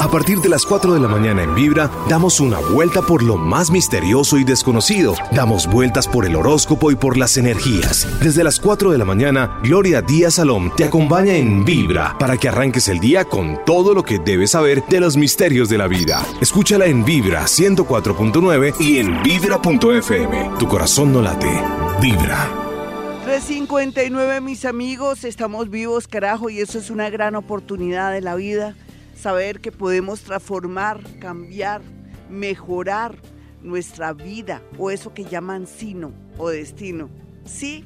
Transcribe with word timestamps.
A 0.00 0.10
partir 0.10 0.40
de 0.40 0.48
las 0.48 0.64
4 0.64 0.94
de 0.94 1.00
la 1.00 1.08
mañana 1.08 1.42
en 1.42 1.54
Vibra, 1.54 1.90
damos 2.08 2.40
una 2.40 2.58
vuelta 2.58 3.02
por 3.02 3.22
lo 3.22 3.36
más 3.36 3.70
misterioso 3.70 4.38
y 4.38 4.44
desconocido. 4.44 5.14
Damos 5.30 5.66
vueltas 5.66 6.08
por 6.08 6.24
el 6.24 6.36
horóscopo 6.36 6.90
y 6.90 6.96
por 6.96 7.18
las 7.18 7.36
energías. 7.36 8.08
Desde 8.22 8.42
las 8.42 8.58
4 8.60 8.92
de 8.92 8.96
la 8.96 9.04
mañana, 9.04 9.60
Gloria 9.62 10.00
Díaz 10.00 10.36
Salom 10.36 10.74
te 10.74 10.84
acompaña 10.84 11.34
en 11.34 11.66
Vibra 11.66 12.16
para 12.18 12.38
que 12.38 12.48
arranques 12.48 12.88
el 12.88 12.98
día 12.98 13.26
con 13.26 13.62
todo 13.66 13.92
lo 13.92 14.02
que 14.02 14.18
debes 14.18 14.52
saber 14.52 14.82
de 14.88 15.00
los 15.00 15.18
misterios 15.18 15.68
de 15.68 15.76
la 15.76 15.86
vida. 15.86 16.26
Escúchala 16.40 16.86
en 16.86 17.04
Vibra 17.04 17.42
104.9 17.42 18.80
y 18.80 19.00
en 19.00 19.22
Vibra.fm. 19.22 20.50
Tu 20.58 20.66
corazón 20.66 21.12
no 21.12 21.20
late. 21.20 21.62
Vibra. 22.00 22.48
359 23.24 24.40
mis 24.40 24.64
amigos, 24.64 25.24
estamos 25.24 25.68
vivos 25.68 26.08
carajo 26.08 26.48
y 26.48 26.60
eso 26.60 26.78
es 26.78 26.88
una 26.88 27.10
gran 27.10 27.34
oportunidad 27.34 28.12
de 28.12 28.22
la 28.22 28.34
vida 28.34 28.74
saber 29.20 29.60
que 29.60 29.70
podemos 29.70 30.22
transformar, 30.22 31.00
cambiar, 31.20 31.82
mejorar 32.30 33.16
nuestra 33.62 34.12
vida 34.12 34.62
o 34.78 34.90
eso 34.90 35.12
que 35.12 35.24
llaman 35.24 35.66
sino 35.66 36.12
o 36.38 36.48
destino. 36.48 37.10
Sí, 37.44 37.84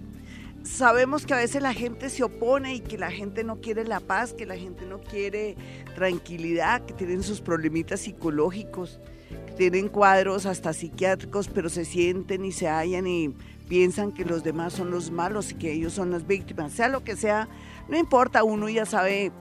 sabemos 0.63 1.27
que 1.27 1.35
a 1.35 1.39
veces 1.39 1.61
la 1.61 1.75
gente 1.75 2.09
se 2.09 2.23
opone 2.23 2.75
y 2.77 2.81
que 2.81 2.99
la 2.99 3.11
gente 3.11 3.43
no 3.43 3.61
quiere 3.61 3.85
la 3.85 4.01
paz, 4.01 4.33
que 4.33 4.47
la 4.47 4.57
gente 4.57 4.87
no 4.87 5.01
quiere 5.01 5.57
tranquilidad, 5.95 6.85
que 6.85 6.95
tienen 6.95 7.23
sus 7.23 7.41
problemitas 7.41 8.01
psicológicos, 8.01 9.01
que 9.47 9.53
tienen 9.55 9.89
cuadros 9.89 10.47
hasta 10.47 10.73
psiquiátricos, 10.73 11.49
pero 11.49 11.69
se 11.69 11.85
sienten 11.85 12.45
y 12.45 12.53
se 12.53 12.69
hallan 12.69 13.07
y 13.07 13.35
piensan 13.69 14.13
que 14.13 14.25
los 14.25 14.45
demás 14.45 14.75
son 14.75 14.91
los 14.91 15.11
malos 15.11 15.51
y 15.51 15.55
que 15.55 15.73
ellos 15.73 15.93
son 15.95 16.11
las 16.11 16.27
víctimas. 16.27 16.73
Sea 16.73 16.89
lo 16.89 17.03
que 17.03 17.17
sea, 17.17 17.49
no 17.89 17.99
importa, 17.99 18.45
uno 18.45 18.69
ya 18.69 18.87
sabe 18.87 19.33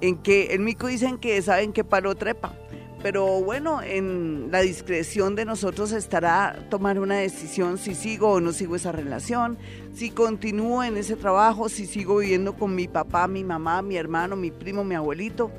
en 0.00 0.18
que 0.18 0.54
el 0.54 0.60
mico 0.60 0.86
dicen 0.86 1.18
que 1.18 1.40
saben 1.42 1.72
qué 1.72 1.84
palo 1.84 2.14
trepa. 2.14 2.54
Pero 3.02 3.42
bueno, 3.42 3.82
en 3.82 4.48
la 4.50 4.62
discreción 4.62 5.36
de 5.36 5.44
nosotros 5.44 5.92
estará 5.92 6.66
tomar 6.70 6.98
una 6.98 7.16
decisión 7.16 7.78
si 7.78 7.94
sigo 7.94 8.32
o 8.32 8.40
no 8.40 8.52
sigo 8.52 8.74
esa 8.74 8.90
relación, 8.90 9.58
si 9.94 10.10
continúo 10.10 10.82
en 10.82 10.96
ese 10.96 11.14
trabajo, 11.14 11.68
si 11.68 11.86
sigo 11.86 12.16
viviendo 12.16 12.54
con 12.54 12.74
mi 12.74 12.88
papá, 12.88 13.28
mi 13.28 13.44
mamá, 13.44 13.82
mi 13.82 13.96
hermano, 13.96 14.34
mi 14.34 14.50
primo, 14.50 14.82
mi 14.82 14.94
abuelito, 14.94 15.52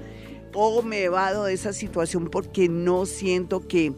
o 0.53 0.81
me 0.81 1.03
evado 1.03 1.45
de 1.45 1.53
esa 1.53 1.73
situación 1.73 2.30
porque 2.30 2.67
no 2.67 3.05
siento 3.05 3.67
que 3.67 3.93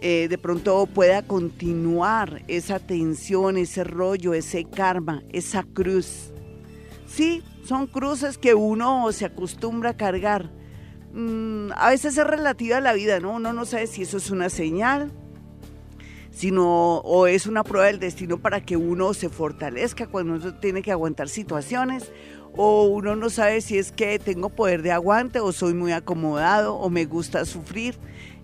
eh, 0.00 0.28
de 0.28 0.38
pronto 0.38 0.86
pueda 0.86 1.22
continuar 1.22 2.42
esa 2.48 2.78
tensión, 2.78 3.58
ese 3.58 3.84
rollo, 3.84 4.32
ese 4.32 4.64
karma, 4.64 5.22
esa 5.30 5.62
cruz. 5.62 6.32
Sí, 7.06 7.42
son 7.64 7.86
cruces 7.86 8.38
que 8.38 8.54
uno 8.54 9.10
se 9.12 9.24
acostumbra 9.24 9.90
a 9.90 9.96
cargar. 9.96 10.50
Mm, 11.12 11.72
a 11.74 11.90
veces 11.90 12.16
es 12.16 12.26
relativa 12.26 12.78
a 12.78 12.80
la 12.80 12.92
vida, 12.92 13.20
¿no? 13.20 13.34
Uno 13.34 13.52
no 13.52 13.64
sabe 13.64 13.86
si 13.86 14.02
eso 14.02 14.16
es 14.16 14.30
una 14.30 14.48
señal, 14.48 15.10
sino 16.30 16.98
o 16.98 17.26
es 17.26 17.46
una 17.46 17.64
prueba 17.64 17.86
del 17.86 17.98
destino 17.98 18.38
para 18.38 18.60
que 18.64 18.76
uno 18.76 19.12
se 19.14 19.28
fortalezca 19.28 20.06
cuando 20.06 20.34
uno 20.34 20.54
tiene 20.58 20.82
que 20.82 20.92
aguantar 20.92 21.28
situaciones, 21.28 22.12
o 22.56 22.84
uno 22.84 23.16
no 23.16 23.30
sabe 23.30 23.60
si 23.60 23.78
es 23.78 23.92
que 23.92 24.18
tengo 24.18 24.48
poder 24.48 24.82
de 24.82 24.92
aguante 24.92 25.40
o 25.40 25.52
soy 25.52 25.74
muy 25.74 25.92
acomodado 25.92 26.74
o 26.74 26.90
me 26.90 27.04
gusta 27.04 27.44
sufrir. 27.44 27.98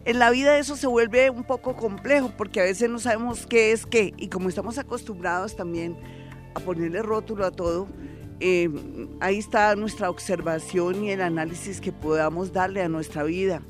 En 0.05 0.20
la 0.20 0.30
vida 0.30 0.58
eso 0.58 0.77
se 0.77 0.86
vuelve 0.86 1.30
un 1.30 1.42
poco 1.42 1.75
complejo 1.75 2.33
porque 2.36 2.61
a 2.61 2.64
veces 2.64 2.89
no 2.89 3.01
sabemos 3.01 3.47
qué 3.47 3.73
es 3.73 3.86
qué 3.86 4.14
y 4.17 4.28
como 4.28 4.48
estamos 4.48 4.78
acostumbrados 4.78 5.56
también 5.56 5.97
a 6.55 6.61
ponerle 6.61 7.03
rótulo 7.03 7.45
a 7.45 7.51
todo, 7.51 7.89
eh, 8.41 8.69
ahí 9.20 9.39
está 9.39 9.75
nuestra 9.77 10.11
observación 10.11 11.05
y 11.05 11.11
el 11.11 11.23
análisis 11.23 11.81
que 11.81 11.92
podamos 11.92 12.53
darle 12.53 12.83
a 12.83 12.89
nuestra 12.89 13.23
vida. 13.23 13.62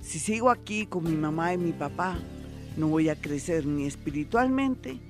Si 0.00 0.18
sigo 0.18 0.50
aquí 0.50 0.86
con 0.86 1.04
mi 1.04 1.16
mamá 1.16 1.52
y 1.52 1.58
mi 1.58 1.72
papá, 1.72 2.18
no 2.76 2.88
voy 2.88 3.08
a 3.08 3.16
crecer 3.16 3.66
ni 3.66 3.86
espiritualmente, 3.86 5.00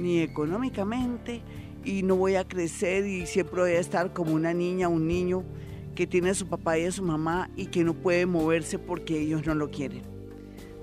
ni 0.00 0.20
económicamente, 0.20 1.42
y 1.84 2.02
no 2.02 2.16
voy 2.16 2.34
a 2.34 2.46
crecer 2.46 3.06
y 3.06 3.26
siempre 3.26 3.60
voy 3.60 3.72
a 3.72 3.78
estar 3.80 4.12
como 4.12 4.32
una 4.32 4.52
niña, 4.52 4.88
un 4.88 5.06
niño 5.06 5.44
que 5.94 6.06
tiene 6.06 6.30
a 6.30 6.34
su 6.34 6.48
papá 6.48 6.78
y 6.78 6.84
a 6.84 6.92
su 6.92 7.02
mamá 7.02 7.48
y 7.56 7.66
que 7.66 7.84
no 7.84 7.94
puede 7.94 8.26
moverse 8.26 8.78
porque 8.78 9.20
ellos 9.20 9.46
no 9.46 9.54
lo 9.54 9.70
quieren. 9.70 10.02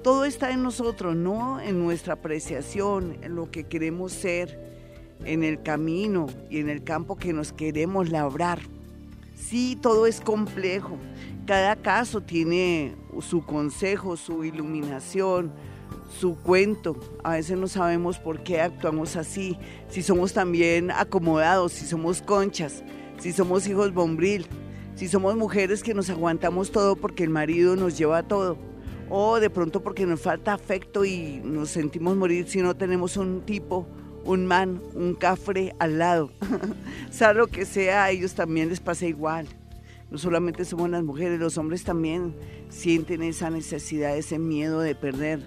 Todo 0.01 0.25
está 0.25 0.51
en 0.51 0.63
nosotros, 0.63 1.15
no 1.15 1.59
en 1.59 1.79
nuestra 1.79 2.15
apreciación, 2.15 3.17
en 3.21 3.35
lo 3.35 3.51
que 3.51 3.65
queremos 3.65 4.11
ser 4.13 4.72
en 5.25 5.44
el 5.44 5.62
camino 5.62 6.28
y 6.50 6.59
en 6.59 6.69
el 6.69 6.84
campo 6.84 7.16
que 7.16 7.34
nos 7.34 7.53
queremos 7.53 8.09
labrar. 8.09 8.59
Sí, 9.35 9.78
todo 9.81 10.07
es 10.07 10.22
complejo. 10.22 10.97
Cada 11.46 11.75
caso 11.75 12.22
tiene 12.22 12.96
su 13.22 13.46
consejo, 13.46 14.16
su 14.16 14.44
iluminación, 14.44 15.51
su 16.19 16.35
cuento. 16.38 16.97
A 17.24 17.31
veces 17.31 17.57
no 17.57 17.68
sabemos 17.68 18.19
por 18.19 18.44
qué 18.44 18.62
actuamos 18.62 19.16
así, 19.16 19.57
si 19.90 20.01
somos 20.01 20.34
también 20.34 20.91
acomodados, 20.91 21.74
si 21.74 21.85
somos 21.85 22.22
conchas, 22.22 22.84
si 23.19 23.34
somos 23.34 23.68
hijos 23.68 23.94
bombril, 23.94 24.47
si 24.95 25.07
somos 25.07 25.35
mujeres 25.35 25.84
que 25.84 25.94
nos 25.94 26.09
aguantamos 26.09 26.72
todo 26.72 26.95
porque 26.95 27.24
el 27.24 27.30
marido 27.30 27.75
nos 27.75 27.97
lleva 27.97 28.24
todo, 28.24 28.57
o 29.09 29.40
de 29.40 29.50
pronto 29.50 29.81
porque 29.81 30.06
nos 30.06 30.22
falta 30.22 30.53
afecto 30.53 31.03
y 31.03 31.41
nos 31.44 31.69
sentimos 31.69 32.16
morir 32.16 32.47
si 32.47 32.62
no 32.62 32.75
tenemos 32.75 33.18
un 33.18 33.41
tipo 33.41 33.88
un 34.25 34.45
man, 34.45 34.81
un 34.94 35.16
cafre 35.16 35.75
al 35.79 36.00
lado. 36.00 36.31
sea 37.11 37.34
lo 37.34 37.47
que 37.47 37.66
sea, 37.66 38.06
a 38.06 38.11
ellos 38.11 38.34
también 38.34 38.69
les 38.69 38.79
pasa 38.79 39.06
igual. 39.06 39.47
No 40.09 40.17
solamente 40.17 40.66
somos 40.66 40.89
las 40.89 41.03
mujeres, 41.03 41.39
los 41.39 41.57
hombres 41.57 41.84
también 41.84 42.35
sienten 42.69 43.23
esa 43.23 43.50
necesidad, 43.50 44.16
ese 44.16 44.39
miedo 44.39 44.79
de 44.79 44.95
perder, 44.95 45.41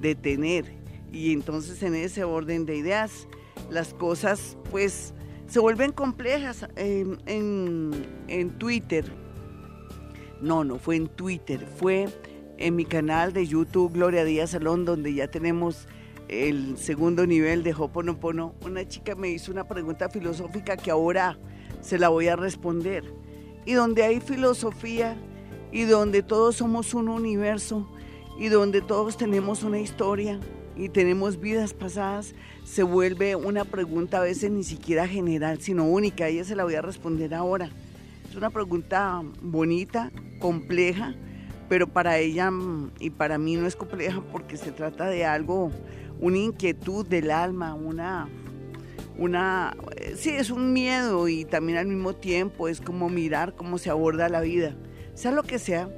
de 0.00 0.14
tener. 0.14 0.66
Y 1.12 1.32
entonces 1.32 1.82
en 1.82 1.94
ese 1.94 2.24
orden 2.24 2.66
de 2.66 2.76
ideas, 2.76 3.26
las 3.70 3.94
cosas 3.94 4.56
pues 4.70 5.14
se 5.46 5.58
vuelven 5.58 5.92
complejas. 5.92 6.66
En, 6.76 7.18
en 7.26 8.50
Twitter, 8.58 9.10
no, 10.40 10.64
no 10.64 10.78
fue 10.78 10.96
en 10.96 11.08
Twitter, 11.08 11.66
fue 11.78 12.08
en 12.60 12.76
mi 12.76 12.84
canal 12.84 13.32
de 13.32 13.46
YouTube 13.46 13.92
Gloria 13.94 14.24
Díaz 14.24 14.50
Salón, 14.50 14.84
donde 14.84 15.14
ya 15.14 15.28
tenemos 15.28 15.88
el 16.30 16.78
segundo 16.78 17.26
nivel 17.26 17.64
de 17.64 17.74
Hoponopono, 17.74 18.54
una 18.64 18.86
chica 18.86 19.16
me 19.16 19.30
hizo 19.30 19.50
una 19.50 19.66
pregunta 19.66 20.08
filosófica 20.08 20.76
que 20.76 20.92
ahora 20.92 21.36
se 21.80 21.98
la 21.98 22.08
voy 22.08 22.28
a 22.28 22.36
responder. 22.36 23.02
Y 23.66 23.72
donde 23.72 24.04
hay 24.04 24.20
filosofía 24.20 25.16
y 25.72 25.82
donde 25.82 26.22
todos 26.22 26.54
somos 26.56 26.94
un 26.94 27.08
universo 27.08 27.90
y 28.38 28.46
donde 28.46 28.80
todos 28.80 29.16
tenemos 29.16 29.64
una 29.64 29.80
historia 29.80 30.38
y 30.76 30.88
tenemos 30.88 31.40
vidas 31.40 31.74
pasadas, 31.74 32.32
se 32.62 32.84
vuelve 32.84 33.34
una 33.34 33.64
pregunta 33.64 34.18
a 34.18 34.22
veces 34.22 34.52
ni 34.52 34.62
siquiera 34.62 35.08
general, 35.08 35.60
sino 35.60 35.84
única. 35.84 36.28
Ella 36.28 36.44
se 36.44 36.54
la 36.54 36.62
voy 36.62 36.76
a 36.76 36.82
responder 36.82 37.34
ahora. 37.34 37.70
Es 38.28 38.36
una 38.36 38.50
pregunta 38.50 39.20
bonita, 39.42 40.12
compleja, 40.38 41.16
pero 41.68 41.88
para 41.88 42.18
ella 42.18 42.52
y 43.00 43.10
para 43.10 43.36
mí 43.36 43.56
no 43.56 43.66
es 43.66 43.74
compleja 43.74 44.22
porque 44.30 44.56
se 44.56 44.70
trata 44.70 45.08
de 45.08 45.24
algo 45.24 45.72
una 46.20 46.38
inquietud 46.38 47.06
del 47.06 47.30
alma, 47.30 47.74
una, 47.74 48.28
una, 49.18 49.74
eh, 49.96 50.14
sí, 50.16 50.30
es 50.30 50.50
un 50.50 50.72
miedo 50.72 51.28
y 51.28 51.44
también 51.44 51.78
al 51.78 51.86
mismo 51.86 52.14
tiempo 52.14 52.68
es 52.68 52.80
como 52.80 53.08
mirar 53.08 53.54
cómo 53.54 53.78
se 53.78 53.90
aborda 53.90 54.28
la 54.28 54.40
vida. 54.40 54.74
Sea 55.14 55.32
lo 55.32 55.42
que 55.42 55.58
sea, 55.58 55.88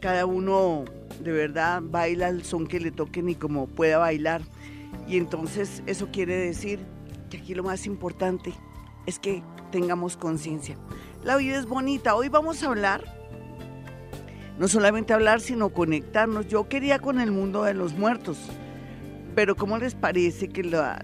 cada 0.00 0.26
uno 0.26 0.84
de 1.22 1.32
verdad 1.32 1.82
baila 1.82 2.28
el 2.28 2.44
son 2.44 2.66
que 2.66 2.80
le 2.80 2.90
toquen 2.90 3.28
y 3.28 3.34
como 3.34 3.66
pueda 3.68 3.98
bailar. 3.98 4.42
Y 5.06 5.16
entonces 5.16 5.82
eso 5.86 6.08
quiere 6.12 6.36
decir 6.36 6.80
que 7.30 7.38
aquí 7.38 7.54
lo 7.54 7.62
más 7.62 7.86
importante 7.86 8.52
es 9.06 9.18
que 9.18 9.42
tengamos 9.70 10.16
conciencia. 10.16 10.76
La 11.22 11.36
vida 11.36 11.58
es 11.58 11.66
bonita. 11.66 12.16
Hoy 12.16 12.28
vamos 12.28 12.62
a 12.62 12.68
hablar, 12.68 13.04
no 14.58 14.66
solamente 14.66 15.12
hablar, 15.12 15.40
sino 15.40 15.68
conectarnos. 15.70 16.48
Yo 16.48 16.68
quería 16.68 16.98
con 16.98 17.20
el 17.20 17.30
mundo 17.30 17.62
de 17.62 17.74
los 17.74 17.92
muertos 17.92 18.38
pero 19.34 19.56
¿cómo 19.56 19.78
les 19.78 19.94
parece 19.94 20.48
que 20.48 20.62
la, 20.62 21.02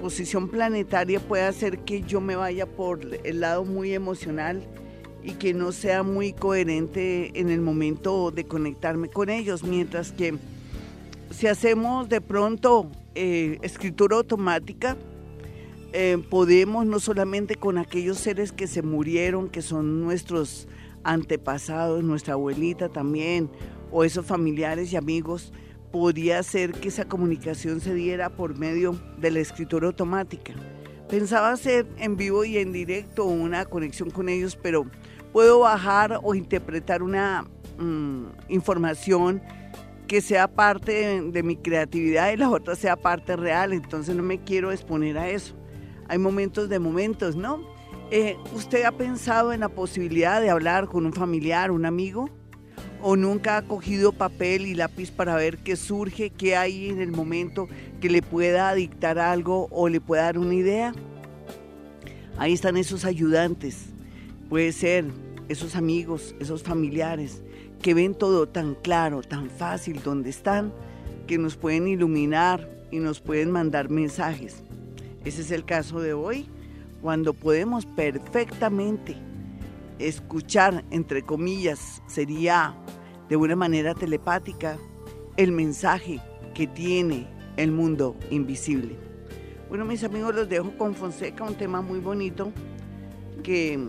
posición 0.00 0.48
planetaria 0.48 1.20
puede 1.20 1.44
hacer 1.44 1.80
que 1.80 2.02
yo 2.02 2.20
me 2.20 2.36
vaya 2.36 2.66
por 2.66 3.00
el 3.24 3.40
lado 3.40 3.64
muy 3.64 3.94
emocional 3.94 4.62
y 5.22 5.32
que 5.32 5.54
no 5.54 5.72
sea 5.72 6.02
muy 6.02 6.32
coherente 6.32 7.38
en 7.38 7.50
el 7.50 7.60
momento 7.60 8.30
de 8.30 8.44
conectarme 8.44 9.08
con 9.08 9.28
ellos? 9.28 9.62
Mientras 9.64 10.12
que 10.12 10.34
si 11.30 11.46
hacemos 11.46 12.08
de 12.08 12.20
pronto 12.20 12.90
eh, 13.14 13.58
escritura 13.62 14.16
automática, 14.16 14.96
eh, 15.92 16.18
podemos 16.30 16.86
no 16.86 17.00
solamente 17.00 17.56
con 17.56 17.78
aquellos 17.78 18.18
seres 18.18 18.52
que 18.52 18.66
se 18.66 18.82
murieron, 18.82 19.48
que 19.48 19.62
son 19.62 20.00
nuestros 20.00 20.68
antepasados, 21.04 22.02
nuestra 22.02 22.34
abuelita 22.34 22.88
también, 22.88 23.50
o 23.90 24.04
esos 24.04 24.24
familiares 24.24 24.92
y 24.92 24.96
amigos, 24.96 25.52
podía 25.92 26.42
ser 26.42 26.72
que 26.72 26.88
esa 26.88 27.04
comunicación 27.04 27.80
se 27.80 27.94
diera 27.94 28.30
por 28.30 28.58
medio 28.58 28.96
de 29.18 29.30
la 29.30 29.40
escritura 29.40 29.86
automática. 29.86 30.54
Pensaba 31.08 31.50
hacer 31.50 31.86
en 31.98 32.16
vivo 32.16 32.44
y 32.44 32.56
en 32.56 32.72
directo 32.72 33.26
una 33.26 33.66
conexión 33.66 34.10
con 34.10 34.28
ellos, 34.28 34.58
pero 34.60 34.86
puedo 35.32 35.60
bajar 35.60 36.18
o 36.22 36.34
interpretar 36.34 37.02
una, 37.02 37.44
mm, 37.78 38.24
información 38.48 39.42
que 40.06 40.20
sea 40.20 40.48
parte 40.48 41.22
de, 41.22 41.42
mi 41.42 41.56
creatividad 41.56 42.32
y 42.32 42.36
la 42.36 42.50
otra 42.50 42.76
sea 42.76 42.96
parte 42.96 43.36
real, 43.36 43.72
entonces 43.72 44.14
no 44.14 44.22
me 44.22 44.40
quiero 44.40 44.70
exponer 44.72 45.16
a 45.16 45.28
eso. 45.28 45.54
Hay 46.08 46.18
momentos 46.18 46.68
de 46.68 46.78
momentos, 46.78 47.36
¿no? 47.36 47.60
Eh, 48.10 48.36
¿Usted 48.54 48.84
ha 48.84 48.92
pensado 48.92 49.54
en 49.54 49.60
la 49.60 49.70
posibilidad 49.70 50.40
de 50.42 50.50
hablar 50.50 50.86
con 50.88 51.06
un 51.06 51.14
familiar, 51.14 51.70
un 51.70 51.86
amigo? 51.86 52.28
¿O 53.04 53.16
nunca 53.16 53.56
ha 53.56 53.62
cogido 53.62 54.12
papel 54.12 54.64
y 54.64 54.74
lápiz 54.74 55.10
para 55.10 55.34
ver 55.34 55.58
qué 55.58 55.74
surge, 55.74 56.30
qué 56.30 56.54
hay 56.54 56.88
en 56.88 57.00
el 57.00 57.10
momento 57.10 57.68
que 58.00 58.08
le 58.08 58.22
pueda 58.22 58.72
dictar 58.74 59.18
algo 59.18 59.66
o 59.72 59.88
le 59.88 60.00
pueda 60.00 60.22
dar 60.22 60.38
una 60.38 60.54
idea? 60.54 60.94
Ahí 62.38 62.52
están 62.52 62.76
esos 62.76 63.04
ayudantes. 63.04 63.86
Puede 64.48 64.70
ser 64.70 65.06
esos 65.48 65.74
amigos, 65.74 66.36
esos 66.38 66.62
familiares 66.62 67.42
que 67.82 67.92
ven 67.92 68.14
todo 68.14 68.48
tan 68.48 68.76
claro, 68.76 69.22
tan 69.22 69.50
fácil 69.50 70.00
donde 70.04 70.30
están, 70.30 70.72
que 71.26 71.38
nos 71.38 71.56
pueden 71.56 71.88
iluminar 71.88 72.70
y 72.92 73.00
nos 73.00 73.20
pueden 73.20 73.50
mandar 73.50 73.90
mensajes. 73.90 74.62
Ese 75.24 75.42
es 75.42 75.50
el 75.50 75.64
caso 75.64 76.00
de 76.00 76.12
hoy, 76.12 76.46
cuando 77.00 77.34
podemos 77.34 77.84
perfectamente 77.84 79.16
escuchar, 79.98 80.84
entre 80.90 81.22
comillas, 81.22 82.00
sería 82.06 82.76
de 83.32 83.36
una 83.38 83.56
manera 83.56 83.94
telepática, 83.94 84.76
el 85.38 85.52
mensaje 85.52 86.20
que 86.52 86.66
tiene 86.66 87.26
el 87.56 87.72
mundo 87.72 88.14
invisible. 88.28 88.94
Bueno, 89.70 89.86
mis 89.86 90.04
amigos, 90.04 90.34
los 90.34 90.50
dejo 90.50 90.76
con 90.76 90.94
Fonseca, 90.94 91.42
un 91.42 91.54
tema 91.54 91.80
muy 91.80 91.98
bonito 91.98 92.52
que 93.42 93.80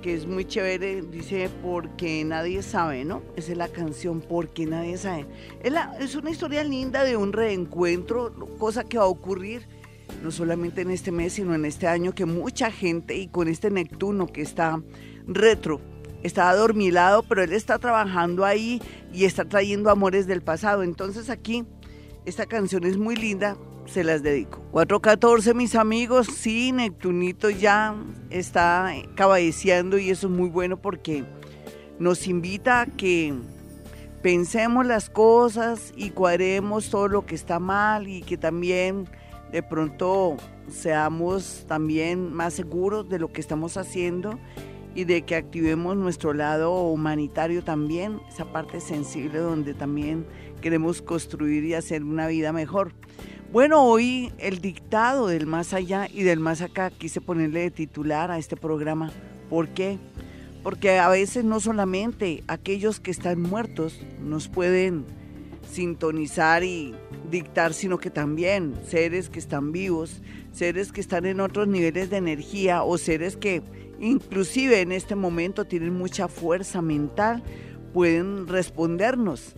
que 0.00 0.14
es 0.14 0.26
muy 0.26 0.44
chévere, 0.44 1.02
dice 1.02 1.50
porque 1.60 2.22
nadie 2.24 2.62
sabe, 2.62 3.04
¿no? 3.04 3.22
Esa 3.34 3.50
es 3.52 3.58
la 3.58 3.68
canción 3.68 4.20
porque 4.20 4.64
nadie 4.64 4.96
sabe. 4.96 5.26
Es, 5.62 5.72
es 5.98 6.14
una 6.14 6.30
historia 6.30 6.62
linda 6.62 7.02
de 7.02 7.16
un 7.16 7.32
reencuentro, 7.32 8.32
cosa 8.58 8.84
que 8.84 8.98
va 8.98 9.04
a 9.04 9.08
ocurrir 9.08 9.66
no 10.22 10.30
solamente 10.30 10.82
en 10.82 10.90
este 10.90 11.10
mes, 11.10 11.32
sino 11.32 11.54
en 11.54 11.64
este 11.64 11.88
año, 11.88 12.14
que 12.14 12.26
mucha 12.26 12.70
gente, 12.70 13.16
y 13.16 13.26
con 13.26 13.48
este 13.48 13.70
Neptuno 13.70 14.26
que 14.28 14.42
está 14.42 14.80
retro, 15.26 15.80
está 16.24 16.48
adormilado, 16.48 17.22
pero 17.22 17.42
él 17.42 17.52
está 17.52 17.78
trabajando 17.78 18.44
ahí 18.44 18.82
y 19.12 19.26
está 19.26 19.44
trayendo 19.44 19.90
amores 19.90 20.26
del 20.26 20.42
pasado. 20.42 20.82
Entonces 20.82 21.30
aquí, 21.30 21.64
esta 22.24 22.46
canción 22.46 22.84
es 22.84 22.96
muy 22.96 23.14
linda, 23.14 23.56
se 23.86 24.02
las 24.02 24.22
dedico. 24.22 24.60
414, 24.72 25.54
mis 25.54 25.74
amigos, 25.74 26.26
sí, 26.26 26.72
Neptunito 26.72 27.50
ya 27.50 27.94
está 28.30 28.90
caballeciando 29.14 29.98
y 29.98 30.10
eso 30.10 30.26
es 30.26 30.32
muy 30.32 30.48
bueno 30.48 30.80
porque 30.80 31.24
nos 31.98 32.26
invita 32.26 32.80
a 32.80 32.86
que 32.86 33.34
pensemos 34.22 34.86
las 34.86 35.10
cosas 35.10 35.92
y 35.94 36.10
cuadremos 36.10 36.88
todo 36.88 37.08
lo 37.08 37.26
que 37.26 37.34
está 37.34 37.58
mal 37.58 38.08
y 38.08 38.22
que 38.22 38.38
también 38.38 39.06
de 39.52 39.62
pronto 39.62 40.38
seamos 40.70 41.66
también 41.68 42.32
más 42.32 42.54
seguros 42.54 43.10
de 43.10 43.18
lo 43.18 43.30
que 43.30 43.42
estamos 43.42 43.76
haciendo 43.76 44.38
y 44.94 45.04
de 45.04 45.22
que 45.22 45.36
activemos 45.36 45.96
nuestro 45.96 46.32
lado 46.32 46.72
humanitario 46.88 47.64
también, 47.64 48.20
esa 48.28 48.44
parte 48.52 48.80
sensible 48.80 49.38
donde 49.38 49.74
también 49.74 50.26
queremos 50.60 51.02
construir 51.02 51.64
y 51.64 51.74
hacer 51.74 52.04
una 52.04 52.26
vida 52.26 52.52
mejor. 52.52 52.92
Bueno, 53.52 53.84
hoy 53.84 54.32
el 54.38 54.60
dictado 54.60 55.28
del 55.28 55.46
más 55.46 55.74
allá 55.74 56.08
y 56.12 56.22
del 56.22 56.40
más 56.40 56.60
acá 56.60 56.90
quise 56.90 57.20
ponerle 57.20 57.60
de 57.60 57.70
titular 57.70 58.30
a 58.30 58.38
este 58.38 58.56
programa. 58.56 59.12
¿Por 59.48 59.68
qué? 59.68 59.98
Porque 60.62 60.98
a 60.98 61.08
veces 61.08 61.44
no 61.44 61.60
solamente 61.60 62.42
aquellos 62.48 62.98
que 62.98 63.10
están 63.10 63.40
muertos 63.40 64.00
nos 64.20 64.48
pueden 64.48 65.04
sintonizar 65.70 66.64
y 66.64 66.94
dictar, 67.30 67.74
sino 67.74 67.98
que 67.98 68.10
también 68.10 68.74
seres 68.86 69.28
que 69.28 69.38
están 69.38 69.72
vivos, 69.72 70.20
seres 70.52 70.92
que 70.92 71.00
están 71.00 71.26
en 71.26 71.40
otros 71.40 71.68
niveles 71.68 72.10
de 72.10 72.16
energía 72.16 72.82
o 72.82 72.96
seres 72.98 73.36
que 73.36 73.62
inclusive 74.00 74.80
en 74.80 74.92
este 74.92 75.14
momento 75.14 75.64
tienen 75.64 75.94
mucha 75.94 76.28
fuerza 76.28 76.82
mental, 76.82 77.42
pueden 77.92 78.46
respondernos 78.46 79.54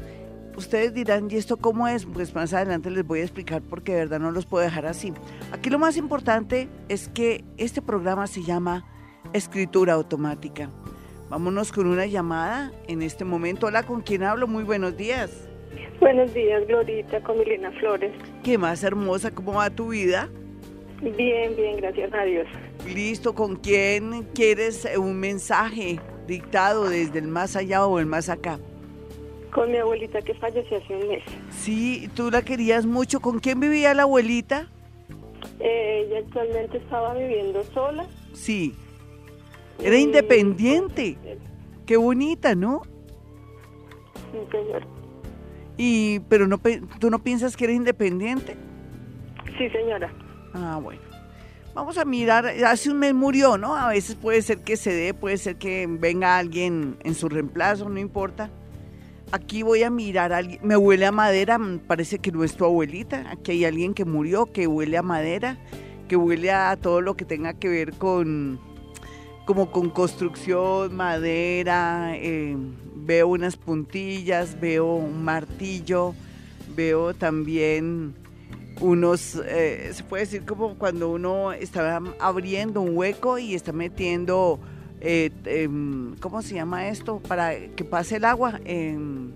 ustedes 0.57 0.95
dirán, 0.95 1.29
¿y 1.31 1.37
esto 1.37 1.57
cómo 1.57 1.87
es? 1.87 2.07
Pues 2.07 2.35
más 2.35 2.53
adelante 2.53 2.91
les 2.91 3.07
voy 3.07 3.21
a 3.21 3.23
explicar 3.23 3.63
porque 3.63 3.93
de 3.93 3.99
verdad 4.01 4.21
no 4.21 4.31
los 4.31 4.47
puedo 4.47 4.65
dejar 4.65 4.87
así. 4.87 5.13
Aquí 5.53 5.71
lo 5.71 5.79
más 5.79 5.97
importante 5.97 6.69
es 6.89 7.09
que 7.09 7.45
este 7.59 7.83
programa 7.83 8.27
se 8.27 8.43
llama 8.43 8.85
Escritura 9.33 9.95
Automática. 9.95 10.71
Vámonos 11.29 11.73
con 11.73 11.87
una 11.87 12.07
llamada 12.07 12.73
en 12.89 13.03
este 13.03 13.25
momento. 13.25 13.67
Hola, 13.67 13.83
¿con 13.83 14.01
quién 14.01 14.23
hablo? 14.23 14.47
Muy 14.47 14.65
buenos 14.65 14.97
días. 14.97 15.49
Buenos 16.01 16.33
días, 16.35 16.67
Glorita, 16.67 17.21
con 17.23 17.39
Milena 17.39 17.71
Flores. 17.73 18.13
¿Qué 18.45 18.59
más 18.59 18.85
hermosa? 18.85 19.31
¿Cómo 19.31 19.55
va 19.55 19.71
tu 19.71 19.89
vida? 19.89 20.29
Bien, 21.01 21.55
bien, 21.57 21.77
gracias 21.77 22.13
a 22.13 22.23
Dios. 22.25 22.47
Listo, 22.87 23.35
¿con 23.35 23.57
quién 23.57 24.25
quieres 24.35 24.89
un 24.99 25.19
mensaje 25.19 26.01
dictado 26.27 26.89
desde 26.89 27.19
el 27.19 27.29
más 27.29 27.57
allá 27.57 27.87
o 27.87 27.99
el 27.99 28.07
más 28.07 28.29
acá? 28.29 28.59
Con 29.53 29.71
mi 29.71 29.79
abuelita 29.79 30.21
que 30.23 30.35
falleció 30.35 30.79
hace 30.79 30.95
un 30.95 31.09
mes. 31.09 31.23
Sí, 31.51 32.11
tú 32.15 32.31
la 32.31 32.43
querías 32.43 32.87
mucho. 32.87 33.21
¿Con 33.21 33.39
quién 33.39 33.59
vivía 33.61 33.95
la 33.95 34.03
abuelita? 34.03 34.69
Eh, 35.61 36.07
ella 36.07 36.19
actualmente 36.19 36.79
estaba 36.79 37.15
viviendo 37.15 37.63
sola. 37.73 38.07
Sí. 38.33 38.75
Era 39.83 39.99
independiente. 39.99 41.17
Qué 41.87 41.97
bonita, 41.97 42.55
¿no? 42.55 42.83
Sí, 44.33 44.39
señor. 44.51 44.87
Y, 45.77 46.21
pero 46.29 46.47
no, 46.47 46.61
¿tú 46.99 47.11
no 47.11 47.23
piensas 47.23 47.57
que 47.57 47.65
era 47.65 47.73
independiente? 47.73 48.57
Sí, 49.59 49.69
señora. 49.71 50.13
Ah, 50.55 50.79
bueno. 50.83 51.01
Vamos 51.77 51.99
a 51.99 52.07
mirar, 52.07 52.47
hace 52.65 52.91
un 52.91 53.01
mes 53.01 53.13
murió, 53.13 53.59
¿no? 53.59 53.77
A 53.77 53.91
veces 53.91 54.15
puede 54.15 54.41
ser 54.41 54.61
que 54.61 54.79
se 54.79 54.95
dé, 54.95 55.13
puede 55.13 55.37
ser 55.37 55.57
que 55.57 55.87
venga 55.87 56.39
alguien 56.39 56.97
en 57.05 57.15
su 57.15 57.29
reemplazo, 57.29 57.91
no 57.91 58.01
importa. 58.01 58.49
Aquí 59.31 59.63
voy 59.63 59.83
a 59.83 59.91
mirar 59.91 60.33
a 60.33 60.39
alguien, 60.39 60.59
me 60.63 60.79
huele 60.79 61.05
a 61.05 61.13
madera, 61.13 61.59
mm, 61.59 61.81
parece 61.81 62.19
que 62.19 62.33
no 62.33 62.45
es 62.45 62.57
tu 62.57 62.65
abuelita. 62.65 63.31
Aquí 63.31 63.51
hay 63.51 63.67
alguien 63.67 63.93
que 63.93 64.07
murió, 64.07 64.51
que 64.51 64.67
huele 64.67 64.97
a 64.97 65.03
madera, 65.03 65.59
que 66.09 66.17
huele 66.17 66.51
a 66.51 66.79
todo 66.79 67.03
lo 67.03 67.15
que 67.15 67.27
tenga 67.27 67.53
que 67.53 67.69
ver 67.69 67.93
con, 67.93 68.59
como 69.45 69.71
con 69.71 69.91
construcción, 69.91 70.97
madera. 70.97 72.13
Eh, 72.17 72.57
veo 72.95 73.29
unas 73.29 73.59
puntillas, 73.59 74.59
veo 74.59 74.95
un 74.95 75.23
martillo, 75.23 76.15
veo 76.75 77.13
también 77.13 78.15
unos, 78.81 79.41
eh, 79.47 79.91
se 79.93 80.05
puede 80.05 80.25
decir 80.25 80.45
como 80.45 80.77
cuando 80.77 81.11
uno 81.11 81.53
está 81.53 82.01
abriendo 82.21 82.81
un 82.81 82.97
hueco 82.97 83.39
y 83.39 83.55
está 83.55 83.73
metiendo 83.73 84.61
eh, 85.01 85.31
em, 85.45 86.17
¿cómo 86.17 86.43
se 86.43 86.55
llama 86.55 86.89
esto? 86.89 87.21
Para 87.21 87.55
que 87.77 87.85
pase 87.85 88.17
el 88.17 88.25
agua, 88.25 88.61
en 88.65 89.35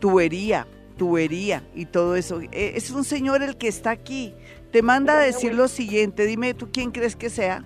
tubería, 0.00 0.66
tubería 0.96 1.62
y 1.74 1.86
todo 1.86 2.16
eso. 2.16 2.40
Eh, 2.40 2.72
es 2.74 2.90
un 2.90 3.04
señor 3.04 3.42
el 3.42 3.56
que 3.56 3.68
está 3.68 3.90
aquí. 3.90 4.34
Te 4.70 4.82
manda 4.82 5.18
a 5.18 5.22
decir 5.22 5.54
lo 5.54 5.68
siguiente, 5.68 6.26
dime 6.26 6.54
tú 6.54 6.68
quién 6.72 6.90
crees 6.90 7.16
que 7.16 7.30
sea. 7.30 7.64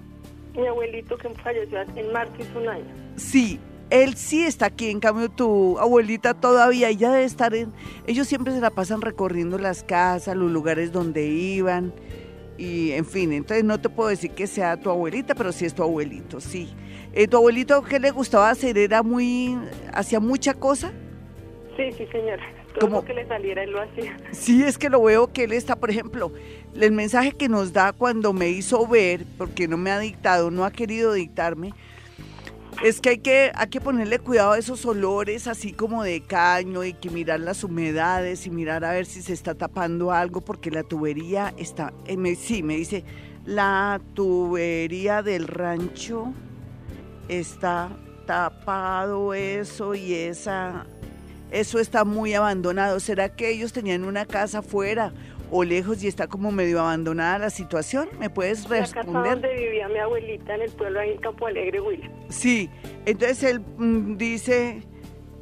Mi 0.55 0.67
abuelito 0.67 1.17
que 1.17 1.29
falleció 1.43 1.81
en 1.97 2.13
marzo 2.13 2.35
hizo 2.39 2.59
un 2.59 2.69
año. 2.69 2.95
Sí, 3.17 3.59
él 3.93 4.17
sí 4.17 4.43
está 4.45 4.67
aquí, 4.67 4.89
en 4.91 5.01
cambio 5.01 5.29
tu 5.29 5.79
abuelita 5.79 6.33
todavía, 6.33 6.89
ella 6.89 7.13
debe 7.13 7.25
estar 7.25 7.55
en... 7.55 7.73
Ellos 8.07 8.27
siempre 8.27 8.55
se 8.55 8.61
la 8.61 8.71
pasan 8.71 9.03
recorriendo 9.03 9.59
las 9.59 9.85
casas, 9.85 10.35
los 10.35 10.51
lugares 10.51 10.93
donde 10.93 11.27
iban 11.27 11.93
y 12.57 12.93
en 12.93 13.05
fin, 13.05 13.33
entonces 13.33 13.65
no 13.65 13.81
te 13.81 13.89
puedo 13.89 14.09
decir 14.09 14.31
que 14.31 14.47
sea 14.47 14.77
tu 14.77 14.89
abuelita, 14.89 15.35
pero 15.35 15.53
sí 15.53 15.65
es 15.65 15.75
tu 15.75 15.83
abuelito, 15.83 16.41
sí. 16.41 16.73
Eh, 17.13 17.29
¿Tu 17.29 17.37
abuelito 17.37 17.83
qué 17.83 17.99
le 17.99 18.11
gustaba 18.11 18.49
hacer? 18.49 18.79
¿Era 18.79 19.03
muy, 19.03 19.59
hacía 19.93 20.21
mucha 20.21 20.55
cosa? 20.55 20.93
Sí, 21.77 21.93
sí, 21.93 22.07
señora. 22.11 22.43
Todo 22.79 23.05
que 23.05 23.13
le 23.13 23.27
saliera 23.27 23.65
él 23.65 23.73
lo 23.73 23.83
hacía. 23.83 24.17
Sí, 24.31 24.63
es 24.63 24.79
que 24.79 24.89
lo 24.89 25.03
veo 25.03 25.31
que 25.31 25.45
él 25.45 25.53
está, 25.53 25.77
por 25.77 25.91
ejemplo, 25.91 26.33
el 26.75 26.93
mensaje 26.93 27.33
que 27.33 27.49
nos 27.49 27.75
da 27.75 27.93
cuando 27.93 28.33
me 28.33 28.49
hizo 28.49 28.87
ver, 28.87 29.27
porque 29.37 29.69
no 29.69 29.77
me 29.77 29.91
ha 29.91 29.99
dictado, 29.99 30.51
no 30.51 30.65
ha 30.65 30.71
querido 30.71 31.13
dictarme, 31.13 31.75
es 32.83 33.01
que 33.01 33.11
hay 33.11 33.19
que, 33.19 33.53
hay 33.55 33.69
que 33.69 33.81
ponerle 33.81 34.19
cuidado 34.19 34.53
a 34.53 34.59
esos 34.59 34.85
olores 34.85 35.47
así 35.47 35.73
como 35.73 36.03
de 36.03 36.21
caño 36.21 36.83
y 36.83 36.93
que 36.93 37.11
mirar 37.11 37.39
las 37.39 37.63
humedades 37.63 38.45
y 38.47 38.51
mirar 38.51 38.85
a 38.85 38.93
ver 38.93 39.07
si 39.07 39.23
se 39.23 39.33
está 39.33 39.55
tapando 39.55 40.11
algo 40.11 40.41
porque 40.41 40.71
la 40.71 40.83
tubería 40.83 41.55
está, 41.57 41.93
eh, 42.07 42.37
sí, 42.37 42.65
me 42.65 42.77
dice, 42.77 43.05
la 43.47 44.01
tubería 44.15 45.23
del 45.23 45.47
rancho 45.47 46.33
está 47.29 47.91
tapado 48.27 49.33
eso 49.33 49.95
y 49.95 50.15
esa, 50.15 50.87
eso 51.53 51.79
está 51.79 52.05
muy 52.05 52.35
abandonado. 52.35 52.99
¿Será 52.99 53.29
que 53.29 53.51
ellos 53.51 53.73
tenían 53.73 54.05
una 54.05 54.27
casa 54.27 54.59
afuera 54.59 55.13
o 55.53 55.63
lejos 55.63 56.03
y 56.03 56.09
está 56.09 56.27
como 56.27 56.51
medio 56.51 56.81
abandonada 56.81 57.39
la 57.39 57.51
situación? 57.51 58.09
¿Me 58.19 58.31
puedes 58.31 58.69
responder? 58.69 59.07
La 59.07 59.13
casa 59.13 59.31
donde 59.35 59.55
vivía 59.55 59.89
mi 59.89 59.99
abuelita 59.99 60.55
en 60.57 60.63
el 60.63 60.71
pueblo 60.71 60.99
ahí 60.99 61.11
en 61.11 61.19
Campo 61.19 61.47
Alegre, 61.47 61.81
Will. 61.81 62.11
Sí, 62.31 62.69
entonces 63.07 63.43
él 63.45 63.61
mm, 63.79 64.17
dice 64.17 64.83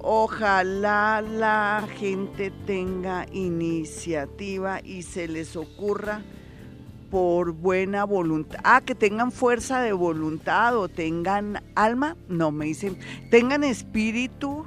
Ojalá 0.02 1.20
la 1.20 1.86
gente 1.98 2.50
tenga 2.64 3.26
iniciativa 3.32 4.80
y 4.82 5.02
se 5.02 5.28
les 5.28 5.56
ocurra 5.56 6.22
por 7.10 7.52
buena 7.52 8.04
voluntad. 8.04 8.60
Ah, 8.64 8.80
que 8.80 8.94
tengan 8.94 9.30
fuerza 9.30 9.82
de 9.82 9.92
voluntad 9.92 10.78
o 10.78 10.88
tengan 10.88 11.62
alma. 11.74 12.16
No, 12.28 12.50
me 12.50 12.64
dicen, 12.64 12.98
tengan 13.30 13.62
espíritu 13.62 14.64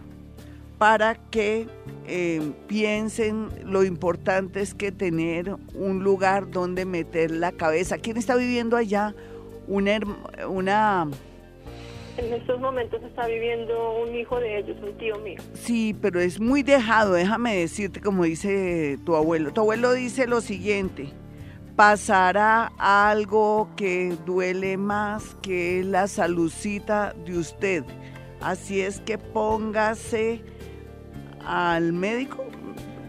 para 0.83 1.15
que 1.15 1.65
eh, 2.07 2.51
piensen 2.67 3.47
lo 3.63 3.85
importante 3.85 4.59
es 4.59 4.73
que 4.73 4.91
tener 4.91 5.55
un 5.73 6.03
lugar 6.03 6.51
donde 6.51 6.83
meter 6.83 7.31
la 7.31 7.53
cabeza. 7.53 7.99
¿Quién 7.99 8.17
está 8.17 8.35
viviendo 8.35 8.75
allá? 8.75 9.15
Una, 9.65 9.97
una 10.45 11.07
en 12.17 12.33
estos 12.33 12.59
momentos 12.59 13.01
está 13.01 13.27
viviendo 13.27 14.01
un 14.03 14.13
hijo 14.13 14.37
de 14.41 14.59
ellos, 14.59 14.75
un 14.83 14.97
tío 14.97 15.17
mío. 15.19 15.39
Sí, 15.53 15.95
pero 16.01 16.19
es 16.19 16.41
muy 16.41 16.63
dejado, 16.63 17.13
déjame 17.13 17.55
decirte 17.55 18.01
como 18.01 18.25
dice 18.25 18.99
tu 19.05 19.15
abuelo. 19.15 19.53
Tu 19.53 19.61
abuelo 19.61 19.93
dice 19.93 20.27
lo 20.27 20.41
siguiente, 20.41 21.13
pasará 21.77 22.73
algo 22.77 23.69
que 23.77 24.17
duele 24.25 24.75
más 24.75 25.33
que 25.35 25.81
la 25.85 26.09
saludcita 26.09 27.15
de 27.25 27.37
usted. 27.37 27.85
Así 28.41 28.81
es 28.81 28.99
que 28.99 29.17
póngase 29.17 30.43
al 31.45 31.93
médico, 31.93 32.45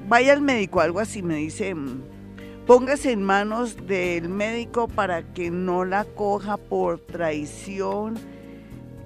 vaya 0.09 0.33
al 0.33 0.43
médico, 0.43 0.81
algo 0.81 1.01
así, 1.01 1.23
me 1.23 1.37
dice, 1.37 1.75
mm, 1.75 2.03
póngase 2.67 3.13
en 3.13 3.23
manos 3.23 3.87
del 3.87 4.29
médico 4.29 4.89
para 4.89 5.33
que 5.33 5.51
no 5.51 5.85
la 5.85 6.05
coja 6.05 6.57
por 6.57 6.99
traición, 6.99 8.15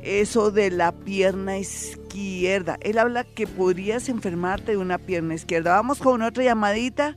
eso 0.03 0.51
de 0.51 0.71
la 0.71 0.93
pierna 0.93 1.59
izquierda. 1.59 2.79
Él 2.81 2.99
habla 2.99 3.25
que 3.25 3.47
podrías 3.47 4.09
enfermarte 4.09 4.73
de 4.73 4.79
una 4.79 4.99
pierna 4.99 5.35
izquierda. 5.35 5.73
Vamos 5.73 5.99
con 5.99 6.23
otra 6.23 6.45
llamadita. 6.45 7.17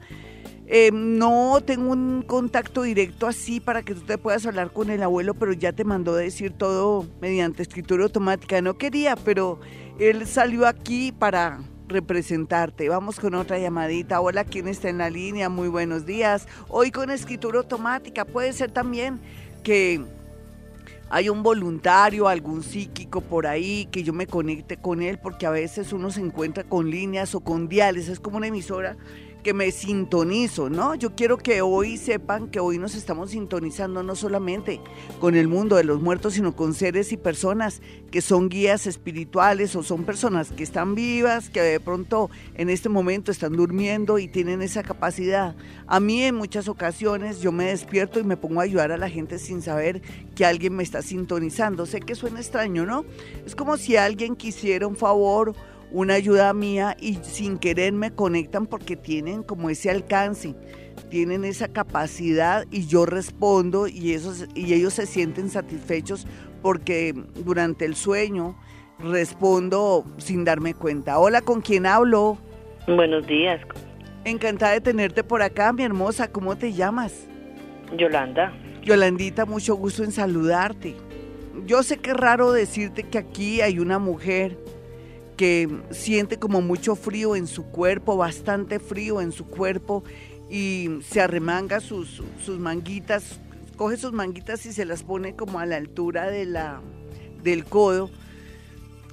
Em, 0.74 1.18
no 1.18 1.60
tengo 1.66 1.92
un 1.92 2.24
contacto 2.26 2.84
directo 2.84 3.28
así 3.28 3.60
para 3.60 3.84
que 3.84 3.94
tú 3.94 4.02
te 4.02 4.18
puedas 4.18 4.46
hablar 4.46 4.72
con 4.72 4.90
el 4.90 5.04
abuelo, 5.04 5.34
pero 5.34 5.52
ya 5.52 5.74
te 5.74 5.84
mandó 5.84 6.16
decir 6.16 6.54
todo 6.54 7.06
mediante 7.20 7.62
escritura 7.62 8.06
automática. 8.06 8.62
No 8.62 8.78
quería, 8.78 9.16
pero 9.18 9.60
él 10.00 10.26
salió 10.26 10.66
aquí 10.66 11.12
para 11.12 11.60
representarte. 11.92 12.90
Vamos 12.90 13.20
con 13.20 13.36
otra 13.36 13.60
llamadita. 13.60 14.22
Hola, 14.22 14.44
¿quién 14.44 14.68
está 14.68 14.90
en 14.90 14.98
la 14.98 15.10
línea? 15.10 15.50
Muy 15.50 15.68
buenos 15.68 16.06
días. 16.06 16.48
Hoy 16.68 16.92
con 16.92 17.12
escritura 17.12 17.60
automática. 17.60 18.26
Puede 18.26 18.54
ser 18.54 18.72
también 18.72 19.20
que 19.64 20.02
hay 21.10 21.30
un 21.30 21.44
voluntario, 21.44 22.28
algún 22.28 22.64
psíquico 22.64 23.22
por 23.22 23.46
ahí, 23.46 23.88
que 23.92 24.04
yo 24.04 24.14
me 24.14 24.28
conecte 24.28 24.78
con 24.78 25.02
él, 25.02 25.20
porque 25.20 25.46
a 25.46 25.52
veces 25.52 25.92
uno 25.92 26.10
se 26.10 26.22
encuentra 26.22 26.64
con 26.64 26.90
líneas 26.90 27.36
o 27.36 27.42
con 27.42 27.68
diales. 27.68 28.08
Es 28.08 28.20
como 28.20 28.38
una 28.38 28.48
emisora 28.48 28.96
que 29.42 29.54
me 29.54 29.72
sintonizo, 29.72 30.70
¿no? 30.70 30.96
Yo 30.96 31.16
quiero 31.16 31.38
que 31.38 31.62
hoy 31.62 31.98
sepan 31.98 32.50
que 32.50 32.60
hoy 32.60 32.78
nos 32.78 32.96
estamos 32.96 33.32
sintonizando 33.32 34.04
no 34.04 34.16
solamente 34.16 34.80
con 35.20 35.36
el 35.36 35.48
mundo 35.48 35.76
de 35.76 35.84
los 35.84 36.02
muertos, 36.02 36.34
sino 36.34 36.56
con 36.56 36.74
seres 36.74 37.12
y 37.12 37.18
personas 37.18 37.82
que 38.12 38.22
son 38.22 38.50
guías 38.50 38.88
espirituales 38.88 39.76
o 39.76 39.84
son 39.84 40.04
personas 40.04 40.52
que 40.52 40.64
están 40.64 40.96
vivas, 40.96 41.50
que 41.50 41.62
de 41.62 41.80
pronto 41.80 42.30
en 42.56 42.70
este 42.70 42.90
momento 42.90 43.32
están 43.32 43.54
durmiendo 43.54 44.20
y 44.20 44.28
tienen 44.28 44.62
esa 44.62 44.84
capacidad. 44.84 45.56
A 45.88 46.00
mí 46.00 46.24
en 46.24 46.36
muchas 46.36 46.68
ocasiones 46.68 47.42
yo 47.42 47.52
me 47.52 47.66
despierto 47.66 48.20
y 48.20 48.24
me 48.24 48.38
pongo 48.38 48.62
a 48.62 48.64
ayudar 48.64 48.92
a 48.92 48.98
la 48.98 49.10
gente 49.10 49.40
sin 49.40 49.62
saber 49.62 50.02
que 50.36 50.46
alguien 50.46 50.76
me 50.76 50.84
está 50.84 51.02
sintonizando. 51.02 51.86
Sé 51.86 52.00
que 52.02 52.16
suena 52.16 52.40
extraño, 52.40 52.86
¿no? 52.86 53.06
Es 53.46 53.56
como 53.56 53.78
si 53.78 53.96
alguien 53.96 54.36
quisiera 54.36 54.88
un 54.88 54.96
favor 54.96 55.56
una 55.92 56.16
ayuda 56.16 56.54
mía 56.54 56.96
y 57.00 57.16
sin 57.22 57.58
querer 57.58 57.94
me 57.94 58.12
conectan 58.12 58.66
porque 58.66 58.96
tienen 58.96 59.44
como 59.44 59.70
ese 59.70 59.90
alcance, 59.90 60.56
tienen 61.10 61.44
esa 61.44 61.68
capacidad 61.68 62.66
y 62.72 62.88
yo 62.88 63.06
respondo 63.06 63.88
y, 63.88 64.14
esos, 64.14 64.48
y 64.56 64.74
ellos 64.74 64.94
se 64.94 65.06
sienten 65.06 65.50
satisfechos 65.50 66.26
porque 66.62 67.14
durante 67.44 67.86
el 67.86 67.96
sueño 67.96 68.58
respondo 69.00 70.06
sin 70.18 70.46
darme 70.46 70.74
cuenta. 70.74 71.20
Hola, 71.20 71.42
¿con 71.42 71.62
quién 71.62 71.86
hablo? 71.86 72.38
Buenos 72.88 73.28
días. 73.28 73.60
Encantada 74.24 74.74
de 74.74 74.82
tenerte 74.82 75.24
por 75.24 75.42
acá, 75.42 75.74
mi 75.74 75.84
hermosa. 75.84 76.32
¿Cómo 76.32 76.56
te 76.56 76.74
llamas? 76.74 77.28
Yolanda. 77.98 78.54
Yolandita, 78.84 79.46
mucho 79.46 79.76
gusto 79.76 80.04
en 80.04 80.12
saludarte. 80.12 80.96
Yo 81.66 81.84
sé 81.84 81.98
que 81.98 82.12
es 82.12 82.18
raro 82.18 82.52
decirte 82.52 83.04
que 83.04 83.18
aquí 83.18 83.62
hay 83.62 83.80
una 83.80 84.00
mujer 84.00 84.58
que 85.42 85.68
siente 85.90 86.38
como 86.38 86.62
mucho 86.62 86.96
frío 86.96 87.36
en 87.36 87.48
su 87.48 87.64
cuerpo, 87.64 88.16
bastante 88.16 88.78
frío 88.78 89.22
en 89.22 89.32
su 89.32 89.48
cuerpo 89.48 90.04
y 90.52 91.00
se 91.02 91.20
arremanga 91.20 91.80
sus, 91.80 92.22
sus 92.46 92.60
manguitas, 92.60 93.40
coge 93.76 93.98
sus 93.98 94.12
manguitas 94.12 94.64
y 94.68 94.72
se 94.72 94.86
las 94.86 95.02
pone 95.02 95.36
como 95.36 95.58
a 95.58 95.66
la 95.66 95.78
altura 95.78 96.30
del 96.30 97.66
codo 97.66 98.12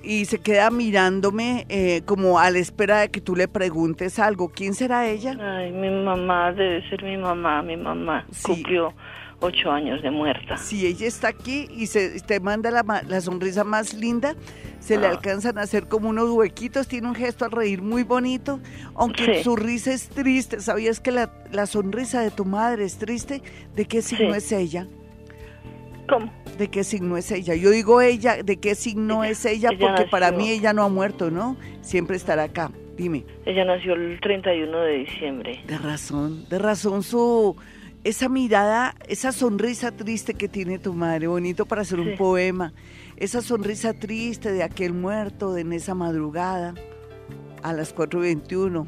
y 0.03 0.25
se 0.25 0.39
queda 0.39 0.71
mirándome 0.71 1.67
eh, 1.69 2.03
como 2.05 2.39
a 2.39 2.51
la 2.51 2.59
espera 2.59 3.01
de 3.01 3.11
que 3.11 3.21
tú 3.21 3.37
le 3.37 3.49
preguntes 3.49 4.19
algo. 4.19 4.49
¿Quién 4.49 4.75
será 4.75 5.07
ella? 5.09 5.37
Ay, 5.41 5.73
mi 5.73 5.91
mamá, 5.91 6.53
debe 6.53 6.89
ser 6.89 7.03
mi 7.03 7.17
mamá, 7.17 7.63
mi 7.63 7.77
mamá. 7.77 8.27
Cumplió 8.43 8.95
ocho 9.41 9.71
años 9.71 10.03
de 10.03 10.11
muerta. 10.11 10.57
Sí, 10.57 10.87
ella 10.87 11.07
está 11.07 11.29
aquí 11.29 11.69
y 11.71 11.87
se 11.87 12.21
te 12.21 12.41
manda 12.41 12.71
la, 12.71 12.85
la 13.07 13.21
sonrisa 13.21 13.65
más 13.65 13.95
linda 13.95 14.35
se 14.81 14.97
le 14.97 15.07
ah. 15.07 15.11
alcanzan 15.11 15.59
a 15.59 15.63
hacer 15.63 15.89
como 15.89 16.09
unos 16.09 16.31
huequitos, 16.31 16.89
tiene 16.89 17.09
un 17.09 17.15
gesto 17.15 17.45
al 17.45 17.51
reír 17.51 17.83
muy 17.83 18.05
bonito, 18.05 18.61
aunque 18.95 19.43
su 19.43 19.57
risa 19.57 19.93
es 19.93 20.09
triste. 20.09 20.61
¿Sabías 20.61 21.01
que 21.01 21.11
la, 21.11 21.31
la, 21.51 21.67
sonrisa 21.67 22.21
de 22.21 22.31
tu 22.31 22.45
madre 22.45 22.85
es 22.85 22.99
triste? 22.99 23.43
¿De 23.75 23.85
qué 23.85 24.03
signo 24.03 24.35
es 24.35 24.51
ella? 24.53 24.87
¿Cómo? 26.09 26.33
¿De 26.59 26.69
qué 26.69 26.85
signo 26.85 27.17
es 27.17 27.31
ella? 27.31 27.55
Yo 27.55 27.71
digo 27.71 28.01
ella, 28.01 28.43
¿de 28.43 28.57
qué 28.59 28.75
signo 28.75 29.25
es 29.25 29.45
ella? 29.45 29.71
Porque 29.79 30.05
para 30.11 30.33
mí 30.33 30.51
ella 30.51 30.73
no 30.73 30.83
ha 30.83 30.89
muerto, 30.89 31.31
¿no? 31.31 31.57
Siempre 31.81 32.17
estará 32.17 32.45
acá. 32.45 32.71
Dime. 32.97 33.25
Ella 33.47 33.65
nació 33.65 33.95
el 33.95 34.21
31 34.21 34.81
de 34.81 34.93
diciembre. 34.99 35.61
De 35.67 35.79
razón, 35.79 36.49
de 36.49 36.59
razón 36.59 37.05
su 37.05 37.57
esa 38.03 38.29
mirada, 38.29 38.95
esa 39.09 39.33
sonrisa 39.33 39.93
triste 39.93 40.35
que 40.35 40.49
tiene 40.49 40.79
tu 40.79 40.95
madre, 40.95 41.29
bonito 41.29 41.65
para 41.67 41.83
hacer 41.83 42.01
un 42.01 42.17
poema 42.17 42.73
esa 43.19 43.43
sonrisa 43.43 43.95
triste 43.95 44.53
de 44.53 44.63
aquel 44.63 44.93
muerto 44.93 45.57
en 45.57 45.73
esa 45.73 45.95
madrugada 45.95 46.75
a 47.63 47.73
las 47.73 47.95
4.21. 47.95 48.87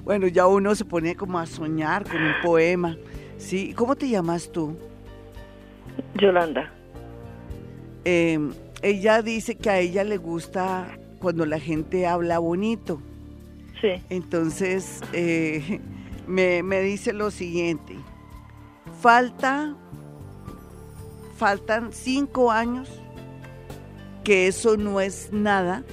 bueno, 0.04 0.26
ya 0.26 0.46
uno 0.46 0.74
se 0.74 0.86
pone 0.86 1.14
como 1.14 1.38
a 1.38 1.44
soñar 1.44 2.04
con 2.04 2.22
un 2.22 2.32
poema. 2.42 2.96
¿sí? 3.36 3.74
¿Cómo 3.74 3.94
te 3.94 4.08
llamas 4.08 4.50
tú? 4.50 4.76
Yolanda. 6.14 6.72
Em, 8.04 8.52
ella 8.82 9.22
dice 9.22 9.56
que 9.56 9.70
a 9.70 9.78
ella 9.78 10.04
le 10.04 10.18
gusta 10.18 10.86
cuando 11.18 11.46
la 11.46 11.58
gente 11.58 12.06
habla 12.06 12.38
bonito. 12.38 13.00
Sí. 13.80 14.02
Entonces, 14.10 15.00
eh, 15.12 15.80
me, 16.26 16.62
me 16.62 16.80
dice 16.80 17.12
lo 17.12 17.30
siguiente. 17.30 17.94
Falta 19.00 19.76
faltan 21.36 21.92
cinco 21.92 22.50
años, 22.50 22.88
que 24.22 24.46
eso 24.46 24.76
no 24.76 25.00
es 25.00 25.32
nada. 25.32 25.84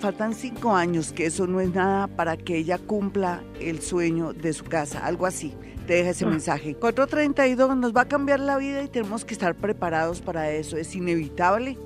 Faltan 0.00 0.34
cinco 0.34 0.74
años, 0.74 1.12
que 1.12 1.26
eso 1.26 1.46
no 1.46 1.60
es 1.60 1.72
nada 1.72 2.08
para 2.08 2.36
que 2.36 2.56
ella 2.58 2.78
cumpla 2.78 3.42
el 3.60 3.80
sueño 3.80 4.32
de 4.32 4.52
su 4.52 4.64
casa, 4.64 5.06
algo 5.06 5.26
así. 5.26 5.54
Te 5.86 5.94
deja 5.94 6.10
ese 6.10 6.24
ah. 6.24 6.28
mensaje. 6.28 6.74
432 6.74 7.76
nos 7.76 7.94
va 7.94 8.02
a 8.02 8.08
cambiar 8.08 8.40
la 8.40 8.56
vida 8.56 8.82
y 8.82 8.88
tenemos 8.88 9.24
que 9.24 9.34
estar 9.34 9.54
preparados 9.54 10.20
para 10.20 10.50
eso. 10.50 10.76
Es 10.76 10.94
inevitable 10.94 11.78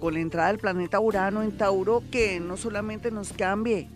con 0.00 0.14
la 0.14 0.20
entrada 0.20 0.48
del 0.48 0.58
planeta 0.58 1.00
Urano 1.00 1.42
en 1.42 1.56
Tauro 1.56 2.02
que 2.10 2.38
no 2.38 2.56
solamente 2.56 3.10
nos 3.10 3.32
cambie 3.32 3.88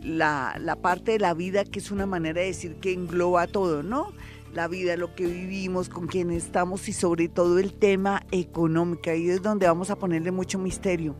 la, 0.00 0.56
la 0.60 0.76
parte 0.76 1.12
de 1.12 1.18
la 1.18 1.34
vida, 1.34 1.64
que 1.64 1.80
es 1.80 1.90
una 1.90 2.06
manera 2.06 2.40
de 2.40 2.46
decir 2.46 2.76
que 2.76 2.92
engloba 2.92 3.46
todo, 3.48 3.82
¿no? 3.82 4.12
la 4.52 4.68
vida, 4.68 4.96
lo 4.96 5.14
que 5.14 5.26
vivimos, 5.26 5.88
con 5.88 6.06
quién 6.06 6.30
estamos 6.30 6.88
y 6.88 6.92
sobre 6.92 7.28
todo 7.28 7.58
el 7.58 7.72
tema 7.72 8.24
económico. 8.30 9.10
Ahí 9.10 9.28
es 9.28 9.42
donde 9.42 9.66
vamos 9.66 9.90
a 9.90 9.96
ponerle 9.96 10.30
mucho 10.30 10.58
misterio. 10.58 11.14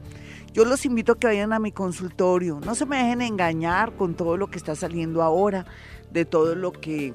Yo 0.52 0.64
los 0.64 0.84
invito 0.86 1.12
a 1.12 1.18
que 1.18 1.26
vayan 1.26 1.52
a 1.52 1.58
mi 1.58 1.72
consultorio. 1.72 2.60
No 2.64 2.74
se 2.74 2.86
me 2.86 2.96
dejen 2.96 3.22
engañar 3.22 3.92
con 3.96 4.14
todo 4.14 4.36
lo 4.36 4.48
que 4.48 4.58
está 4.58 4.74
saliendo 4.74 5.22
ahora, 5.22 5.66
de 6.10 6.24
todo 6.24 6.54
lo 6.54 6.72
que 6.72 7.14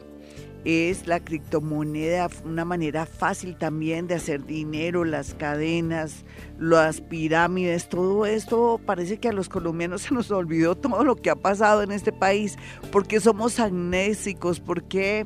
es 0.65 1.07
la 1.07 1.19
criptomoneda, 1.19 2.29
una 2.45 2.63
manera 2.63 3.05
fácil 3.05 3.57
también 3.57 4.07
de 4.07 4.15
hacer 4.15 4.45
dinero, 4.45 5.03
las 5.03 5.33
cadenas, 5.33 6.23
las 6.57 7.01
pirámides, 7.01 7.89
todo 7.89 8.25
esto 8.25 8.79
parece 8.85 9.19
que 9.19 9.29
a 9.29 9.33
los 9.33 9.49
colombianos 9.49 10.03
se 10.03 10.13
nos 10.13 10.31
olvidó 10.31 10.75
todo 10.75 11.03
lo 11.03 11.15
que 11.15 11.29
ha 11.29 11.35
pasado 11.35 11.83
en 11.83 11.91
este 11.91 12.13
país, 12.13 12.57
porque 12.91 13.19
somos 13.19 13.59
amnésicos, 13.59 14.61
porque 14.61 15.25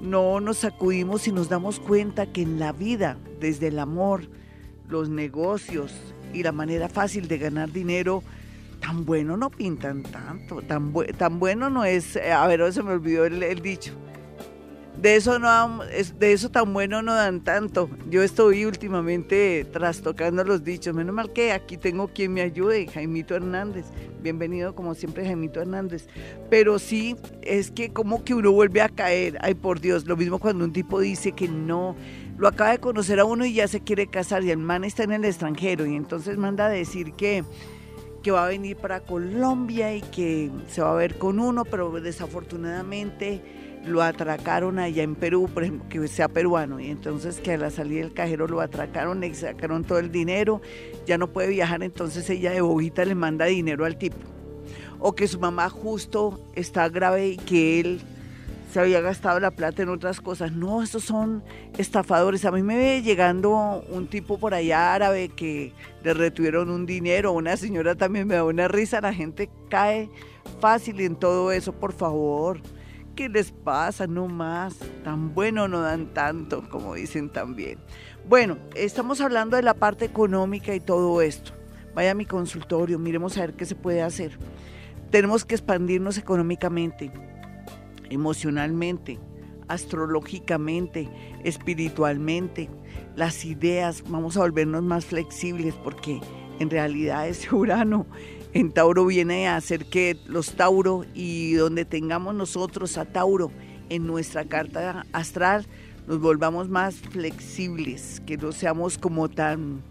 no 0.00 0.40
nos 0.40 0.58
sacudimos 0.58 1.28
y 1.28 1.32
nos 1.32 1.50
damos 1.50 1.78
cuenta 1.78 2.32
que 2.32 2.42
en 2.42 2.58
la 2.58 2.72
vida, 2.72 3.18
desde 3.38 3.68
el 3.68 3.78
amor, 3.78 4.22
los 4.88 5.10
negocios, 5.10 5.92
y 6.32 6.42
la 6.42 6.52
manera 6.52 6.88
fácil 6.88 7.26
de 7.28 7.38
ganar 7.38 7.72
dinero, 7.72 8.22
tan 8.80 9.04
bueno 9.04 9.36
no 9.36 9.50
pintan 9.50 10.04
tanto, 10.04 10.62
tan, 10.62 10.92
tan 11.18 11.38
bueno 11.40 11.68
no 11.68 11.84
es, 11.84 12.14
eh, 12.16 12.32
a 12.32 12.46
ver, 12.46 12.72
se 12.72 12.82
me 12.82 12.92
olvidó 12.92 13.26
el 13.26 13.60
dicho 13.60 13.92
de 14.96 15.16
eso 15.16 15.38
no 15.38 15.80
de 16.18 16.32
eso 16.32 16.50
tan 16.50 16.72
bueno 16.72 17.02
no 17.02 17.14
dan 17.14 17.40
tanto. 17.40 17.88
Yo 18.10 18.22
estoy 18.22 18.64
últimamente 18.66 19.66
trastocando 19.72 20.44
los 20.44 20.64
dichos. 20.64 20.94
Menos 20.94 21.14
mal 21.14 21.32
que 21.32 21.52
aquí 21.52 21.76
tengo 21.76 22.08
quien 22.08 22.34
me 22.34 22.42
ayude, 22.42 22.86
Jaimito 22.86 23.34
Hernández. 23.34 23.86
Bienvenido 24.22 24.74
como 24.74 24.94
siempre, 24.94 25.24
Jaimito 25.24 25.60
Hernández. 25.60 26.06
Pero 26.50 26.78
sí, 26.78 27.16
es 27.42 27.70
que 27.70 27.92
como 27.92 28.24
que 28.24 28.34
uno 28.34 28.52
vuelve 28.52 28.82
a 28.82 28.88
caer. 28.88 29.38
Ay, 29.40 29.54
por 29.54 29.80
Dios, 29.80 30.06
lo 30.06 30.16
mismo 30.16 30.38
cuando 30.38 30.64
un 30.64 30.72
tipo 30.72 31.00
dice 31.00 31.32
que 31.32 31.48
no, 31.48 31.96
lo 32.36 32.48
acaba 32.48 32.72
de 32.72 32.78
conocer 32.78 33.20
a 33.20 33.24
uno 33.24 33.46
y 33.46 33.54
ya 33.54 33.68
se 33.68 33.80
quiere 33.80 34.06
casar 34.06 34.44
y 34.44 34.50
el 34.50 34.58
man 34.58 34.84
está 34.84 35.04
en 35.04 35.12
el 35.12 35.24
extranjero 35.24 35.86
y 35.86 35.96
entonces 35.96 36.36
manda 36.36 36.66
a 36.66 36.70
decir 36.70 37.12
que 37.12 37.44
que 38.22 38.30
va 38.30 38.44
a 38.44 38.48
venir 38.48 38.76
para 38.76 39.00
Colombia 39.00 39.94
y 39.94 40.02
que 40.02 40.50
se 40.68 40.82
va 40.82 40.92
a 40.92 40.96
ver 40.96 41.16
con 41.16 41.38
uno, 41.38 41.64
pero 41.64 41.90
desafortunadamente 42.00 43.40
lo 43.84 44.02
atracaron 44.02 44.78
allá 44.78 45.02
en 45.02 45.14
Perú, 45.14 45.48
por 45.52 45.62
ejemplo, 45.62 45.88
que 45.88 46.06
sea 46.08 46.28
peruano, 46.28 46.80
y 46.80 46.90
entonces 46.90 47.40
que 47.40 47.54
a 47.54 47.58
la 47.58 47.70
salida 47.70 48.02
del 48.02 48.12
cajero 48.12 48.46
lo 48.46 48.60
atracaron, 48.60 49.20
le 49.20 49.32
sacaron 49.34 49.84
todo 49.84 49.98
el 49.98 50.12
dinero, 50.12 50.60
ya 51.06 51.18
no 51.18 51.28
puede 51.28 51.48
viajar, 51.48 51.82
entonces 51.82 52.28
ella 52.30 52.50
de 52.50 52.60
bobita 52.60 53.04
le 53.04 53.14
manda 53.14 53.46
dinero 53.46 53.84
al 53.84 53.96
tipo. 53.96 54.18
O 54.98 55.14
que 55.14 55.26
su 55.26 55.40
mamá 55.40 55.70
justo 55.70 56.38
está 56.54 56.88
grave 56.90 57.28
y 57.28 57.36
que 57.38 57.80
él 57.80 58.00
se 58.70 58.80
había 58.80 59.00
gastado 59.00 59.40
la 59.40 59.50
plata 59.50 59.82
en 59.82 59.88
otras 59.88 60.20
cosas. 60.20 60.52
No, 60.52 60.82
estos 60.82 61.04
son 61.04 61.42
estafadores. 61.78 62.44
A 62.44 62.52
mí 62.52 62.62
me 62.62 62.76
ve 62.76 63.02
llegando 63.02 63.82
un 63.90 64.06
tipo 64.06 64.38
por 64.38 64.52
allá 64.52 64.94
árabe 64.94 65.30
que 65.30 65.72
le 66.04 66.14
retuvieron 66.14 66.70
un 66.70 66.84
dinero, 66.84 67.32
una 67.32 67.56
señora 67.56 67.94
también 67.94 68.28
me 68.28 68.34
da 68.34 68.44
una 68.44 68.68
risa, 68.68 69.00
la 69.00 69.14
gente 69.14 69.48
cae 69.70 70.10
fácil 70.60 71.00
en 71.00 71.16
todo 71.16 71.50
eso, 71.50 71.72
por 71.72 71.94
favor 71.94 72.60
¿Qué 73.14 73.28
les 73.28 73.52
pasa? 73.52 74.06
No 74.06 74.28
más. 74.28 74.76
Tan 75.04 75.34
bueno 75.34 75.68
no 75.68 75.80
dan 75.80 76.14
tanto, 76.14 76.68
como 76.68 76.94
dicen 76.94 77.30
también. 77.30 77.78
Bueno, 78.28 78.58
estamos 78.74 79.20
hablando 79.20 79.56
de 79.56 79.62
la 79.62 79.74
parte 79.74 80.04
económica 80.04 80.74
y 80.74 80.80
todo 80.80 81.20
esto. 81.22 81.52
Vaya 81.94 82.12
a 82.12 82.14
mi 82.14 82.24
consultorio, 82.24 82.98
miremos 82.98 83.36
a 83.36 83.42
ver 83.42 83.54
qué 83.54 83.66
se 83.66 83.74
puede 83.74 84.02
hacer. 84.02 84.38
Tenemos 85.10 85.44
que 85.44 85.56
expandirnos 85.56 86.18
económicamente, 86.18 87.12
emocionalmente, 88.10 89.18
astrológicamente, 89.66 91.08
espiritualmente. 91.44 92.70
Las 93.16 93.44
ideas, 93.44 94.04
vamos 94.08 94.36
a 94.36 94.40
volvernos 94.40 94.82
más 94.82 95.04
flexibles 95.04 95.74
porque 95.74 96.20
en 96.60 96.70
realidad 96.70 97.26
es 97.26 97.52
Urano 97.52 98.06
en 98.52 98.72
Tauro 98.72 99.06
viene 99.06 99.48
a 99.48 99.56
hacer 99.56 99.86
que 99.86 100.16
los 100.26 100.52
Tauro 100.54 101.04
y 101.14 101.54
donde 101.54 101.84
tengamos 101.84 102.34
nosotros 102.34 102.98
a 102.98 103.04
Tauro 103.04 103.50
en 103.88 104.06
nuestra 104.06 104.44
carta 104.44 105.06
astral, 105.12 105.66
nos 106.06 106.20
volvamos 106.20 106.68
más 106.68 106.96
flexibles, 106.96 108.20
que 108.26 108.36
no 108.36 108.52
seamos 108.52 108.98
como 108.98 109.28
tan, 109.28 109.82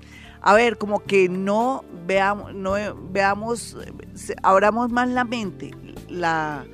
a 0.42 0.54
ver, 0.56 0.78
como 0.78 1.00
que 1.04 1.30
no 1.30 1.86
veamos, 2.06 2.54
no 2.54 2.74
veamos, 3.12 3.78
abramos 4.44 4.92
más 4.92 5.08
la 5.10 5.24
mente, 5.24 5.72
la, 6.10 6.66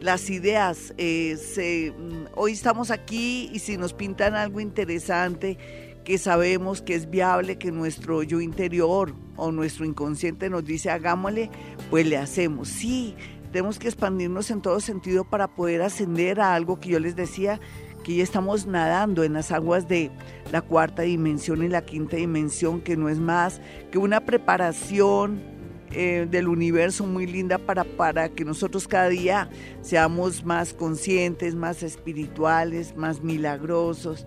las 0.00 0.30
ideas. 0.30 0.94
Eh, 0.96 1.92
hoy 2.34 2.52
estamos 2.52 2.90
aquí 2.90 3.50
y 3.52 3.58
si 3.58 3.76
nos 3.76 3.92
pintan 3.92 4.34
algo 4.34 4.60
interesante, 4.60 5.58
que 6.04 6.18
sabemos 6.18 6.82
que 6.82 6.94
es 6.94 7.10
viable, 7.10 7.58
que 7.58 7.72
nuestro 7.72 8.22
yo 8.22 8.40
interior 8.40 9.14
o 9.36 9.50
nuestro 9.50 9.84
inconsciente 9.84 10.50
nos 10.50 10.64
dice 10.64 10.90
hagámosle, 10.90 11.50
pues 11.90 12.06
le 12.06 12.16
hacemos. 12.16 12.68
Sí, 12.68 13.16
tenemos 13.50 13.78
que 13.78 13.88
expandirnos 13.88 14.50
en 14.50 14.60
todo 14.60 14.80
sentido 14.80 15.24
para 15.24 15.48
poder 15.48 15.82
ascender 15.82 16.40
a 16.40 16.54
algo 16.54 16.78
que 16.78 16.90
yo 16.90 17.00
les 17.00 17.16
decía, 17.16 17.60
que 18.04 18.16
ya 18.16 18.22
estamos 18.22 18.66
nadando 18.66 19.24
en 19.24 19.32
las 19.32 19.50
aguas 19.50 19.88
de 19.88 20.10
la 20.52 20.60
cuarta 20.60 21.02
dimensión 21.02 21.62
y 21.62 21.68
la 21.68 21.84
quinta 21.84 22.16
dimensión, 22.16 22.82
que 22.82 22.96
no 22.96 23.08
es 23.08 23.18
más 23.18 23.62
que 23.90 23.98
una 23.98 24.26
preparación 24.26 25.42
eh, 25.90 26.26
del 26.30 26.48
universo 26.48 27.06
muy 27.06 27.26
linda 27.26 27.56
para, 27.56 27.84
para 27.84 28.28
que 28.28 28.44
nosotros 28.44 28.86
cada 28.86 29.08
día 29.08 29.48
seamos 29.80 30.44
más 30.44 30.74
conscientes, 30.74 31.54
más 31.54 31.82
espirituales, 31.82 32.94
más 32.96 33.22
milagrosos 33.22 34.26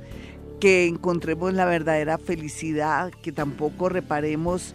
que 0.59 0.87
encontremos 0.87 1.53
la 1.53 1.65
verdadera 1.65 2.17
felicidad, 2.17 3.11
que 3.11 3.31
tampoco 3.31 3.89
reparemos 3.89 4.73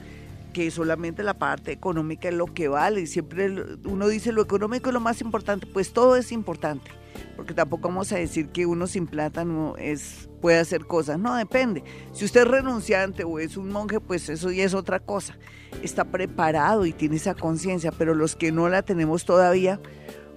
que 0.52 0.70
solamente 0.70 1.22
la 1.22 1.34
parte 1.34 1.72
económica 1.72 2.28
es 2.28 2.34
lo 2.34 2.46
que 2.46 2.68
vale. 2.68 3.06
Siempre 3.06 3.50
uno 3.84 4.08
dice 4.08 4.32
lo 4.32 4.42
económico 4.42 4.90
es 4.90 4.94
lo 4.94 5.00
más 5.00 5.20
importante, 5.20 5.66
pues 5.66 5.92
todo 5.92 6.16
es 6.16 6.30
importante, 6.30 6.90
porque 7.36 7.54
tampoco 7.54 7.88
vamos 7.88 8.12
a 8.12 8.16
decir 8.16 8.48
que 8.48 8.66
uno 8.66 8.86
sin 8.86 9.06
plata 9.06 9.44
no 9.44 9.76
es 9.76 10.28
puede 10.40 10.58
hacer 10.58 10.86
cosas, 10.86 11.18
no 11.18 11.36
depende. 11.36 11.84
Si 12.12 12.24
usted 12.24 12.42
es 12.42 12.48
renunciante 12.48 13.24
o 13.24 13.38
es 13.38 13.56
un 13.56 13.70
monje, 13.70 14.00
pues 14.00 14.28
eso 14.28 14.50
ya 14.50 14.64
es 14.64 14.74
otra 14.74 14.98
cosa. 14.98 15.38
Está 15.82 16.04
preparado 16.04 16.84
y 16.84 16.92
tiene 16.92 17.16
esa 17.16 17.34
conciencia, 17.34 17.92
pero 17.92 18.14
los 18.14 18.36
que 18.36 18.52
no 18.52 18.68
la 18.68 18.82
tenemos 18.82 19.24
todavía, 19.24 19.80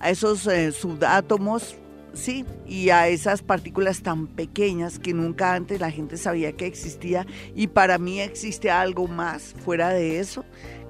a 0.00 0.08
esos 0.08 0.46
eh, 0.46 0.72
subátomos 0.72 1.76
sí, 2.16 2.44
y 2.66 2.90
a 2.90 3.08
esas 3.08 3.42
partículas 3.42 4.02
tan 4.02 4.26
pequeñas 4.26 4.98
que 4.98 5.14
nunca 5.14 5.54
antes 5.54 5.80
la 5.80 5.90
gente 5.90 6.16
sabía 6.16 6.52
que 6.52 6.66
existía 6.66 7.26
y 7.54 7.68
para 7.68 7.98
mí 7.98 8.20
existe 8.20 8.70
algo 8.70 9.06
más 9.06 9.54
fuera 9.64 9.90
de 9.90 10.18
eso, 10.18 10.44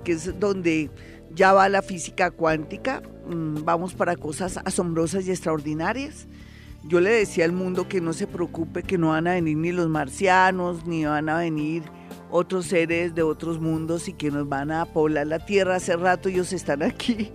que 0.04 0.12
es 0.12 0.38
donde 0.38 0.90
ya 1.34 1.52
va 1.52 1.68
la 1.68 1.82
física 1.82 2.30
cuántica, 2.30 3.02
mm, 3.28 3.64
vamos 3.64 3.94
para 3.94 4.16
cosas 4.16 4.58
asombrosas 4.64 5.26
y 5.26 5.30
extraordinarias. 5.30 6.26
Yo 6.84 7.00
le 7.00 7.10
decía 7.10 7.44
al 7.44 7.52
mundo 7.52 7.88
que 7.88 8.00
no 8.00 8.12
se 8.12 8.26
preocupe, 8.26 8.84
que 8.84 8.96
no 8.96 9.08
van 9.08 9.26
a 9.26 9.34
venir 9.34 9.56
ni 9.56 9.72
los 9.72 9.88
marcianos, 9.88 10.86
ni 10.86 11.04
van 11.04 11.28
a 11.28 11.38
venir 11.38 11.82
otros 12.30 12.66
seres 12.66 13.14
de 13.14 13.22
otros 13.22 13.60
mundos 13.60 14.08
y 14.08 14.12
que 14.12 14.30
nos 14.30 14.48
van 14.48 14.70
a 14.70 14.84
poblar 14.86 15.26
la 15.26 15.44
tierra. 15.44 15.76
Hace 15.76 15.96
rato 15.96 16.28
ellos 16.28 16.52
están 16.52 16.82
aquí 16.82 17.32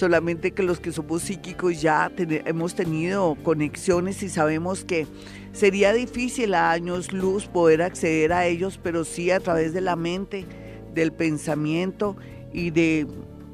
solamente 0.00 0.52
que 0.52 0.62
los 0.62 0.80
que 0.80 0.92
somos 0.92 1.22
psíquicos 1.22 1.82
ya 1.82 2.10
hemos 2.16 2.74
tenido 2.74 3.36
conexiones 3.42 4.22
y 4.22 4.30
sabemos 4.30 4.82
que 4.82 5.06
sería 5.52 5.92
difícil 5.92 6.54
a 6.54 6.70
años 6.70 7.12
luz 7.12 7.46
poder 7.46 7.82
acceder 7.82 8.32
a 8.32 8.46
ellos, 8.46 8.80
pero 8.82 9.04
sí 9.04 9.30
a 9.30 9.40
través 9.40 9.74
de 9.74 9.82
la 9.82 9.96
mente, 9.96 10.46
del 10.94 11.12
pensamiento 11.12 12.16
y 12.50 12.70
de 12.70 13.06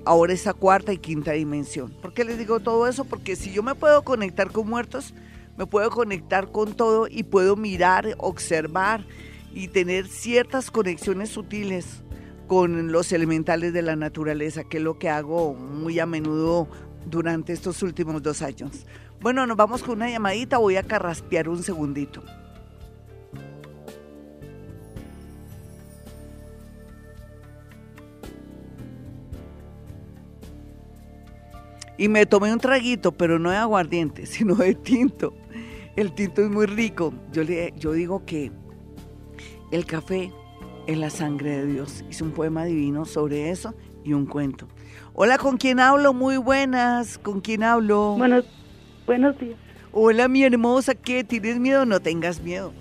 ahora 0.05 0.35
esa 0.35 0.55
cuarta 0.55 0.93
y 0.93 0.99
quinta 0.99 1.33
dimensión. 1.33 1.91
¿Por 2.01 2.15
qué 2.15 2.23
les 2.23 2.39
digo 2.39 2.61
todo 2.61 2.87
eso? 2.87 3.05
Porque 3.05 3.35
si 3.35 3.53
yo 3.53 3.65
me 3.65 3.75
puedo 3.75 4.03
conectar 4.03 4.53
con 4.53 4.69
muertos, 4.69 5.15
me 5.59 5.67
puedo 5.67 5.91
conectar 5.91 6.53
con 6.53 6.75
todo 6.75 7.09
y 7.11 7.25
puedo 7.25 7.57
mirar, 7.57 8.15
observar 8.19 9.05
y 9.53 9.67
tener 9.67 10.07
ciertas 10.07 10.71
conexiones 10.71 11.31
sutiles 11.31 12.05
con 12.47 12.93
los 12.93 13.13
elementales 13.13 13.73
de 13.73 13.83
la 13.83 13.97
naturaleza, 13.97 14.65
que 14.65 14.79
es 14.79 14.83
lo 14.83 14.99
que 14.99 15.09
hago 15.09 15.55
muy 15.55 15.99
a 15.99 16.07
menudo 16.07 16.69
durante 17.07 17.53
estos 17.53 17.83
últimos 17.83 18.23
dos 18.23 18.43
años. 18.43 18.87
Bueno, 19.21 19.47
nos 19.47 19.57
vamos 19.57 19.83
con 19.83 19.97
una 19.97 20.11
llamadita, 20.11 20.59
voy 20.59 20.77
a 20.77 20.83
carraspear 20.83 21.49
un 21.49 21.63
segundito. 21.63 22.23
Y 31.99 32.09
me 32.09 32.27
tomé 32.27 32.53
un 32.53 32.61
traguito, 32.61 33.13
pero 33.13 33.39
no 33.39 33.51
de 33.51 33.57
aguardiente, 33.57 34.27
sino 34.27 34.55
de 34.55 34.75
tinto. 34.75 35.35
El 35.97 36.15
tinto 36.15 36.43
es 36.43 36.51
muy 36.51 36.67
rico. 36.67 37.15
Yo, 37.33 37.43
le, 37.43 37.73
yo 37.79 37.93
digo 37.93 38.25
que 38.27 38.53
el 39.73 39.87
café 39.87 40.31
en 40.87 41.01
la 41.01 41.11
sangre 41.11 41.59
de 41.59 41.67
Dios. 41.67 42.05
Hice 42.11 42.25
un 42.25 42.33
poema 42.33 42.65
divino 42.65 43.05
sobre 43.05 43.51
eso 43.51 43.75
y 44.05 44.13
un 44.13 44.27
cuento. 44.27 44.69
Hola, 45.15 45.39
¿con 45.39 45.57
quién 45.57 45.81
hablo? 45.81 46.13
Muy 46.13 46.37
buenas. 46.37 47.19
¿Con 47.19 47.41
quién 47.41 47.63
hablo? 47.63 48.15
Buenos, 48.17 48.45
buenos 49.07 49.39
días. 49.39 49.59
Hola, 49.93 50.29
mi 50.29 50.45
hermosa. 50.45 50.95
¿Qué? 50.95 51.25
¿Tienes 51.25 51.59
miedo? 51.59 51.87
No 51.87 52.01
tengas 52.01 52.41
miedo. 52.41 52.73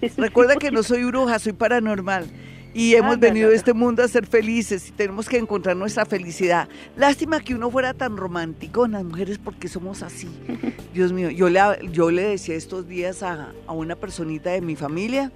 Recuerda 0.16 0.56
que 0.56 0.70
no 0.70 0.82
soy 0.82 1.04
bruja, 1.04 1.38
soy 1.38 1.52
paranormal. 1.52 2.26
Y 2.74 2.94
hemos 2.94 3.18
venido 3.18 3.50
a 3.50 3.54
este 3.54 3.74
mundo 3.74 4.02
a 4.02 4.08
ser 4.08 4.26
felices 4.26 4.88
y 4.88 4.92
tenemos 4.92 5.28
que 5.28 5.36
encontrar 5.36 5.76
nuestra 5.76 6.06
felicidad. 6.06 6.68
Lástima 6.96 7.40
que 7.40 7.54
uno 7.54 7.70
fuera 7.70 7.92
tan 7.92 8.16
romántico, 8.16 8.86
las 8.86 9.04
mujeres, 9.04 9.38
porque 9.38 9.68
somos 9.68 10.02
así. 10.02 10.28
Dios 10.94 11.12
mío, 11.12 11.28
yo 11.28 11.50
le, 11.50 11.60
yo 11.90 12.10
le 12.10 12.22
decía 12.22 12.54
estos 12.54 12.88
días 12.88 13.22
a, 13.22 13.52
a 13.66 13.72
una 13.72 13.94
personita 13.96 14.50
de 14.50 14.62
mi 14.62 14.74
familia 14.74 15.30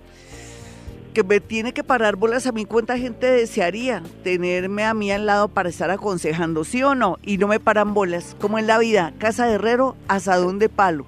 que 1.16 1.24
me 1.24 1.40
tiene 1.40 1.72
que 1.72 1.82
parar 1.82 2.16
bolas 2.16 2.46
a 2.46 2.52
mí, 2.52 2.66
cuánta 2.66 2.98
gente 2.98 3.26
desearía 3.26 4.02
tenerme 4.22 4.84
a 4.84 4.92
mí 4.92 5.10
al 5.10 5.24
lado 5.24 5.48
para 5.48 5.70
estar 5.70 5.90
aconsejando, 5.90 6.62
¿sí 6.62 6.82
o 6.82 6.94
no? 6.94 7.16
Y 7.22 7.38
no 7.38 7.48
me 7.48 7.58
paran 7.58 7.94
bolas, 7.94 8.36
como 8.38 8.58
en 8.58 8.66
la 8.66 8.78
vida, 8.78 9.14
casa 9.16 9.46
de 9.46 9.54
herrero, 9.54 9.96
asadón 10.08 10.58
de 10.58 10.68
palo. 10.68 11.06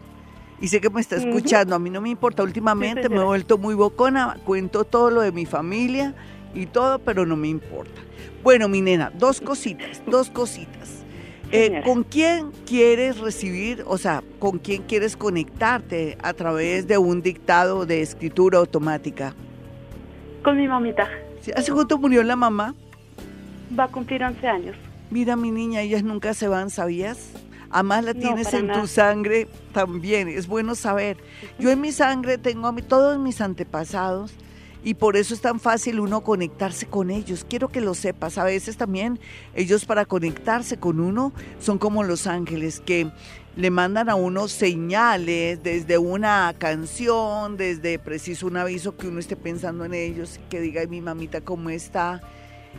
Y 0.63 0.69
sé 0.69 0.81
que 0.81 0.89
me 0.89 1.03
está 1.03 1.17
escuchando, 1.17 1.75
a 1.75 1.79
mí 1.79 1.91
no 1.91 2.01
me 2.01 2.09
importa, 2.09 2.43
últimamente 2.43 3.11
me 3.11 3.17
he 3.17 3.23
vuelto 3.23 3.59
muy 3.59 3.75
bocona, 3.75 4.39
cuento 4.47 4.85
todo 4.85 5.11
lo 5.11 5.21
de 5.21 5.31
mi 5.31 5.45
familia 5.45 6.15
y 6.55 6.65
todo, 6.65 7.01
pero 7.01 7.27
no 7.27 7.37
me 7.37 7.49
importa. 7.49 8.01
Bueno, 8.43 8.67
mi 8.67 8.81
nena, 8.81 9.13
dos 9.15 9.43
cositas, 9.43 10.01
dos 10.07 10.31
cositas. 10.31 11.05
Eh, 11.53 11.83
¿Con 11.85 12.03
quién 12.03 12.51
quieres 12.65 13.19
recibir, 13.19 13.85
o 13.87 13.99
sea, 13.99 14.23
con 14.39 14.59
quién 14.59 14.85
quieres 14.85 15.19
conectarte 15.19 16.17
a 16.23 16.33
través 16.33 16.89
de 16.89 16.97
un 16.97 17.21
dictado 17.21 17.85
de 17.85 18.01
escritura 18.01 18.57
automática? 18.57 19.35
Con 20.43 20.57
mi 20.57 20.69
mamita. 20.69 21.09
¿Hace 21.57 21.73
cuánto 21.73 21.99
murió 21.99 22.23
la 22.23 22.37
mamá? 22.37 22.75
Va 23.79 23.85
a 23.85 23.89
cumplir 23.89 24.23
11 24.23 24.47
años. 24.47 24.77
Mira, 25.11 25.37
mi 25.37 25.51
niña, 25.51 25.81
ellas 25.81 26.03
nunca 26.03 26.35
se 26.35 26.49
van, 26.49 26.71
¿sabías? 26.71 27.33
Además 27.71 28.05
la 28.05 28.15
tienes 28.15 28.53
en 28.55 28.73
tu 28.73 28.87
sangre 28.87 29.47
también, 29.73 30.29
es 30.29 30.47
bueno 30.47 30.75
saber. 30.75 31.19
Yo 31.59 31.71
en 31.71 31.81
mi 31.81 31.93
sangre 31.93 32.39
tengo 32.39 32.67
a 32.67 32.73
mí, 32.73 32.81
todos 32.81 33.19
mis 33.19 33.41
antepasados 33.41 34.33
y 34.83 34.95
por 34.95 35.17
eso 35.17 35.35
es 35.35 35.41
tan 35.41 35.61
fácil 35.61 36.01
uno 36.01 36.23
conectarse 36.23 36.87
con 36.87 37.11
ellos. 37.11 37.45
Quiero 37.49 37.69
que 37.69 37.83
lo 37.83 37.95
sepas, 37.95 38.39
a 38.39 38.45
veces 38.45 38.79
también 38.79 39.19
ellos 39.55 39.85
para 39.85 40.07
conectarse 40.07 40.79
con 40.79 41.01
uno 41.01 41.33
son 41.61 41.79
como 41.79 42.05
los 42.05 42.27
ángeles 42.27 42.81
que 42.81 43.11
le 43.59 43.73
mandan 43.73 44.09
a 44.09 44.15
uno 44.15 44.47
señales 44.47 45.61
desde 45.65 45.99
una 45.99 46.55
canción, 46.59 47.57
desde 47.57 47.99
preciso 47.99 48.47
un 48.47 48.57
aviso 48.57 48.97
que 48.97 49.09
uno 49.09 49.19
esté 49.19 49.35
pensando 49.35 49.85
en 49.85 49.95
ellos, 49.95 50.39
que 50.49 50.61
diga, 50.61 50.87
mi 50.87 51.01
mamita, 51.01 51.41
¿cómo 51.41 51.69
está? 51.69 52.21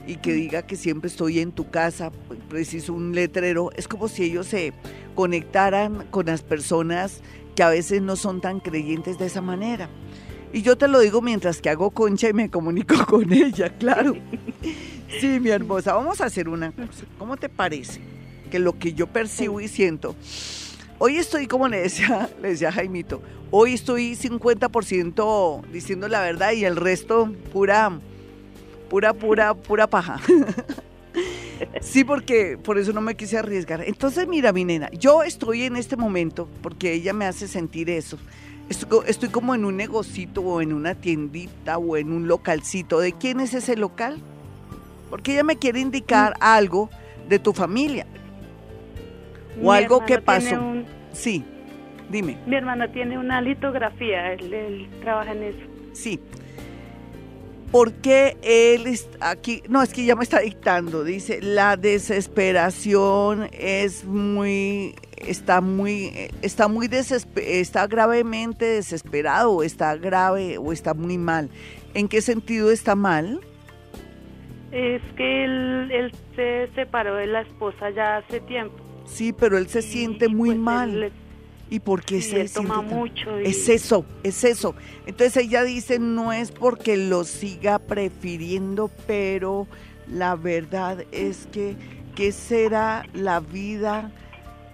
Y 0.08 0.16
que 0.16 0.32
diga 0.32 0.62
que 0.62 0.78
siempre 0.78 1.10
estoy 1.10 1.42
en 1.42 1.52
tu 1.52 1.70
casa, 1.70 2.14
preciso 2.48 2.94
un 2.94 3.14
letrero. 3.14 3.72
Es 3.76 3.90
como 3.90 4.08
si 4.08 4.24
ellos 4.24 4.48
se 4.48 4.72
conectaran 5.16 6.08
con 6.12 6.28
las 6.28 6.44
personas 6.44 7.24
que 7.58 7.64
a 7.64 7.70
veces 7.70 8.02
no 8.02 8.16
son 8.16 8.40
tan 8.40 8.62
creyentes 8.62 9.20
de 9.20 9.26
esa 9.26 9.42
manera. 9.42 9.90
Y 10.54 10.62
yo 10.62 10.78
te 10.78 10.88
lo 10.88 11.02
digo 11.02 11.22
mientras 11.22 11.60
que 11.60 11.70
hago 11.70 11.92
concha 11.92 12.30
y 12.30 12.34
me 12.34 12.50
comunico 12.50 12.96
con 13.06 13.34
ella, 13.34 13.68
claro. 13.78 14.16
Sí, 15.20 15.42
mi 15.42 15.50
hermosa, 15.50 15.94
vamos 15.94 16.22
a 16.22 16.28
hacer 16.28 16.48
una 16.48 16.72
cosa. 16.72 17.04
¿Cómo 17.18 17.36
te 17.36 17.50
parece? 17.50 18.00
Que 18.50 18.60
lo 18.60 18.80
que 18.80 18.94
yo 18.94 19.08
percibo 19.08 19.60
y 19.60 19.68
siento 19.68 20.16
Hoy 21.02 21.16
estoy, 21.16 21.48
como 21.48 21.70
le 21.70 21.80
decía, 21.80 22.30
le 22.42 22.50
decía 22.50 22.74
Jaimito, 22.74 23.22
hoy 23.52 23.74
estoy 23.74 24.18
50% 24.18 25.66
diciendo 25.72 26.10
la 26.10 26.20
verdad 26.20 26.52
y 26.52 26.66
el 26.66 26.76
resto 26.76 27.32
pura, 27.54 28.00
pura, 28.90 29.14
pura, 29.14 29.54
pura 29.56 29.88
paja. 29.88 30.20
Sí, 31.82 32.06
porque 32.06 32.58
por 32.58 32.78
eso 32.78 32.94
no 32.94 33.02
me 33.02 33.16
quise 33.16 33.38
arriesgar. 33.38 33.84
Entonces, 33.86 34.26
mira, 34.30 34.54
mi 34.54 34.64
nena, 34.64 34.90
yo 34.92 35.24
estoy 35.24 35.64
en 35.64 35.76
este 35.76 35.98
momento, 35.98 36.48
porque 36.62 36.94
ella 36.94 37.12
me 37.12 37.26
hace 37.26 37.50
sentir 37.50 37.90
eso. 37.90 38.18
Estoy, 38.70 39.02
estoy, 39.08 39.28
como 39.28 39.54
en 39.54 39.66
un 39.66 39.76
negocito 39.76 40.42
o 40.42 40.62
en 40.62 40.72
una 40.72 40.96
tiendita 40.96 41.78
o 41.78 41.98
en 41.98 42.14
un 42.14 42.30
localcito. 42.30 43.02
¿De 43.02 43.12
quién 43.12 43.42
es 43.42 43.54
ese 43.54 43.76
local? 43.76 44.22
Porque 45.10 45.34
ella 45.34 45.44
me 45.44 45.58
quiere 45.58 45.82
indicar 45.82 46.32
mm. 46.36 46.44
algo 46.44 46.90
de 47.28 47.40
tu 47.40 47.52
familia 47.52 48.08
o 49.62 49.72
algo 49.72 50.06
que 50.06 50.20
pasó. 50.20 50.58
Sí, 51.12 51.44
dime. 52.10 52.38
Mi 52.46 52.56
hermana 52.56 52.88
tiene 52.88 53.18
una 53.18 53.42
litografía, 53.42 54.34
él, 54.34 54.88
trabaja 55.02 55.32
en 55.32 55.44
eso. 55.44 55.60
Sí. 55.94 56.20
¿Por 57.72 57.94
qué 57.94 58.36
él 58.42 58.88
está 58.88 59.30
aquí? 59.30 59.62
No, 59.70 59.84
es 59.84 59.94
que 59.94 60.04
ya 60.04 60.16
me 60.16 60.24
está 60.24 60.40
dictando. 60.40 61.04
Dice, 61.04 61.40
la 61.40 61.78
desesperación 61.78 63.48
es 63.52 64.06
muy, 64.06 64.96
está 65.18 65.62
muy, 65.62 66.32
está 66.42 66.68
muy 66.68 66.88
desesper, 66.88 67.44
está 67.44 67.86
gravemente 67.86 68.66
desesperado, 68.66 69.62
está 69.62 69.96
grave 69.98 70.58
o 70.58 70.72
está 70.74 70.96
muy 70.96 71.20
mal. 71.20 71.50
¿En 71.94 72.08
qué 72.08 72.22
sentido 72.22 72.72
está 72.72 72.96
mal? 72.96 73.40
Es 74.72 75.02
que 75.16 75.46
él, 75.46 75.92
él 75.92 76.12
se 76.36 76.70
separó 76.74 77.16
de 77.16 77.28
la 77.28 77.42
esposa 77.42 77.92
ya 77.92 78.18
hace 78.18 78.40
tiempo 78.42 78.89
Sí, 79.14 79.34
pero 79.34 79.58
él 79.58 79.68
se 79.68 79.82
siente 79.82 80.28
muy 80.28 80.50
pues, 80.50 80.60
mal. 80.60 81.12
¿Y 81.72 81.80
por 81.80 82.04
qué 82.04 82.22
se 82.22 82.50
toma 82.50 82.82
mucho? 82.82 83.38
Es 83.38 83.70
eso, 83.70 84.04
es 84.24 84.44
eso. 84.44 84.74
Entonces 85.06 85.46
ella 85.46 85.64
dice, 85.64 86.00
no 86.00 86.34
es 86.34 86.52
porque 86.52 86.98
lo 86.98 87.24
siga 87.24 87.78
prefiriendo, 87.78 88.90
pero 89.06 89.68
la 90.08 90.36
verdad 90.36 91.06
es 91.12 91.48
que, 91.52 91.76
¿qué 92.16 92.32
será 92.32 93.06
la 93.14 93.40
vida 93.40 94.12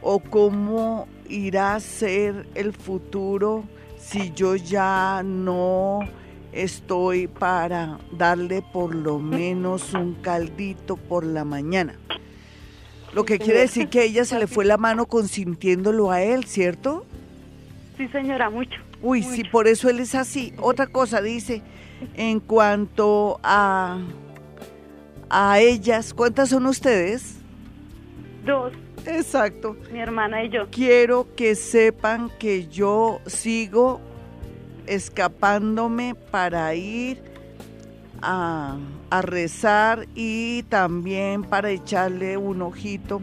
o 0.02 0.20
cómo 0.20 1.08
irá 1.28 1.76
a 1.76 1.80
ser 1.82 2.48
el 2.56 2.72
futuro 2.72 3.66
si 3.98 4.32
yo 4.34 4.56
ya 4.56 5.22
no 5.26 6.00
estoy 6.54 7.28
para 7.28 8.00
darle 8.18 8.64
por 8.72 8.96
lo 8.96 9.20
menos 9.20 9.94
un 9.94 10.14
caldito 10.14 10.96
por 10.96 11.26
la 11.26 11.44
mañana? 11.44 12.00
Lo 13.16 13.24
que 13.24 13.40
quiere 13.40 13.62
decir 13.62 13.88
que 13.88 14.04
ella 14.04 14.26
se 14.26 14.38
le 14.38 14.46
fue 14.46 14.66
la 14.66 14.76
mano 14.76 15.06
consintiéndolo 15.06 16.12
a 16.12 16.22
él, 16.22 16.44
¿cierto? 16.44 17.06
Sí, 17.96 18.10
señora, 18.10 18.50
mucho. 18.50 18.78
Uy, 19.02 19.24
sí, 19.24 19.46
por 19.46 19.70
eso 19.70 19.90
él 19.90 20.02
es 20.02 20.16
así. 20.16 20.54
Otra 20.58 20.88
cosa 20.88 21.22
dice, 21.22 21.62
en 22.16 22.42
cuanto 22.42 23.40
a, 23.42 24.00
a 25.30 25.60
ellas, 25.62 26.14
¿cuántas 26.14 26.50
son 26.50 26.66
ustedes? 26.66 27.38
Dos. 28.46 28.74
Exacto. 29.06 29.78
Mi 29.94 30.00
hermana 30.00 30.44
y 30.44 30.50
yo. 30.50 30.68
Quiero 30.70 31.26
que 31.38 31.56
sepan 31.56 32.30
que 32.38 32.68
yo 32.68 33.22
sigo 33.28 34.02
escapándome 34.88 36.16
para 36.16 36.76
ir 36.76 37.22
a 38.26 38.78
a 39.10 39.22
rezar 39.22 40.08
y 40.16 40.64
también 40.64 41.44
para 41.44 41.72
echarle 41.72 42.38
un 42.38 42.62
ojito 42.62 43.22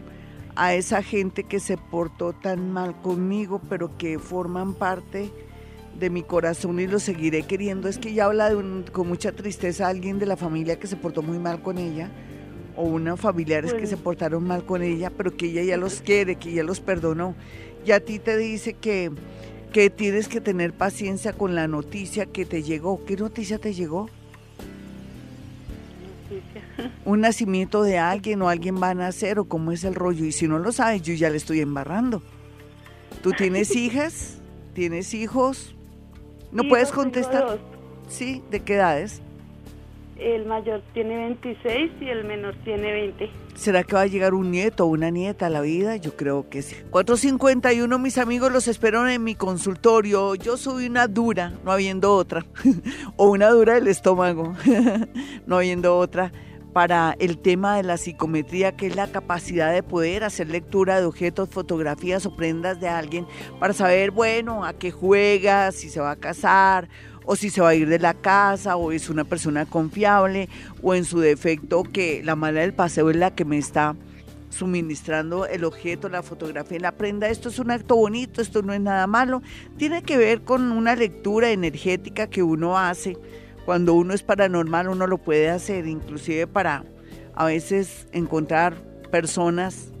a 0.55 0.73
esa 0.75 1.01
gente 1.01 1.43
que 1.43 1.59
se 1.59 1.77
portó 1.77 2.33
tan 2.33 2.71
mal 2.71 2.99
conmigo, 3.01 3.61
pero 3.69 3.97
que 3.97 4.19
forman 4.19 4.73
parte 4.73 5.31
de 5.99 6.09
mi 6.09 6.23
corazón 6.23 6.79
y 6.79 6.87
lo 6.87 6.99
seguiré 6.99 7.43
queriendo. 7.43 7.87
Es 7.87 7.97
que 7.97 8.09
ella 8.09 8.25
habla 8.25 8.49
de 8.49 8.85
con 8.91 9.07
mucha 9.07 9.31
tristeza 9.31 9.87
a 9.87 9.89
alguien 9.89 10.19
de 10.19 10.25
la 10.25 10.37
familia 10.37 10.79
que 10.79 10.87
se 10.87 10.95
portó 10.95 11.21
muy 11.21 11.39
mal 11.39 11.61
con 11.61 11.77
ella, 11.77 12.09
o 12.75 12.83
unos 12.83 13.19
familiares 13.19 13.73
que 13.73 13.85
se 13.85 13.97
portaron 13.97 14.43
mal 14.43 14.65
con 14.65 14.81
ella, 14.81 15.11
pero 15.15 15.35
que 15.35 15.47
ella 15.47 15.63
ya 15.63 15.77
los 15.77 16.01
quiere, 16.01 16.35
que 16.35 16.51
ella 16.51 16.63
los 16.63 16.79
perdonó. 16.79 17.35
Y 17.85 17.91
a 17.91 18.03
ti 18.03 18.17
te 18.17 18.37
dice 18.37 18.73
que, 18.73 19.11
que 19.71 19.89
tienes 19.89 20.27
que 20.27 20.41
tener 20.41 20.73
paciencia 20.73 21.33
con 21.33 21.53
la 21.53 21.67
noticia 21.67 22.25
que 22.25 22.45
te 22.45 22.63
llegó. 22.63 23.05
¿Qué 23.05 23.15
noticia 23.15 23.59
te 23.59 23.73
llegó? 23.73 24.09
Un 27.05 27.21
nacimiento 27.21 27.83
de 27.83 27.97
alguien 27.97 28.41
o 28.41 28.49
alguien 28.49 28.81
va 28.81 28.89
a 28.89 28.93
nacer 28.93 29.39
o 29.39 29.45
cómo 29.45 29.71
es 29.71 29.83
el 29.83 29.95
rollo. 29.95 30.25
Y 30.25 30.31
si 30.31 30.47
no 30.47 30.59
lo 30.59 30.71
sabes, 30.71 31.01
yo 31.01 31.13
ya 31.13 31.29
le 31.29 31.37
estoy 31.37 31.59
embarrando. 31.61 32.21
¿Tú 33.21 33.31
tienes 33.31 33.75
hijas? 33.75 34.41
¿Tienes 34.73 35.13
hijos? 35.13 35.75
¿No 36.51 36.63
puedes 36.67 36.91
contestar? 36.91 37.59
Sí, 38.07 38.43
¿de 38.51 38.59
qué 38.59 38.75
edades? 38.75 39.21
El 40.17 40.45
mayor 40.45 40.81
tiene 40.93 41.17
26 41.17 41.91
y 41.99 42.05
el 42.05 42.23
menor 42.25 42.55
tiene 42.63 42.91
20. 42.91 43.29
¿Será 43.55 43.83
que 43.83 43.95
va 43.95 44.01
a 44.01 44.07
llegar 44.07 44.33
un 44.33 44.51
nieto 44.51 44.85
o 44.85 44.87
una 44.87 45.09
nieta 45.09 45.47
a 45.47 45.49
la 45.49 45.61
vida? 45.61 45.95
Yo 45.97 46.15
creo 46.15 46.49
que 46.49 46.61
sí. 46.61 46.75
451, 46.91 47.99
mis 47.99 48.17
amigos, 48.17 48.51
los 48.51 48.67
espero 48.67 49.07
en 49.07 49.23
mi 49.23 49.35
consultorio. 49.35 50.35
Yo 50.35 50.57
soy 50.57 50.85
una 50.85 51.07
dura, 51.07 51.53
no 51.63 51.71
habiendo 51.71 52.15
otra. 52.15 52.45
o 53.15 53.29
una 53.29 53.49
dura 53.49 53.73
del 53.73 53.87
estómago, 53.87 54.53
no 55.47 55.57
habiendo 55.57 55.97
otra 55.97 56.31
para 56.73 57.15
el 57.19 57.37
tema 57.37 57.77
de 57.77 57.83
la 57.83 57.97
psicometría, 57.97 58.75
que 58.75 58.87
es 58.87 58.95
la 58.95 59.07
capacidad 59.07 59.71
de 59.71 59.83
poder 59.83 60.23
hacer 60.23 60.49
lectura 60.49 60.99
de 60.99 61.05
objetos, 61.05 61.49
fotografías 61.49 62.25
o 62.25 62.35
prendas 62.35 62.79
de 62.79 62.89
alguien 62.89 63.27
para 63.59 63.73
saber, 63.73 64.11
bueno, 64.11 64.65
a 64.65 64.73
qué 64.73 64.91
juega, 64.91 65.71
si 65.71 65.89
se 65.89 65.99
va 65.99 66.11
a 66.11 66.15
casar 66.15 66.89
o 67.25 67.35
si 67.35 67.49
se 67.49 67.61
va 67.61 67.69
a 67.69 67.75
ir 67.75 67.87
de 67.87 67.99
la 67.99 68.13
casa 68.13 68.75
o 68.75 68.91
es 68.91 69.09
una 69.09 69.23
persona 69.23 69.65
confiable 69.65 70.49
o 70.81 70.93
en 70.95 71.05
su 71.05 71.19
defecto 71.19 71.83
que 71.83 72.21
la 72.23 72.35
mala 72.35 72.61
del 72.61 72.73
paseo 72.73 73.09
es 73.09 73.15
la 73.15 73.31
que 73.31 73.45
me 73.45 73.57
está 73.57 73.95
suministrando 74.49 75.45
el 75.45 75.63
objeto, 75.63 76.09
la 76.09 76.21
fotografía 76.21 76.79
la 76.79 76.91
prenda. 76.91 77.27
Esto 77.27 77.49
es 77.49 77.59
un 77.59 77.71
acto 77.71 77.95
bonito, 77.95 78.41
esto 78.41 78.61
no 78.61 78.73
es 78.73 78.81
nada 78.81 79.07
malo. 79.07 79.41
Tiene 79.77 80.03
que 80.03 80.17
ver 80.17 80.41
con 80.41 80.71
una 80.71 80.95
lectura 80.95 81.51
energética 81.51 82.27
que 82.27 82.43
uno 82.43 82.77
hace 82.77 83.17
Cuando 83.65 83.93
uno 83.93 84.13
es 84.13 84.23
paranormal, 84.23 84.89
uno 84.89 85.07
lo 85.07 85.17
puede 85.17 85.49
hacer, 85.49 85.87
inclusive 85.87 86.47
para 86.47 86.83
a 87.35 87.45
veces 87.45 88.07
encontrar 88.11 88.75
personas 89.09 89.93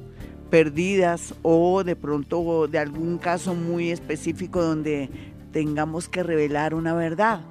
perdidas 0.49 1.33
o 1.41 1.83
de 1.83 1.95
pronto 1.95 2.67
de 2.67 2.77
algún 2.77 3.17
caso 3.17 3.55
muy 3.55 3.89
específico 3.89 4.61
donde 4.61 5.09
tengamos 5.51 6.09
que 6.09 6.23
revelar 6.23 6.75
una 6.75 6.93
verdad. 6.93 7.41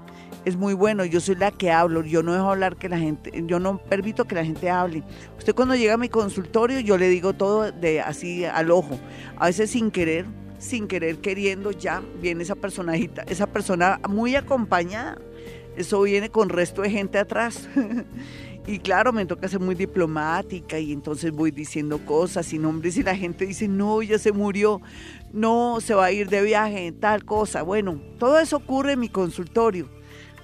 Es 0.44 0.57
muy 0.57 0.75
bueno, 0.75 1.05
yo 1.05 1.20
soy 1.20 1.37
la 1.37 1.51
que 1.51 1.70
hablo, 1.70 2.05
yo 2.05 2.22
no 2.22 2.33
dejo 2.33 2.51
hablar 2.51 2.77
que 2.77 2.88
la 2.88 2.98
gente, 2.98 3.33
yo 3.46 3.59
no 3.59 3.79
permito 3.79 4.25
que 4.25 4.35
la 4.35 4.44
gente 4.44 4.70
hable. 4.70 5.03
Usted 5.38 5.55
cuando 5.55 5.75
llega 5.75 5.94
a 5.94 5.98
mi 5.98 6.09
consultorio, 6.09 6.81
yo 6.81 6.98
le 6.98 7.09
digo 7.09 7.33
todo 7.33 7.70
de 7.72 8.01
así 8.01 8.44
al 8.44 8.70
ojo. 8.70 8.98
A 9.37 9.46
veces 9.46 9.70
sin 9.70 9.90
querer, 9.90 10.27
sin 10.59 10.88
querer 10.88 11.18
queriendo, 11.18 11.70
ya 11.70 12.03
viene 12.20 12.42
esa 12.42 12.57
personajita, 12.57 13.22
esa 13.29 13.46
persona 13.46 14.01
muy 14.09 14.37
acompañada. 14.37 15.18
Eso 15.76 16.02
viene 16.02 16.28
con 16.28 16.48
resto 16.48 16.82
de 16.82 16.90
gente 16.90 17.18
atrás. 17.18 17.68
Y 18.64 18.78
claro, 18.78 19.12
me 19.12 19.26
toca 19.26 19.48
ser 19.48 19.58
muy 19.58 19.74
diplomática 19.74 20.78
y 20.78 20.92
entonces 20.92 21.32
voy 21.32 21.50
diciendo 21.50 21.98
cosas 22.04 22.52
y 22.52 22.58
nombres 22.58 22.96
y 22.96 23.02
la 23.02 23.16
gente 23.16 23.44
dice, 23.44 23.66
no, 23.66 24.02
ya 24.02 24.20
se 24.20 24.30
murió, 24.30 24.80
no, 25.32 25.80
se 25.80 25.94
va 25.94 26.06
a 26.06 26.12
ir 26.12 26.28
de 26.28 26.42
viaje, 26.42 26.92
tal 26.92 27.24
cosa. 27.24 27.62
Bueno, 27.62 28.00
todo 28.20 28.38
eso 28.38 28.58
ocurre 28.58 28.92
en 28.92 29.00
mi 29.00 29.08
consultorio, 29.08 29.88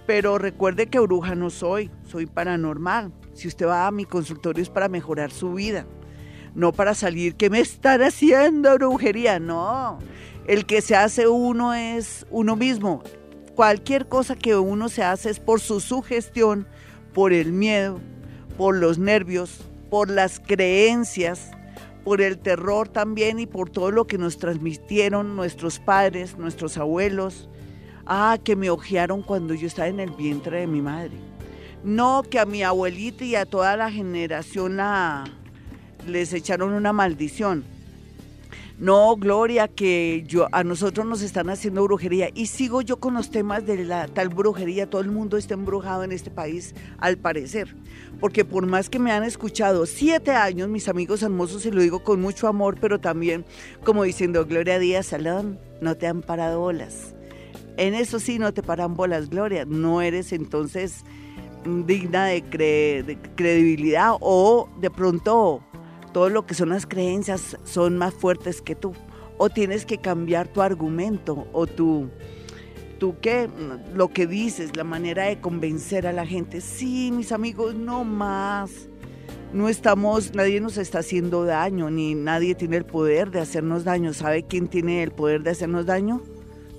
pero 0.04 0.36
recuerde 0.36 0.88
que 0.88 0.98
bruja 0.98 1.36
no 1.36 1.48
soy, 1.48 1.92
soy 2.02 2.26
paranormal. 2.26 3.12
Si 3.34 3.46
usted 3.46 3.66
va 3.66 3.86
a 3.86 3.92
mi 3.92 4.04
consultorio 4.04 4.64
es 4.64 4.70
para 4.70 4.88
mejorar 4.88 5.30
su 5.30 5.54
vida, 5.54 5.86
no 6.56 6.72
para 6.72 6.94
salir, 6.94 7.36
¿qué 7.36 7.50
me 7.50 7.60
están 7.60 8.02
haciendo 8.02 8.74
brujería? 8.74 9.38
No, 9.38 10.00
el 10.48 10.66
que 10.66 10.80
se 10.80 10.96
hace 10.96 11.28
uno 11.28 11.72
es 11.72 12.26
uno 12.30 12.56
mismo. 12.56 13.04
Cualquier 13.58 14.06
cosa 14.06 14.36
que 14.36 14.54
uno 14.54 14.88
se 14.88 15.02
hace 15.02 15.30
es 15.30 15.40
por 15.40 15.58
su 15.58 15.80
sugestión 15.80 16.68
por 17.12 17.32
el 17.32 17.50
miedo, 17.50 17.98
por 18.56 18.76
los 18.76 18.98
nervios, 18.98 19.62
por 19.90 20.08
las 20.08 20.38
creencias, 20.38 21.50
por 22.04 22.20
el 22.20 22.38
terror 22.38 22.88
también 22.88 23.40
y 23.40 23.46
por 23.46 23.68
todo 23.68 23.90
lo 23.90 24.06
que 24.06 24.16
nos 24.16 24.38
transmitieron 24.38 25.34
nuestros 25.34 25.80
padres, 25.80 26.38
nuestros 26.38 26.78
abuelos. 26.78 27.48
Ah, 28.06 28.38
que 28.44 28.54
me 28.54 28.70
ojearon 28.70 29.22
cuando 29.22 29.54
yo 29.54 29.66
estaba 29.66 29.88
en 29.88 29.98
el 29.98 30.12
vientre 30.12 30.60
de 30.60 30.68
mi 30.68 30.80
madre. 30.80 31.16
No, 31.82 32.22
que 32.22 32.38
a 32.38 32.46
mi 32.46 32.62
abuelita 32.62 33.24
y 33.24 33.34
a 33.34 33.44
toda 33.44 33.76
la 33.76 33.90
generación 33.90 34.76
la, 34.76 35.24
les 36.06 36.32
echaron 36.32 36.74
una 36.74 36.92
maldición. 36.92 37.64
No, 38.78 39.16
Gloria, 39.16 39.66
que 39.66 40.22
yo 40.24 40.46
a 40.52 40.62
nosotros 40.62 41.04
nos 41.04 41.20
están 41.22 41.50
haciendo 41.50 41.82
brujería. 41.82 42.30
Y 42.32 42.46
sigo 42.46 42.80
yo 42.80 43.00
con 43.00 43.14
los 43.14 43.28
temas 43.28 43.66
de 43.66 43.84
la 43.84 44.06
tal 44.06 44.28
brujería, 44.28 44.88
todo 44.88 45.00
el 45.00 45.10
mundo 45.10 45.36
está 45.36 45.54
embrujado 45.54 46.04
en 46.04 46.12
este 46.12 46.30
país 46.30 46.76
al 46.98 47.18
parecer, 47.18 47.74
porque 48.20 48.44
por 48.44 48.66
más 48.66 48.88
que 48.88 49.00
me 49.00 49.10
han 49.10 49.24
escuchado 49.24 49.84
siete 49.84 50.30
años, 50.30 50.68
mis 50.68 50.88
amigos 50.88 51.24
hermosos, 51.24 51.66
y 51.66 51.72
lo 51.72 51.82
digo 51.82 52.04
con 52.04 52.20
mucho 52.20 52.46
amor, 52.46 52.78
pero 52.80 53.00
también 53.00 53.44
como 53.82 54.04
diciendo, 54.04 54.46
Gloria 54.46 54.78
Díaz 54.78 55.06
Salón, 55.06 55.58
no 55.80 55.96
te 55.96 56.06
han 56.06 56.22
parado 56.22 56.60
bolas. 56.60 57.16
En 57.78 57.94
eso 57.94 58.20
sí 58.20 58.38
no 58.38 58.54
te 58.54 58.62
paran 58.62 58.94
bolas, 58.94 59.28
Gloria, 59.28 59.64
no 59.64 60.02
eres 60.02 60.32
entonces 60.32 61.04
digna 61.84 62.26
de, 62.26 62.42
de 63.04 63.18
credibilidad 63.34 64.12
o 64.20 64.68
de 64.80 64.90
pronto 64.90 65.64
todo 66.12 66.28
lo 66.28 66.46
que 66.46 66.54
son 66.54 66.70
las 66.70 66.86
creencias 66.86 67.56
son 67.64 67.98
más 67.98 68.14
fuertes 68.14 68.60
que 68.62 68.74
tú. 68.74 68.92
O 69.36 69.50
tienes 69.50 69.86
que 69.86 69.98
cambiar 69.98 70.48
tu 70.48 70.62
argumento 70.62 71.46
o 71.52 71.66
tu, 71.66 72.10
tú 72.98 73.16
qué, 73.20 73.48
lo 73.94 74.08
que 74.08 74.26
dices, 74.26 74.76
la 74.76 74.84
manera 74.84 75.24
de 75.24 75.40
convencer 75.40 76.06
a 76.06 76.12
la 76.12 76.26
gente. 76.26 76.60
Sí, 76.60 77.12
mis 77.12 77.32
amigos, 77.32 77.74
no 77.74 78.04
más. 78.04 78.88
No 79.52 79.68
estamos, 79.68 80.34
nadie 80.34 80.60
nos 80.60 80.76
está 80.76 80.98
haciendo 80.98 81.44
daño, 81.44 81.88
ni 81.88 82.14
nadie 82.14 82.54
tiene 82.54 82.76
el 82.76 82.84
poder 82.84 83.30
de 83.30 83.40
hacernos 83.40 83.84
daño. 83.84 84.12
¿Sabe 84.12 84.42
quién 84.42 84.68
tiene 84.68 85.02
el 85.02 85.12
poder 85.12 85.42
de 85.42 85.50
hacernos 85.50 85.86
daño? 85.86 86.22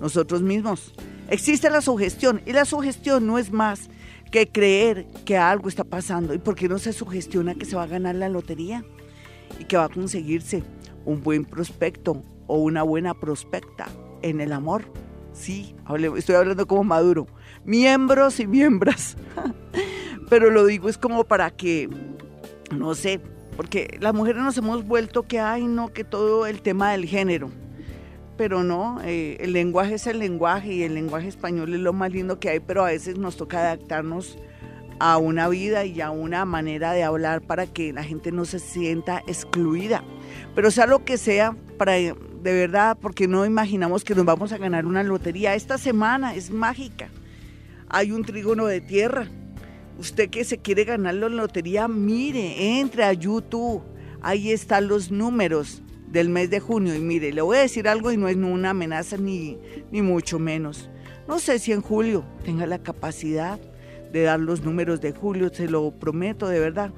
Nosotros 0.00 0.42
mismos. 0.42 0.94
Existe 1.30 1.70
la 1.70 1.80
sugestión 1.80 2.42
y 2.46 2.52
la 2.52 2.64
sugestión 2.64 3.26
no 3.26 3.38
es 3.38 3.50
más 3.50 3.88
que 4.30 4.48
creer 4.48 5.06
que 5.24 5.36
algo 5.36 5.68
está 5.68 5.84
pasando. 5.84 6.34
¿Y 6.34 6.38
por 6.38 6.54
qué 6.54 6.68
no 6.68 6.78
se 6.78 6.92
sugestiona 6.92 7.54
que 7.54 7.64
se 7.64 7.76
va 7.76 7.84
a 7.84 7.88
ganar 7.88 8.14
la 8.14 8.28
lotería? 8.28 8.84
Y 9.60 9.64
que 9.64 9.76
va 9.76 9.84
a 9.84 9.88
conseguirse 9.88 10.64
un 11.04 11.22
buen 11.22 11.44
prospecto 11.44 12.24
o 12.46 12.58
una 12.58 12.82
buena 12.82 13.14
prospecta 13.14 13.86
en 14.22 14.40
el 14.40 14.52
amor. 14.52 14.84
Sí, 15.32 15.76
estoy 16.16 16.34
hablando 16.34 16.66
como 16.66 16.82
Maduro. 16.82 17.28
Miembros 17.64 18.40
y 18.40 18.46
miembros. 18.46 19.16
Pero 20.30 20.50
lo 20.50 20.66
digo 20.66 20.88
es 20.88 20.98
como 20.98 21.24
para 21.24 21.50
que, 21.50 21.88
no 22.74 22.94
sé, 22.94 23.20
porque 23.56 23.98
las 24.00 24.14
mujeres 24.14 24.42
nos 24.42 24.56
hemos 24.56 24.84
vuelto 24.86 25.24
que 25.24 25.40
hay, 25.40 25.66
no, 25.66 25.92
que 25.92 26.04
todo 26.04 26.46
el 26.46 26.62
tema 26.62 26.92
del 26.92 27.04
género. 27.04 27.50
Pero 28.36 28.64
no, 28.64 29.00
eh, 29.04 29.36
el 29.40 29.52
lenguaje 29.52 29.94
es 29.94 30.06
el 30.06 30.18
lenguaje 30.18 30.72
y 30.72 30.82
el 30.82 30.94
lenguaje 30.94 31.28
español 31.28 31.74
es 31.74 31.80
lo 31.80 31.92
más 31.92 32.10
lindo 32.10 32.40
que 32.40 32.48
hay, 32.48 32.60
pero 32.60 32.82
a 32.82 32.86
veces 32.86 33.18
nos 33.18 33.36
toca 33.36 33.60
adaptarnos 33.60 34.38
a 35.00 35.16
una 35.16 35.48
vida 35.48 35.86
y 35.86 36.02
a 36.02 36.10
una 36.10 36.44
manera 36.44 36.92
de 36.92 37.02
hablar 37.02 37.40
para 37.40 37.66
que 37.66 37.92
la 37.92 38.04
gente 38.04 38.30
no 38.30 38.44
se 38.44 38.58
sienta 38.58 39.22
excluida. 39.26 40.04
Pero 40.54 40.70
sea 40.70 40.86
lo 40.86 41.04
que 41.04 41.16
sea, 41.16 41.56
para 41.78 41.94
de 41.94 42.14
verdad, 42.42 42.98
porque 43.00 43.26
no 43.26 43.46
imaginamos 43.46 44.04
que 44.04 44.14
nos 44.14 44.26
vamos 44.26 44.52
a 44.52 44.58
ganar 44.58 44.84
una 44.86 45.02
lotería. 45.02 45.54
Esta 45.54 45.78
semana 45.78 46.34
es 46.34 46.50
mágica. 46.50 47.08
Hay 47.88 48.12
un 48.12 48.24
trígono 48.24 48.66
de 48.66 48.82
tierra. 48.82 49.26
Usted 49.98 50.28
que 50.28 50.44
se 50.44 50.58
quiere 50.58 50.84
ganar 50.84 51.14
la 51.14 51.28
lotería, 51.30 51.88
mire, 51.88 52.78
entre 52.78 53.04
a 53.04 53.12
YouTube. 53.14 53.82
Ahí 54.20 54.52
están 54.52 54.86
los 54.86 55.10
números 55.10 55.82
del 56.08 56.28
mes 56.28 56.50
de 56.50 56.60
junio. 56.60 56.94
Y 56.94 57.00
mire, 57.00 57.32
le 57.32 57.40
voy 57.40 57.56
a 57.56 57.60
decir 57.60 57.88
algo 57.88 58.12
y 58.12 58.18
no 58.18 58.28
es 58.28 58.36
una 58.36 58.70
amenaza 58.70 59.16
ni, 59.16 59.58
ni 59.90 60.02
mucho 60.02 60.38
menos. 60.38 60.90
No 61.26 61.38
sé 61.38 61.58
si 61.58 61.72
en 61.72 61.80
julio 61.80 62.24
tenga 62.44 62.66
la 62.66 62.82
capacidad 62.82 63.58
de 64.12 64.22
dar 64.22 64.40
los 64.40 64.62
números 64.62 65.00
de 65.00 65.12
julio, 65.12 65.50
se 65.52 65.68
lo 65.68 65.90
prometo 65.92 66.48
de 66.48 66.60
verdad, 66.60 66.92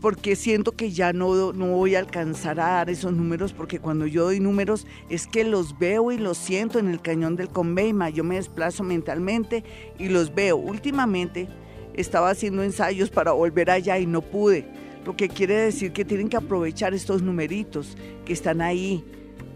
porque 0.00 0.36
siento 0.36 0.72
que 0.72 0.92
ya 0.92 1.12
no, 1.12 1.52
no 1.52 1.66
voy 1.68 1.94
a 1.94 1.98
alcanzar 1.98 2.60
a 2.60 2.68
dar 2.68 2.90
esos 2.90 3.12
números, 3.12 3.52
porque 3.52 3.80
cuando 3.80 4.06
yo 4.06 4.24
doy 4.24 4.40
números 4.40 4.86
es 5.08 5.26
que 5.26 5.44
los 5.44 5.78
veo 5.78 6.12
y 6.12 6.18
los 6.18 6.38
siento 6.38 6.78
en 6.78 6.88
el 6.88 7.00
cañón 7.00 7.36
del 7.36 7.48
Conveima, 7.48 8.10
yo 8.10 8.24
me 8.24 8.36
desplazo 8.36 8.84
mentalmente 8.84 9.64
y 9.98 10.08
los 10.08 10.34
veo. 10.34 10.56
Últimamente 10.56 11.48
estaba 11.94 12.30
haciendo 12.30 12.62
ensayos 12.62 13.10
para 13.10 13.32
volver 13.32 13.70
allá 13.70 13.98
y 13.98 14.06
no 14.06 14.22
pude, 14.22 14.66
lo 15.04 15.16
que 15.16 15.28
quiere 15.28 15.54
decir 15.56 15.92
que 15.92 16.04
tienen 16.04 16.28
que 16.28 16.36
aprovechar 16.36 16.94
estos 16.94 17.22
numeritos 17.22 17.96
que 18.24 18.32
están 18.32 18.60
ahí 18.60 19.04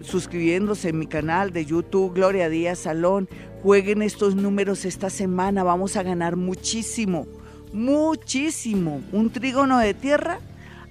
suscribiéndose 0.03 0.91
en 0.91 0.99
mi 0.99 1.07
canal 1.07 1.53
de 1.53 1.65
YouTube, 1.65 2.15
Gloria 2.15 2.49
Díaz 2.49 2.81
Salón. 2.81 3.29
Jueguen 3.62 4.03
estos 4.03 4.35
números 4.35 4.85
esta 4.85 5.11
semana, 5.11 5.62
vamos 5.62 5.97
a 5.97 6.03
ganar 6.03 6.37
muchísimo, 6.37 7.27
muchísimo. 7.73 9.03
Un 9.12 9.31
trígono 9.31 9.79
de 9.79 9.95
tierra 9.95 10.41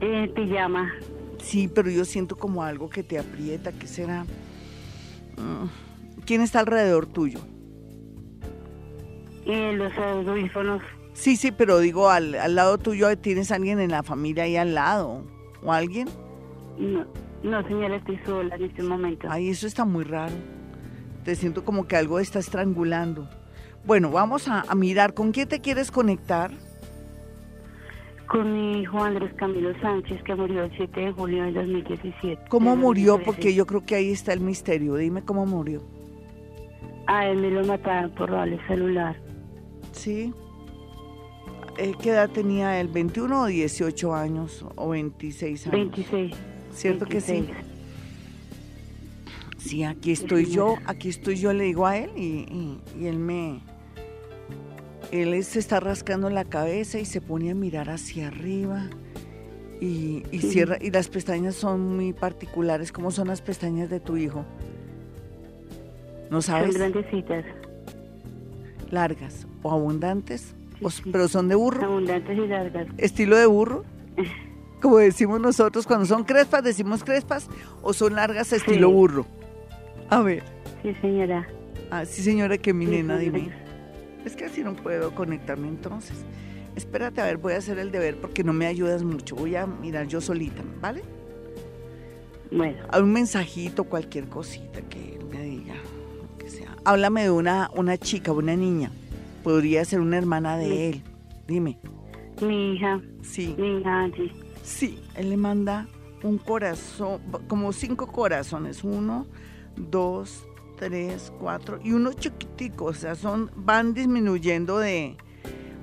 Eh, 0.00 0.30
pijama. 0.34 0.92
Sí, 1.44 1.68
pero 1.68 1.90
yo 1.90 2.06
siento 2.06 2.36
como 2.36 2.62
algo 2.62 2.88
que 2.88 3.02
te 3.02 3.18
aprieta, 3.18 3.70
¿qué 3.70 3.86
será? 3.86 4.24
Mm, 5.36 6.22
¿Quién 6.24 6.40
está 6.40 6.60
alrededor 6.60 7.04
tuyo? 7.04 7.38
Eh, 9.44 9.74
los 9.74 9.92
audífonos. 9.98 10.80
Sí, 11.12 11.36
sí, 11.36 11.52
pero 11.52 11.80
digo, 11.80 12.08
al, 12.08 12.34
al 12.34 12.54
lado 12.54 12.78
tuyo 12.78 13.16
tienes 13.18 13.52
alguien 13.52 13.78
en 13.78 13.90
la 13.90 14.02
familia 14.02 14.44
ahí 14.44 14.56
al 14.56 14.74
lado, 14.74 15.26
¿o 15.62 15.70
alguien? 15.70 16.08
No, 16.78 17.04
no, 17.42 17.62
señora, 17.68 17.96
estoy 17.96 18.18
sola 18.24 18.56
en 18.56 18.64
este 18.64 18.82
momento. 18.82 19.28
Ay, 19.30 19.50
eso 19.50 19.66
está 19.66 19.84
muy 19.84 20.04
raro. 20.04 20.34
Te 21.24 21.36
siento 21.36 21.62
como 21.62 21.86
que 21.86 21.96
algo 21.96 22.20
está 22.20 22.38
estrangulando. 22.38 23.28
Bueno, 23.84 24.10
vamos 24.10 24.48
a, 24.48 24.62
a 24.62 24.74
mirar, 24.74 25.12
¿con 25.12 25.30
quién 25.30 25.46
te 25.46 25.60
quieres 25.60 25.90
conectar? 25.90 26.52
Con 28.28 28.52
mi 28.52 28.80
hijo 28.80 29.02
Andrés 29.02 29.32
Camilo 29.34 29.78
Sánchez, 29.80 30.22
que 30.22 30.34
murió 30.34 30.64
el 30.64 30.76
7 30.76 31.00
de 31.00 31.12
julio 31.12 31.44
de 31.44 31.52
2017. 31.52 32.42
¿Cómo 32.48 32.74
murió? 32.76 33.20
Porque 33.22 33.54
yo 33.54 33.66
creo 33.66 33.84
que 33.84 33.94
ahí 33.96 34.10
está 34.10 34.32
el 34.32 34.40
misterio. 34.40 34.96
Dime 34.96 35.22
cómo 35.22 35.44
murió. 35.46 35.82
A 37.06 37.26
él 37.28 37.38
me 37.38 37.50
lo 37.50 37.64
mataron 37.64 38.10
por 38.12 38.30
darle 38.30 38.58
celular. 38.66 39.16
Sí. 39.92 40.32
Eh, 41.76 41.92
¿Qué 42.00 42.10
edad 42.10 42.30
tenía 42.30 42.80
él? 42.80 42.90
¿21 42.90 43.42
o 43.42 43.46
18 43.46 44.14
años? 44.14 44.64
¿O 44.76 44.88
26 44.90 45.66
años? 45.66 45.72
26. 45.72 46.36
¿Cierto 46.72 47.06
que 47.06 47.20
sí? 47.20 47.48
Sí, 49.58 49.82
aquí 49.84 50.12
estoy 50.12 50.46
yo, 50.46 50.76
aquí 50.86 51.08
estoy 51.08 51.36
yo, 51.36 51.52
le 51.52 51.64
digo 51.64 51.86
a 51.86 51.96
él 51.96 52.10
y 52.16 53.06
él 53.06 53.18
me, 53.18 53.60
él 55.22 55.44
se 55.44 55.58
está 55.58 55.80
rascando 55.80 56.30
la 56.30 56.44
cabeza 56.44 56.98
y 56.98 57.04
se 57.04 57.20
pone 57.20 57.50
a 57.50 57.54
mirar 57.54 57.90
hacia 57.90 58.28
arriba 58.28 58.88
y, 59.80 60.22
cierra 60.40 60.78
y 60.80 60.90
las 60.90 61.08
pestañas 61.08 61.54
son 61.54 61.96
muy 61.96 62.12
particulares. 62.12 62.90
¿Cómo 62.90 63.10
son 63.10 63.28
las 63.28 63.42
pestañas 63.42 63.90
de 63.90 64.00
tu 64.00 64.16
hijo? 64.16 64.44
¿No 66.30 66.42
sabes? 66.42 66.74
Son 66.74 66.90
grandecitas. 66.90 67.44
Largas 68.90 69.46
o 69.62 69.70
abundantes, 69.70 70.54
pero 71.10 71.28
son 71.28 71.48
de 71.48 71.54
burro. 71.54 71.84
Abundantes 71.84 72.36
y 72.36 72.46
largas. 72.46 72.86
¿Estilo 72.96 73.36
de 73.36 73.46
burro? 73.46 73.84
Como 74.80 74.98
decimos 74.98 75.40
nosotros, 75.40 75.86
cuando 75.86 76.06
son 76.06 76.24
crespas, 76.24 76.62
decimos 76.62 77.04
crespas 77.04 77.48
o 77.82 77.92
son 77.92 78.14
largas 78.14 78.52
estilo 78.52 78.90
burro. 78.90 79.26
A 80.10 80.20
ver. 80.20 80.42
Sí, 80.82 80.94
señora. 81.00 81.48
Ah, 81.90 82.04
sí, 82.04 82.22
señora, 82.22 82.58
que 82.58 82.74
mi 82.74 82.84
nena, 82.84 83.16
dime. 83.16 83.63
Es 84.24 84.36
que 84.36 84.46
así 84.46 84.62
no 84.62 84.74
puedo 84.74 85.14
conectarme 85.14 85.68
entonces. 85.68 86.24
Espérate, 86.76 87.20
a 87.20 87.24
ver, 87.26 87.36
voy 87.36 87.52
a 87.52 87.58
hacer 87.58 87.78
el 87.78 87.90
deber 87.90 88.20
porque 88.20 88.42
no 88.42 88.52
me 88.52 88.66
ayudas 88.66 89.02
mucho. 89.02 89.36
Voy 89.36 89.54
a 89.54 89.66
mirar 89.66 90.08
yo 90.08 90.20
solita, 90.20 90.62
¿vale? 90.80 91.02
Bueno. 92.50 92.78
Un 92.98 93.12
mensajito, 93.12 93.84
cualquier 93.84 94.28
cosita 94.28 94.80
que 94.82 95.16
él 95.16 95.24
me 95.26 95.42
diga. 95.42 95.74
Que 96.38 96.50
sea. 96.50 96.76
Háblame 96.84 97.24
de 97.24 97.30
una, 97.30 97.70
una 97.74 97.96
chica, 97.98 98.32
una 98.32 98.56
niña. 98.56 98.90
Podría 99.42 99.84
ser 99.84 100.00
una 100.00 100.18
hermana 100.18 100.56
de 100.56 100.90
él. 100.90 101.02
Dime. 101.46 101.78
Mi 102.40 102.74
hija. 102.74 103.00
Sí. 103.22 103.54
Mi 103.58 103.78
hija, 103.78 104.10
sí. 104.16 104.32
Sí, 104.62 105.02
él 105.14 105.30
le 105.30 105.36
manda 105.36 105.86
un 106.22 106.38
corazón, 106.38 107.20
como 107.46 107.72
cinco 107.72 108.06
corazones. 108.06 108.82
Uno, 108.82 109.26
dos, 109.76 110.46
tres, 110.76 111.32
cuatro 111.38 111.78
y 111.82 111.92
uno 111.92 112.12
chiquitico, 112.12 112.86
o 112.86 112.94
sea, 112.94 113.14
son, 113.14 113.50
van 113.54 113.94
disminuyendo 113.94 114.78
de 114.78 115.16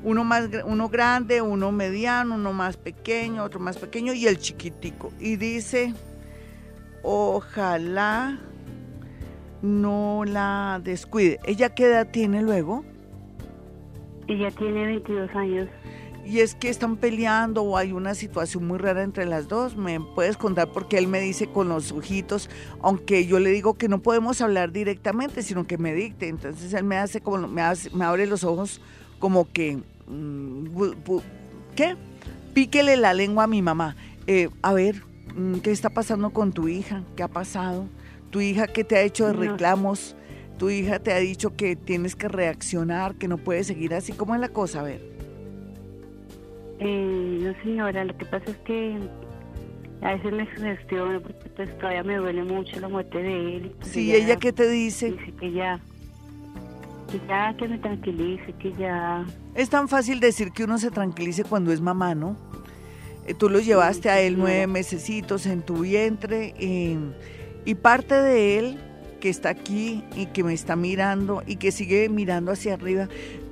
uno 0.04 0.24
más 0.24 0.50
uno 0.66 0.90
grande, 0.90 1.42
uno 1.42 1.72
mediano, 1.72 2.36
uno 2.36 2.54
más 2.54 2.78
pequeño, 2.78 3.44
otro 3.44 3.60
más 3.60 3.78
pequeño 3.78 4.14
y 4.14 4.28
el 4.28 4.40
chiquitico. 4.40 5.12
Y 5.20 5.36
dice, 5.36 5.94
ojalá 7.04 8.40
no 9.62 10.24
la 10.26 10.82
descuide. 10.84 11.40
¿Ella 11.46 11.74
qué 11.76 11.86
edad 11.86 12.08
tiene 12.12 12.42
luego? 12.42 12.84
Ella 14.28 14.50
tiene 14.52 14.86
22 14.86 15.30
años 15.36 15.68
y 16.32 16.40
es 16.40 16.56
que 16.56 16.70
están 16.70 16.96
peleando 16.96 17.62
o 17.62 17.76
hay 17.76 17.92
una 17.92 18.16
situación 18.16 18.66
muy 18.66 18.78
rara 18.78 19.04
entre 19.04 19.26
las 19.26 19.50
dos. 19.50 19.76
¿Me 19.76 20.00
puedes 20.00 20.38
contar 20.38 20.72
porque 20.72 20.98
él 20.98 21.10
me 21.10 21.20
dice 21.20 21.48
con 21.48 21.68
los 21.68 21.92
ojitos, 21.92 22.50
aunque 22.82 23.26
yo 23.26 23.38
le 23.38 23.50
digo 23.50 23.74
que 23.74 23.90
no 23.90 24.02
podemos 24.02 24.40
hablar 24.40 24.72
directamente, 24.72 25.44
sino 25.44 25.68
que 25.68 25.78
me 25.78 25.94
dicte? 25.94 26.30
Entonces 26.30 26.74
él 26.74 26.86
me 26.86 26.96
hace 26.96 27.20
como, 27.20 27.50
me, 27.50 27.62
me 27.94 28.06
abre 28.06 28.28
los 28.28 28.46
ojos 28.46 28.80
como 29.20 29.52
que, 29.52 29.80
mm, 30.08 30.68
¿qué? 31.76 31.98
Píquele 32.54 32.96
la 32.96 33.14
lengua 33.14 33.44
a 33.44 33.48
mi 33.48 33.62
mamá. 33.62 33.98
Eh, 34.26 34.48
a 34.62 34.72
ver, 34.72 35.04
mm, 35.36 35.56
¿qué 35.56 35.72
está 35.72 35.90
pasando 35.90 36.30
con 36.30 36.54
tu 36.54 36.70
hija? 36.70 37.04
¿Qué 37.18 37.24
ha 37.24 37.28
pasado? 37.28 37.88
¿Tu 38.30 38.40
hija 38.40 38.68
qué 38.68 38.86
te 38.86 38.96
ha 38.96 39.02
hecho 39.02 39.28
de 39.28 39.34
reclamos? 39.34 40.16
¿Tu 40.58 40.70
hija 40.70 41.00
te 41.00 41.12
ha 41.12 41.18
dicho 41.18 41.58
que 41.58 41.76
tienes 41.76 42.16
que 42.16 42.30
reaccionar, 42.30 43.16
que 43.16 43.28
no 43.28 43.38
puedes 43.38 43.68
seguir 43.68 43.94
así? 43.94 44.14
¿Cómo 44.14 44.34
es 44.34 44.40
la 44.40 44.48
cosa? 44.48 44.80
A 44.80 44.84
ver. 44.84 45.11
Eh, 46.84 47.38
no, 47.42 47.54
señora, 47.64 48.04
lo 48.04 48.18
que 48.18 48.26
pasa 48.26 48.46
es 48.50 48.58
que 48.66 48.98
a 50.02 50.16
veces 50.16 50.34
me 50.34 50.56
sugestiono 50.56 51.22
porque 51.22 51.50
pues, 51.56 51.78
todavía 51.78 52.04
me 52.04 52.16
duele 52.18 52.44
mucho 52.44 52.80
la 52.80 52.90
muerte 52.90 53.20
de 53.20 53.58
él. 53.58 53.76
Pues, 53.80 53.92
sí, 53.92 54.16
¿ella 54.16 54.38
qué 54.38 54.52
te 54.52 54.68
dice? 54.68 55.12
Dice 55.12 55.32
que 55.40 55.52
ya, 55.52 55.80
que 57.12 57.22
ya, 57.28 57.56
que 57.56 57.68
me 57.68 57.78
tranquilice, 57.78 58.52
que 58.54 58.74
ya... 58.74 59.24
Es 59.54 59.70
tan 59.70 59.88
fácil 59.90 60.20
decir 60.20 60.52
que 60.54 60.64
uno 60.64 60.80
se 60.80 60.90
tranquilice 60.90 61.44
cuando 61.44 61.72
es 61.72 61.82
mamá, 61.82 62.16
¿no? 62.16 62.36
Eh, 63.28 63.36
tú 63.36 63.48
lo 63.48 63.60
llevaste 63.60 64.10
a 64.10 64.20
él 64.20 64.40
nueve 64.40 64.66
mesecitos 64.66 65.46
en 65.46 65.62
tu 65.62 65.82
vientre 65.82 66.56
y 67.64 67.76
parte 67.76 68.16
de 68.16 68.58
él 68.58 68.80
que 69.20 69.30
está 69.30 69.50
aquí 69.50 70.04
y 70.16 70.26
que 70.26 70.44
me 70.44 70.54
está 70.56 70.76
mirando 70.76 71.44
y 71.46 71.58
que 71.58 71.72
sigue 71.72 72.10
mirando 72.10 72.52
hacia 72.52 72.74
arriba, 72.74 73.08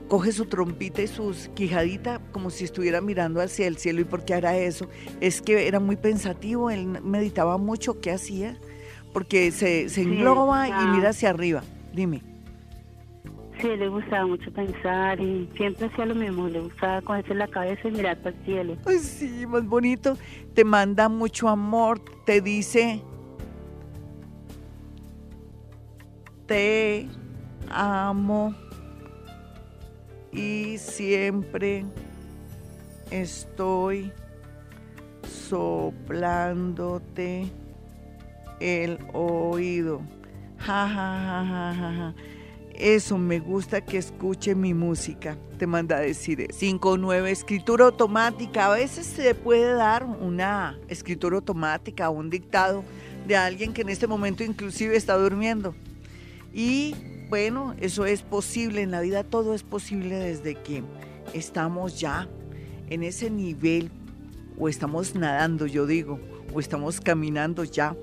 coge 0.10 0.32
su 0.32 0.46
trompita 0.46 1.04
y 1.04 1.08
su 1.08 1.34
quijadita 1.54 2.20
como 2.32 2.50
si 2.50 2.66
estuviera 2.66 3.00
mirando 3.00 3.40
hacia 3.42 3.68
el 3.68 3.78
cielo. 3.78 4.02
¿Y 4.02 4.06
por 4.06 4.26
qué 4.26 4.34
hará 4.34 4.58
eso? 4.58 4.90
Es 5.22 5.42
que 5.42 5.68
era 5.68 5.80
muy 5.80 5.96
pensativo, 5.96 6.70
él 6.70 6.86
meditaba 7.04 7.58
mucho 7.58 8.02
qué 8.02 8.12
hacía, 8.12 8.58
porque 9.14 9.52
se, 9.52 9.88
se 9.88 10.02
engloba 10.02 10.68
y 10.68 10.88
mira 10.88 11.10
hacia 11.10 11.30
arriba. 11.30 11.64
Dime. 11.94 12.24
Sí, 13.62 13.68
le 13.68 13.90
gustaba 13.90 14.26
mucho 14.26 14.52
pensar 14.52 15.20
y 15.20 15.50
siempre 15.56 15.88
hacía 15.88 16.06
lo 16.06 16.16
mismo, 16.16 16.48
le 16.48 16.62
gustaba 16.62 17.02
cogerse 17.02 17.36
la 17.36 17.48
cabeza 17.48 17.88
y 17.90 17.92
mirar 17.92 18.18
para 18.18 18.36
el 18.36 18.46
cielo. 18.46 18.78
Ay, 18.86 19.00
sí, 19.00 19.46
más 19.46 19.66
bonito. 19.66 20.18
Te 20.54 20.64
manda 20.64 21.10
mucho 21.10 21.50
amor, 21.50 22.00
te 22.26 22.40
dice, 22.42 23.02
te 26.48 27.08
amo 27.70 28.56
y 30.32 30.78
siempre 30.78 31.86
estoy 33.12 34.12
soplándote 35.50 37.52
el 38.60 39.00
oído. 39.14 40.02
Ja, 40.58 40.88
ja, 40.88 41.46
ja, 41.46 41.74
ja, 41.74 41.94
ja, 41.94 42.14
Eso 42.74 43.18
me 43.18 43.40
gusta 43.40 43.82
que 43.82 43.98
escuche 43.98 44.54
mi 44.56 44.74
música. 44.74 45.38
Te 45.58 45.66
manda 45.66 45.96
a 45.98 46.02
decir 46.02 46.48
5-9, 46.50 47.28
escritura 47.28 47.86
automática. 47.86 48.66
A 48.68 48.76
veces 48.76 49.06
se 49.06 49.34
puede 49.36 49.74
dar 49.74 50.04
una 50.04 50.78
escritura 50.88 51.38
automática 51.38 52.10
o 52.10 52.14
un 52.14 52.30
dictado 52.30 52.84
de 53.28 53.38
alguien 53.38 53.74
que 53.74 53.82
en 53.82 53.90
este 53.90 54.08
momento 54.08 54.44
inclusive 54.44 54.96
está 54.96 55.18
durmiendo. 55.18 55.76
Y 56.54 56.96
bueno, 57.30 57.76
eso 57.80 58.06
es 58.06 58.24
posible, 58.24 58.82
en 58.82 58.92
la 58.92 59.02
vida 59.02 59.24
todo 59.24 59.54
es 59.54 59.64
posible 59.64 60.16
desde 60.16 60.56
que 60.56 60.84
estamos 61.34 62.00
ya 62.00 62.28
en 62.90 63.04
ese 63.04 63.30
nivel 63.30 63.92
o 64.58 64.68
estamos 64.68 65.16
nadando, 65.16 65.68
yo 65.68 65.86
digo, 65.86 66.20
o 66.54 66.60
estamos 66.60 67.00
caminando 67.00 67.64
ya 67.64 67.96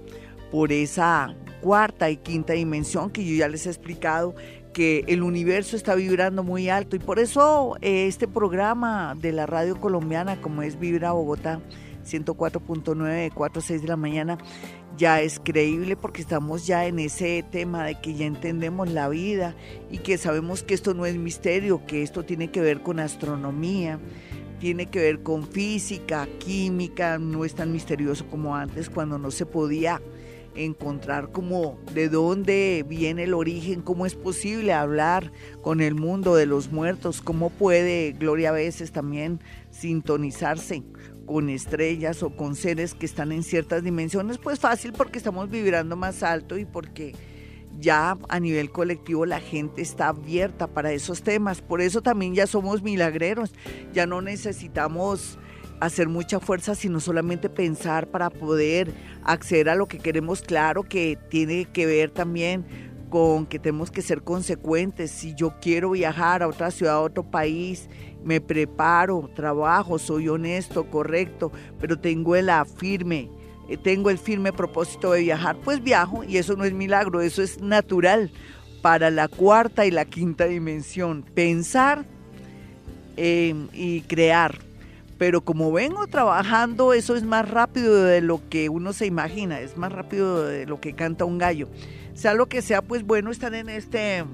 por 0.50 0.72
esa 0.72 1.34
cuarta 1.60 2.08
y 2.08 2.16
quinta 2.18 2.52
dimensión 2.52 3.10
que 3.10 3.24
yo 3.24 3.34
ya 3.34 3.48
les 3.48 3.66
he 3.66 3.70
explicado 3.70 4.34
que 4.72 5.04
el 5.08 5.22
universo 5.22 5.74
está 5.74 5.94
vibrando 5.94 6.42
muy 6.42 6.68
alto. 6.68 6.96
Y 6.96 6.98
por 6.98 7.18
eso 7.18 7.76
eh, 7.80 8.06
este 8.06 8.28
programa 8.28 9.14
de 9.16 9.32
la 9.32 9.46
radio 9.46 9.80
colombiana 9.80 10.40
como 10.40 10.62
es 10.62 10.78
Vibra 10.78 11.12
Bogotá 11.12 11.60
104.9 12.06 13.32
4 13.34 13.60
6 13.62 13.82
de 13.82 13.88
la 13.88 13.96
mañana, 13.96 14.38
ya 14.96 15.20
es 15.20 15.40
creíble 15.42 15.96
porque 15.96 16.20
estamos 16.20 16.66
ya 16.66 16.86
en 16.86 16.98
ese 16.98 17.44
tema 17.50 17.84
de 17.84 18.00
que 18.00 18.14
ya 18.14 18.26
entendemos 18.26 18.90
la 18.90 19.08
vida 19.08 19.54
y 19.90 19.98
que 19.98 20.18
sabemos 20.18 20.62
que 20.62 20.74
esto 20.74 20.94
no 20.94 21.06
es 21.06 21.16
misterio, 21.16 21.84
que 21.86 22.02
esto 22.02 22.24
tiene 22.24 22.50
que 22.50 22.60
ver 22.60 22.82
con 22.82 23.00
astronomía, 23.00 23.98
tiene 24.58 24.86
que 24.86 25.00
ver 25.00 25.22
con 25.22 25.46
física, 25.46 26.26
química, 26.38 27.18
no 27.18 27.44
es 27.44 27.54
tan 27.54 27.72
misterioso 27.72 28.26
como 28.28 28.56
antes 28.56 28.88
cuando 28.88 29.18
no 29.18 29.30
se 29.30 29.44
podía 29.44 30.00
encontrar 30.54 31.30
como 31.32 31.78
de 31.92 32.08
dónde 32.08 32.84
viene 32.88 33.24
el 33.24 33.34
origen, 33.34 33.82
cómo 33.82 34.06
es 34.06 34.14
posible 34.14 34.72
hablar 34.72 35.30
con 35.60 35.82
el 35.82 35.94
mundo 35.94 36.34
de 36.34 36.46
los 36.46 36.72
muertos, 36.72 37.20
cómo 37.20 37.50
puede 37.50 38.12
Gloria 38.12 38.48
a 38.48 38.52
veces 38.52 38.92
también 38.92 39.40
sintonizarse 39.70 40.82
con 41.26 41.50
estrellas 41.50 42.22
o 42.22 42.30
con 42.30 42.54
seres 42.54 42.94
que 42.94 43.06
están 43.06 43.32
en 43.32 43.42
ciertas 43.42 43.82
dimensiones, 43.82 44.38
pues 44.38 44.58
fácil 44.60 44.92
porque 44.92 45.18
estamos 45.18 45.50
vibrando 45.50 45.96
más 45.96 46.22
alto 46.22 46.56
y 46.56 46.64
porque 46.64 47.14
ya 47.78 48.16
a 48.28 48.40
nivel 48.40 48.70
colectivo 48.70 49.26
la 49.26 49.40
gente 49.40 49.82
está 49.82 50.08
abierta 50.08 50.66
para 50.66 50.92
esos 50.92 51.22
temas. 51.22 51.60
Por 51.60 51.80
eso 51.80 52.00
también 52.00 52.34
ya 52.34 52.46
somos 52.46 52.82
milagreros, 52.82 53.52
ya 53.92 54.06
no 54.06 54.22
necesitamos 54.22 55.38
hacer 55.80 56.08
mucha 56.08 56.40
fuerza, 56.40 56.74
sino 56.74 57.00
solamente 57.00 57.50
pensar 57.50 58.08
para 58.08 58.30
poder 58.30 58.94
acceder 59.24 59.68
a 59.68 59.74
lo 59.74 59.86
que 59.86 59.98
queremos, 59.98 60.40
claro 60.40 60.84
que 60.84 61.18
tiene 61.28 61.66
que 61.66 61.84
ver 61.84 62.10
también 62.10 62.64
con 63.10 63.46
que 63.46 63.58
tenemos 63.58 63.90
que 63.90 64.02
ser 64.02 64.22
consecuentes. 64.22 65.10
Si 65.10 65.34
yo 65.34 65.54
quiero 65.60 65.90
viajar 65.90 66.42
a 66.42 66.48
otra 66.48 66.70
ciudad, 66.70 66.94
a 66.94 67.00
otro 67.00 67.24
país, 67.24 67.88
me 68.26 68.40
preparo, 68.40 69.30
trabajo, 69.34 69.98
soy 69.98 70.28
honesto, 70.28 70.84
correcto, 70.90 71.52
pero 71.80 71.96
tengo 71.96 72.34
el 72.34 72.50
firme, 72.76 73.30
eh, 73.68 73.76
tengo 73.76 74.10
el 74.10 74.18
firme 74.18 74.52
propósito 74.52 75.12
de 75.12 75.22
viajar, 75.22 75.56
pues 75.64 75.82
viajo 75.82 76.24
y 76.24 76.36
eso 76.36 76.56
no 76.56 76.64
es 76.64 76.72
milagro, 76.72 77.20
eso 77.20 77.40
es 77.40 77.60
natural 77.60 78.32
para 78.82 79.10
la 79.10 79.28
cuarta 79.28 79.86
y 79.86 79.92
la 79.92 80.04
quinta 80.04 80.46
dimensión. 80.46 81.22
Pensar 81.34 82.04
eh, 83.16 83.54
y 83.72 84.00
crear 84.02 84.66
pero 85.18 85.40
como 85.40 85.72
vengo 85.72 86.06
trabajando, 86.06 86.92
eso 86.92 87.16
es 87.16 87.22
más 87.22 87.48
rápido 87.48 88.04
de 88.04 88.20
lo 88.20 88.46
que 88.50 88.68
uno 88.68 88.92
se 88.92 89.06
imagina, 89.06 89.60
es 89.60 89.76
más 89.76 89.90
rápido 89.90 90.44
de 90.44 90.66
lo 90.66 90.78
que 90.80 90.92
canta 90.92 91.24
un 91.24 91.38
gallo. 91.38 91.68
Sea 92.14 92.34
lo 92.34 92.46
que 92.46 92.60
sea, 92.60 92.82
pues 92.82 93.02
bueno 93.02 93.30
estar 93.30 93.54
en 93.54 93.68
este 93.68 94.24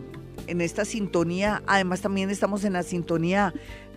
en 0.46 0.60
esta 0.60 0.84
sintonía. 0.84 1.62
Además 1.66 2.00
también 2.00 2.30
estamos 2.30 2.64
en 2.64 2.74
la 2.74 2.82
sintonía 2.82 3.52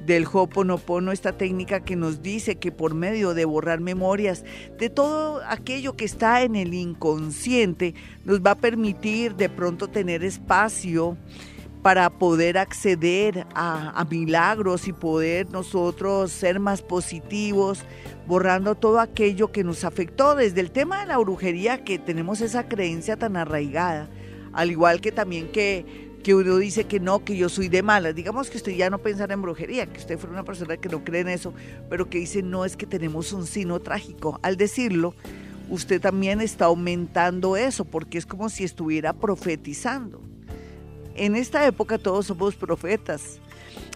del 0.06 0.28
Hoponopono, 0.32 1.12
esta 1.12 1.38
técnica 1.38 1.80
que 1.80 1.96
nos 1.96 2.22
dice 2.22 2.58
que 2.58 2.72
por 2.72 2.94
medio 2.94 3.34
de 3.34 3.46
borrar 3.46 3.80
memorias 3.80 4.44
de 4.78 4.90
todo 4.90 5.42
aquello 5.48 5.96
que 5.96 6.06
está 6.06 6.44
en 6.44 6.56
el 6.56 6.74
inconsciente 6.74 7.96
nos 8.24 8.42
va 8.42 8.52
a 8.52 8.56
permitir 8.56 9.36
de 9.36 9.50
pronto 9.50 9.88
tener 9.88 10.24
espacio 10.24 11.18
para 11.86 12.10
poder 12.10 12.58
acceder 12.58 13.46
a, 13.54 14.04
milagros 14.10 14.88
y 14.88 14.92
poder 14.92 15.52
nosotros 15.52 16.32
ser 16.32 16.60
más 16.60 16.82
positivos, 16.82 17.84
borrando 18.26 18.74
todo 18.74 19.00
aquello 19.00 19.52
que 19.52 19.64
nos 19.64 19.84
afectó, 19.84 20.34
desde 20.34 20.62
el 20.62 20.72
tema 20.72 21.02
de 21.02 21.06
la 21.06 21.20
brujería, 21.20 21.84
que 21.84 22.00
tenemos 22.00 22.42
esa 22.42 22.68
creencia 22.68 23.18
tan 23.18 23.38
arraigada, 23.38 24.10
al 24.52 24.72
igual 24.72 25.00
que 25.00 25.12
también 25.12 25.52
que, 25.52 26.05
que 26.26 26.34
uno 26.34 26.58
dice 26.58 26.86
que 26.86 27.00
no, 27.00 27.24
que 27.24 27.38
yo 27.38 27.50
soy 27.50 27.68
de 27.68 27.84
malas, 27.84 28.16
digamos 28.16 28.50
que 28.50 28.58
usted 28.58 28.72
ya 28.72 28.90
no 28.90 28.98
pensara 28.98 29.36
en 29.36 29.44
brujería, 29.44 29.86
que 29.86 30.00
usted 30.00 30.18
fuera 30.18 30.34
una 30.34 30.44
persona 30.44 30.76
que 30.76 30.90
no 30.90 31.04
cree 31.04 31.22
en 31.22 31.30
eso, 31.30 31.54
pero 31.88 32.10
que 32.10 32.18
dice 32.18 32.42
no 32.42 32.66
es 32.66 32.76
que 32.76 32.88
tenemos 32.88 33.32
un 33.32 33.46
sino 33.46 33.80
trágico. 33.80 34.40
Al 34.42 34.58
decirlo, 34.58 35.14
usted 35.70 36.02
también 36.02 36.42
está 36.42 36.66
aumentando 36.66 37.56
eso, 37.56 37.86
porque 37.86 38.18
es 38.18 38.26
como 38.26 38.50
si 38.50 38.64
estuviera 38.64 39.14
profetizando. 39.14 40.20
En 41.14 41.36
esta 41.36 41.64
época 41.68 42.00
todos 42.00 42.26
somos 42.26 42.56
profetas 42.56 43.40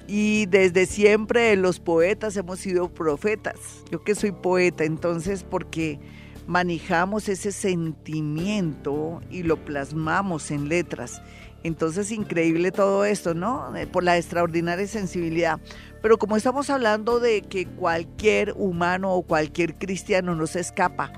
y 0.07 0.45
desde 0.45 0.86
siempre 0.86 1.55
los 1.55 1.80
poetas 1.80 2.38
hemos 2.38 2.59
sido 2.59 2.89
profetas. 2.89 3.55
Yo 3.89 4.03
que 4.03 4.13
soy 4.13 4.34
poeta, 4.34 4.84
entonces 4.84 5.43
porque 5.43 5.99
manejamos 6.45 7.27
ese 7.27 7.51
sentimiento 7.51 9.21
y 9.32 9.41
lo 9.41 9.57
plasmamos 9.65 10.51
en 10.51 10.69
letras. 10.69 11.23
Entonces, 11.64 12.12
increíble 12.12 12.72
todo 12.72 13.03
esto, 13.05 13.34
¿no? 13.34 13.76
Eh, 13.76 13.88
por 13.88 14.03
la 14.03 14.18
extraordinaria 14.18 14.88
sensibilidad. 14.88 15.60
Pero 16.01 16.18
como 16.18 16.38
estamos 16.38 16.70
hablando 16.70 17.20
de 17.20 17.41
que 17.41 17.66
cualquier 17.66 18.53
humano 18.55 19.14
o 19.14 19.24
cualquier 19.24 19.76
cristiano 19.76 20.36
no 20.36 20.47
se 20.47 20.62
escapa 20.62 21.12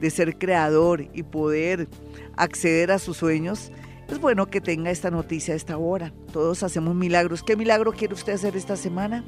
de 0.00 0.10
ser 0.10 0.36
creador 0.36 1.06
y 1.12 1.22
poder 1.22 1.88
acceder 2.36 2.90
a 2.90 2.98
sus 2.98 3.18
sueños, 3.18 3.70
es 4.08 4.18
bueno 4.18 4.46
que 4.46 4.60
tenga 4.60 4.90
esta 4.90 5.10
noticia 5.10 5.54
a 5.54 5.56
esta 5.56 5.78
hora. 5.78 6.12
Todos 6.32 6.62
hacemos 6.62 6.94
milagros. 6.96 7.42
¿Qué 7.42 7.56
milagro 7.56 7.92
quiere 7.92 8.14
usted 8.14 8.32
hacer 8.32 8.56
esta 8.56 8.76
semana? 8.76 9.24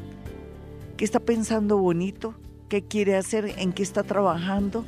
¿Qué 0.97 1.05
está 1.05 1.21
pensando 1.21 1.79
bonito? 1.79 2.35
¿Qué 2.69 2.83
quiere 2.83 3.17
hacer? 3.17 3.55
¿En 3.59 3.73
qué 3.73 3.85
está 3.85 4.03
trabajando? 4.03 4.85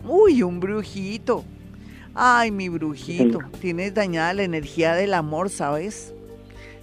Uy, 0.04 0.42
un 0.42 0.58
brujito. 0.60 1.44
Ay, 2.14 2.50
mi 2.50 2.68
brujito, 2.68 3.38
tienes 3.60 3.94
dañada 3.94 4.34
la 4.34 4.42
energía 4.42 4.94
del 4.94 5.14
amor, 5.14 5.48
¿sabes? 5.48 6.12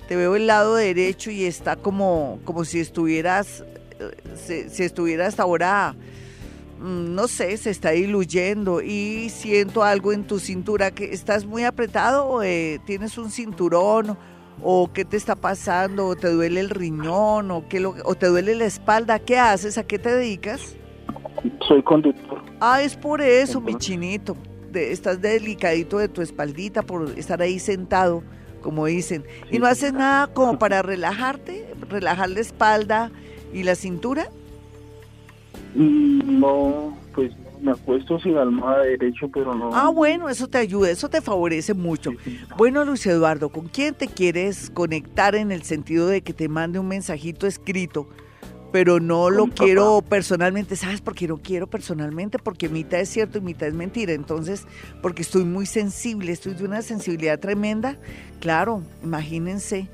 Te 0.07 0.15
veo 0.15 0.35
el 0.35 0.47
lado 0.47 0.75
derecho 0.75 1.31
y 1.31 1.45
está 1.45 1.75
como, 1.75 2.39
como 2.45 2.65
si 2.65 2.79
estuvieras, 2.79 3.63
eh, 3.99 4.67
si 4.69 4.83
estuvieras 4.83 5.39
ahora 5.39 5.95
Mm, 6.79 7.15
no 7.15 7.27
sé, 7.27 7.57
se 7.57 7.71
está 7.71 7.91
diluyendo 7.91 8.81
y 8.81 9.29
siento 9.29 9.83
algo 9.83 10.13
en 10.13 10.25
tu 10.25 10.37
cintura 10.37 10.91
que 10.91 11.05
estás 11.05 11.45
muy 11.45 11.63
apretado 11.63 12.43
eh, 12.43 12.79
tienes 12.85 13.17
un 13.17 13.31
cinturón 13.31 14.17
¿O 14.63 14.91
qué 14.91 15.05
te 15.05 15.17
está 15.17 15.35
pasando? 15.35 16.07
¿O 16.07 16.15
te 16.15 16.29
duele 16.29 16.59
el 16.59 16.71
riñón? 16.71 17.51
¿O, 17.51 17.67
qué 17.69 17.79
lo, 17.79 17.93
¿O 18.05 18.15
te 18.15 18.25
duele 18.25 18.55
la 18.55 18.65
espalda? 18.65 19.19
¿Qué 19.19 19.37
haces? 19.37 19.77
¿A 19.77 19.83
qué 19.83 19.99
te 19.99 20.11
dedicas? 20.11 20.75
Soy 21.67 21.83
conductor. 21.83 22.41
Ah, 22.59 22.81
es 22.81 22.95
por 22.95 23.21
eso, 23.21 23.61
mi 23.61 23.75
chinito. 23.75 24.35
estás 24.73 25.21
delicadito 25.21 25.99
de 25.99 26.07
tu 26.07 26.23
espaldita 26.23 26.81
por 26.81 27.07
estar 27.19 27.39
ahí 27.39 27.59
sentado, 27.59 28.23
como 28.61 28.85
dicen. 28.85 29.23
¿Y 29.51 29.59
no 29.59 29.67
haces 29.67 29.93
nada 29.93 30.27
como 30.27 30.59
para 30.59 30.81
relajarte? 30.81 31.65
¿Relajar 31.89 32.29
la 32.29 32.39
espalda 32.39 33.11
y 33.53 33.63
la 33.63 33.75
cintura? 33.75 34.29
Mm, 35.75 36.39
no, 36.39 36.97
pues 37.13 37.31
me 37.61 37.71
acuesto 37.71 38.19
sin 38.19 38.37
almohada 38.37 38.83
derecho, 38.83 39.29
pero 39.33 39.53
no. 39.55 39.69
Ah, 39.73 39.89
bueno, 39.89 40.29
eso 40.29 40.47
te 40.47 40.57
ayuda, 40.57 40.89
eso 40.89 41.09
te 41.09 41.21
favorece 41.21 41.73
mucho. 41.73 42.11
bueno, 42.57 42.85
Luis 42.85 43.05
Eduardo, 43.05 43.49
¿con 43.49 43.67
quién 43.67 43.93
te 43.93 44.07
quieres 44.07 44.69
conectar 44.69 45.35
en 45.35 45.51
el 45.51 45.63
sentido 45.63 46.07
de 46.07 46.21
que 46.21 46.33
te 46.33 46.49
mande 46.49 46.79
un 46.79 46.87
mensajito 46.87 47.47
escrito? 47.47 48.07
Pero 48.71 48.99
no 48.99 49.29
lo 49.29 49.47
quiero 49.47 50.01
personalmente, 50.01 50.75
¿sabes 50.75 50.99
por 51.01 51.15
qué 51.15 51.27
no 51.27 51.37
quiero 51.37 51.67
personalmente? 51.67 52.37
Porque 52.37 52.67
mitad 52.67 52.99
es 52.99 53.09
cierto 53.09 53.37
y 53.37 53.41
mitad 53.41 53.67
es 53.67 53.73
mentira. 53.73 54.13
Entonces, 54.13 54.65
porque 55.01 55.21
estoy 55.21 55.45
muy 55.45 55.65
sensible, 55.65 56.31
estoy 56.31 56.53
de 56.53 56.65
una 56.65 56.81
sensibilidad 56.81 57.39
tremenda. 57.39 57.97
Claro, 58.39 58.83
imagínense 59.03 59.89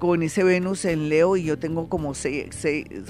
con 0.00 0.22
ese 0.22 0.42
Venus 0.42 0.84
en 0.86 1.08
Leo 1.08 1.36
y 1.36 1.44
yo 1.44 1.58
tengo 1.58 1.88
como 1.88 2.14
seis, 2.14 2.48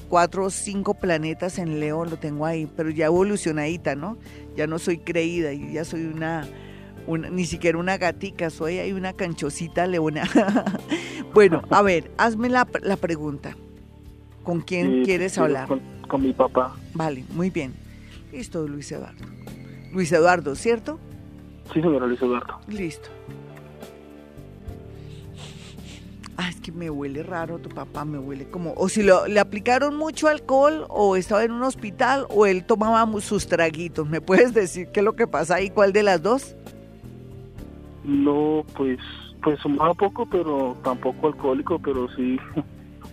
cuatro 0.09 0.45
o 0.45 0.51
cinco 0.51 0.95
planetas 0.95 1.59
en 1.59 1.81
Leo, 1.81 2.05
lo 2.05 2.19
tengo 2.19 2.45
ahí, 2.45 2.69
pero 2.77 2.91
ya 2.91 3.07
evolucionadita, 3.07 3.95
¿no? 3.95 4.19
Ya 4.57 4.67
no 4.67 4.79
soy 4.79 4.99
creída, 4.99 5.53
yo 5.53 5.67
ya 5.71 5.85
soy 5.85 6.05
una, 6.05 6.47
ni 7.31 7.47
siquiera 7.47 7.79
una 7.79 7.97
gatica, 7.97 8.51
soy 8.51 8.79
ahí 8.79 8.93
una 8.93 9.13
canchosita 9.13 9.87
leona. 9.87 10.25
bueno, 11.35 11.63
a 11.71 11.81
ver, 11.81 12.11
hazme 12.19 12.49
la, 12.49 12.67
la 12.83 12.97
pregunta. 12.97 13.57
¿Con 14.51 14.63
quién 14.63 15.05
quieres 15.05 15.39
hablar? 15.39 15.69
Con, 15.69 15.81
con 16.09 16.23
mi 16.23 16.33
papá. 16.33 16.75
Vale, 16.95 17.25
muy 17.35 17.51
bien. 17.51 17.73
Listo, 18.33 18.67
Luis 18.67 18.91
Eduardo. 18.91 19.25
Luis 19.93 20.11
Eduardo, 20.11 20.57
¿cierto? 20.57 20.99
Sí, 21.73 21.81
señora 21.81 22.05
Luis 22.07 22.21
Eduardo. 22.21 22.59
Listo. 22.67 23.09
Ah, 26.37 26.49
es 26.49 26.61
que 26.61 26.73
me 26.73 26.91
huele 26.91 27.23
raro 27.23 27.61
tu 27.61 27.69
papá, 27.69 28.05
me 28.05 28.19
huele 28.19 28.49
como, 28.49 28.73
o 28.77 28.89
si 28.89 29.05
lo, 29.05 29.29
le 29.29 29.39
aplicaron 29.39 29.95
mucho 29.97 30.27
alcohol, 30.27 30.85
o 30.89 31.15
estaba 31.15 31.45
en 31.45 31.53
un 31.53 31.63
hospital, 31.63 32.27
o 32.31 32.45
él 32.45 32.65
tomaba 32.65 33.07
sus 33.21 33.47
traguitos. 33.47 34.09
¿Me 34.09 34.21
puedes 34.21 34.53
decir 34.53 34.89
qué 34.89 34.99
es 34.99 35.05
lo 35.05 35.15
que 35.15 35.29
pasa 35.29 35.55
ahí? 35.55 35.71
¿Cuál 35.71 35.93
de 35.93 36.03
las 36.03 36.21
dos? 36.23 36.57
No, 38.03 38.65
pues, 38.77 38.99
pues 39.45 39.61
tomaba 39.61 39.95
poco, 39.95 40.27
pero 40.27 40.77
tampoco 40.83 41.29
alcohólico, 41.29 41.79
pero 41.79 42.09
sí. 42.17 42.37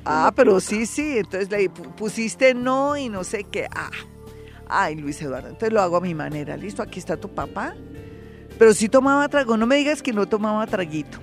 Ah, 0.09 0.31
pero 0.35 0.59
sí, 0.59 0.85
sí, 0.85 1.17
entonces 1.17 1.49
le 1.49 1.69
pusiste 1.69 2.53
no 2.53 2.95
y 2.95 3.09
no 3.09 3.23
sé 3.23 3.43
qué. 3.43 3.67
Ah, 3.75 3.91
ay, 4.67 4.95
Luis 4.95 5.21
Eduardo, 5.21 5.49
entonces 5.49 5.73
lo 5.73 5.81
hago 5.81 5.97
a 5.97 6.01
mi 6.01 6.13
manera. 6.13 6.55
Listo, 6.55 6.81
aquí 6.81 6.99
está 6.99 7.17
tu 7.17 7.29
papá. 7.29 7.75
Pero 8.57 8.73
sí 8.73 8.89
tomaba 8.89 9.27
trago, 9.27 9.57
no 9.57 9.67
me 9.67 9.75
digas 9.75 10.01
que 10.01 10.13
no 10.13 10.25
tomaba 10.25 10.65
traguito 10.65 11.19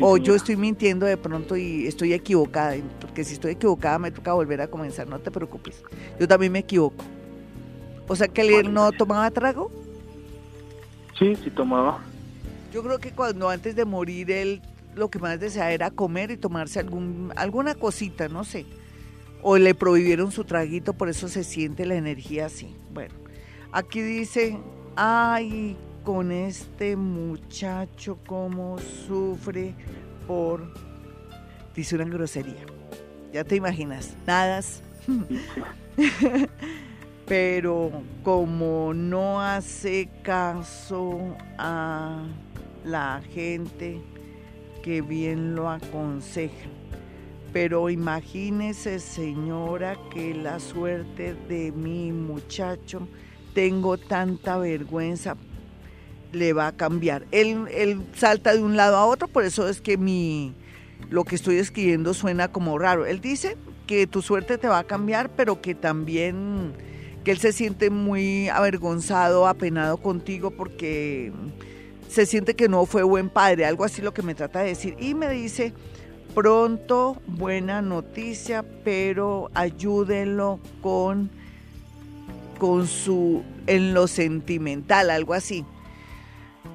o 0.00 0.16
yo 0.16 0.34
estoy 0.34 0.56
mintiendo 0.56 1.06
de 1.06 1.16
pronto 1.16 1.56
y 1.56 1.86
estoy 1.86 2.12
equivocada, 2.12 2.76
porque 3.00 3.24
si 3.24 3.34
estoy 3.34 3.52
equivocada 3.52 3.98
me 3.98 4.10
toca 4.10 4.32
volver 4.32 4.60
a 4.60 4.68
comenzar, 4.68 5.08
no 5.08 5.18
te 5.20 5.30
preocupes. 5.30 5.82
Yo 6.18 6.26
también 6.26 6.52
me 6.52 6.60
equivoco. 6.60 7.04
O 8.08 8.16
sea 8.16 8.28
que 8.28 8.42
él 8.42 8.72
no 8.72 8.92
tomaba 8.92 9.30
trago. 9.30 9.70
Sí, 11.18 11.36
sí 11.36 11.50
tomaba. 11.50 12.00
Yo 12.72 12.82
creo 12.82 12.98
que 12.98 13.12
cuando 13.12 13.48
antes 13.48 13.76
de 13.76 13.84
morir 13.84 14.30
él 14.30 14.62
lo 14.96 15.10
que 15.10 15.18
más 15.18 15.38
deseaba 15.40 15.70
era 15.72 15.90
comer 15.90 16.30
y 16.30 16.36
tomarse 16.36 16.80
algún, 16.80 17.32
alguna 17.36 17.74
cosita, 17.74 18.28
no 18.28 18.44
sé. 18.44 18.66
O 19.42 19.58
le 19.58 19.74
prohibieron 19.74 20.32
su 20.32 20.44
traguito, 20.44 20.94
por 20.94 21.08
eso 21.08 21.28
se 21.28 21.44
siente 21.44 21.86
la 21.86 21.96
energía 21.96 22.46
así. 22.46 22.74
Bueno, 22.92 23.14
aquí 23.72 24.00
dice, 24.00 24.58
ay, 24.96 25.76
con 26.04 26.32
este 26.32 26.96
muchacho 26.96 28.18
cómo 28.26 28.78
sufre 28.78 29.74
por... 30.26 30.72
Dice 31.74 31.96
una 31.96 32.04
grosería. 32.04 32.64
Ya 33.32 33.42
te 33.42 33.56
imaginas, 33.56 34.16
nadas. 34.26 34.82
Pero 37.26 37.90
como 38.22 38.92
no 38.94 39.40
hace 39.40 40.08
caso 40.22 41.18
a 41.58 42.22
la 42.84 43.22
gente 43.32 44.00
que 44.84 45.00
bien 45.00 45.56
lo 45.56 45.70
aconseja. 45.70 46.68
Pero 47.54 47.88
imagínese, 47.88 48.98
señora, 48.98 49.96
que 50.12 50.34
la 50.34 50.60
suerte 50.60 51.34
de 51.48 51.72
mi 51.72 52.12
muchacho, 52.12 53.08
tengo 53.54 53.96
tanta 53.96 54.58
vergüenza 54.58 55.36
le 56.32 56.52
va 56.52 56.66
a 56.66 56.72
cambiar. 56.72 57.24
Él, 57.30 57.64
él 57.72 58.02
salta 58.14 58.54
de 58.54 58.62
un 58.62 58.76
lado 58.76 58.96
a 58.98 59.06
otro, 59.06 59.26
por 59.26 59.44
eso 59.44 59.68
es 59.68 59.80
que 59.80 59.96
mi, 59.96 60.52
lo 61.08 61.24
que 61.24 61.36
estoy 61.36 61.56
escribiendo 61.56 62.12
suena 62.12 62.48
como 62.48 62.78
raro. 62.78 63.06
Él 63.06 63.22
dice 63.22 63.56
que 63.86 64.06
tu 64.06 64.20
suerte 64.20 64.58
te 64.58 64.68
va 64.68 64.80
a 64.80 64.84
cambiar, 64.84 65.30
pero 65.30 65.62
que 65.62 65.74
también 65.74 66.74
que 67.24 67.30
él 67.30 67.38
se 67.38 67.52
siente 67.52 67.88
muy 67.88 68.50
avergonzado, 68.50 69.46
apenado 69.46 69.96
contigo 69.96 70.50
porque 70.50 71.32
se 72.08 72.26
siente 72.26 72.54
que 72.54 72.68
no 72.68 72.86
fue 72.86 73.02
buen 73.02 73.28
padre, 73.28 73.66
algo 73.66 73.84
así 73.84 74.02
lo 74.02 74.14
que 74.14 74.22
me 74.22 74.34
trata 74.34 74.60
de 74.60 74.68
decir. 74.68 74.96
Y 74.98 75.14
me 75.14 75.28
dice, 75.30 75.72
pronto, 76.34 77.16
buena 77.26 77.82
noticia, 77.82 78.64
pero 78.84 79.50
ayúdenlo 79.54 80.60
con, 80.80 81.30
con 82.58 82.86
su, 82.86 83.42
en 83.66 83.94
lo 83.94 84.06
sentimental, 84.06 85.10
algo 85.10 85.34
así. 85.34 85.64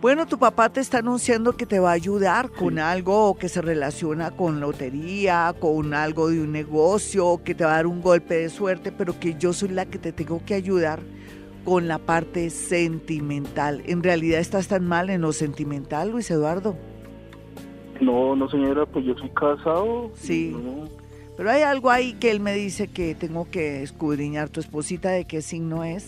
Bueno, 0.02 0.26
tu 0.28 0.40
papá 0.40 0.70
te 0.70 0.80
está 0.80 1.00
anunciando 1.00 1.58
que 1.58 1.66
te 1.66 1.80
va 1.80 1.90
a 1.90 1.94
ayudar 1.94 2.50
con 2.52 2.80
algo 2.80 3.36
que 3.38 3.50
se 3.50 3.62
relaciona 3.62 4.32
con 4.32 4.62
lotería, 4.62 5.54
con 5.60 5.94
algo 5.94 6.30
de 6.30 6.40
un 6.40 6.54
negocio, 6.54 7.42
que 7.44 7.54
te 7.54 7.66
va 7.66 7.72
a 7.72 7.76
dar 7.76 7.88
un 7.88 8.02
golpe 8.02 8.36
de 8.36 8.50
suerte, 8.50 8.94
pero 8.94 9.20
que 9.20 9.36
yo 9.36 9.52
soy 9.52 9.70
la 9.70 9.86
que 9.86 9.98
te 9.98 10.14
tengo 10.14 10.42
que 10.46 10.54
ayudar 10.54 11.02
con 11.64 11.88
la 11.88 11.99
parte 11.99 12.49
sentimental. 12.49 13.82
¿En 13.86 14.03
realidad 14.03 14.39
estás 14.39 14.68
tan 14.68 14.86
mal 14.86 15.10
en 15.10 15.22
lo 15.22 15.34
sentimental, 15.34 16.12
Luis 16.12 16.30
Eduardo? 16.32 16.76
No, 18.01 18.36
no 18.36 18.49
señora, 18.49 18.86
pues 18.86 19.05
yo 19.05 19.16
soy 19.16 19.30
casado. 19.30 20.12
Sí. 20.16 20.55
Pero 21.36 21.51
hay 21.51 21.62
algo 21.62 21.89
ahí 21.89 22.14
que 22.14 22.32
él 22.32 22.39
me 22.39 22.53
dice 22.53 22.88
que 22.88 23.16
tengo 23.16 23.49
que 23.49 23.84
escudriñar. 23.84 24.49
¿Tu 24.49 24.60
esposita 24.60 25.10
de 25.10 25.26
qué 25.26 25.41
signo 25.41 25.84
es? 25.84 26.07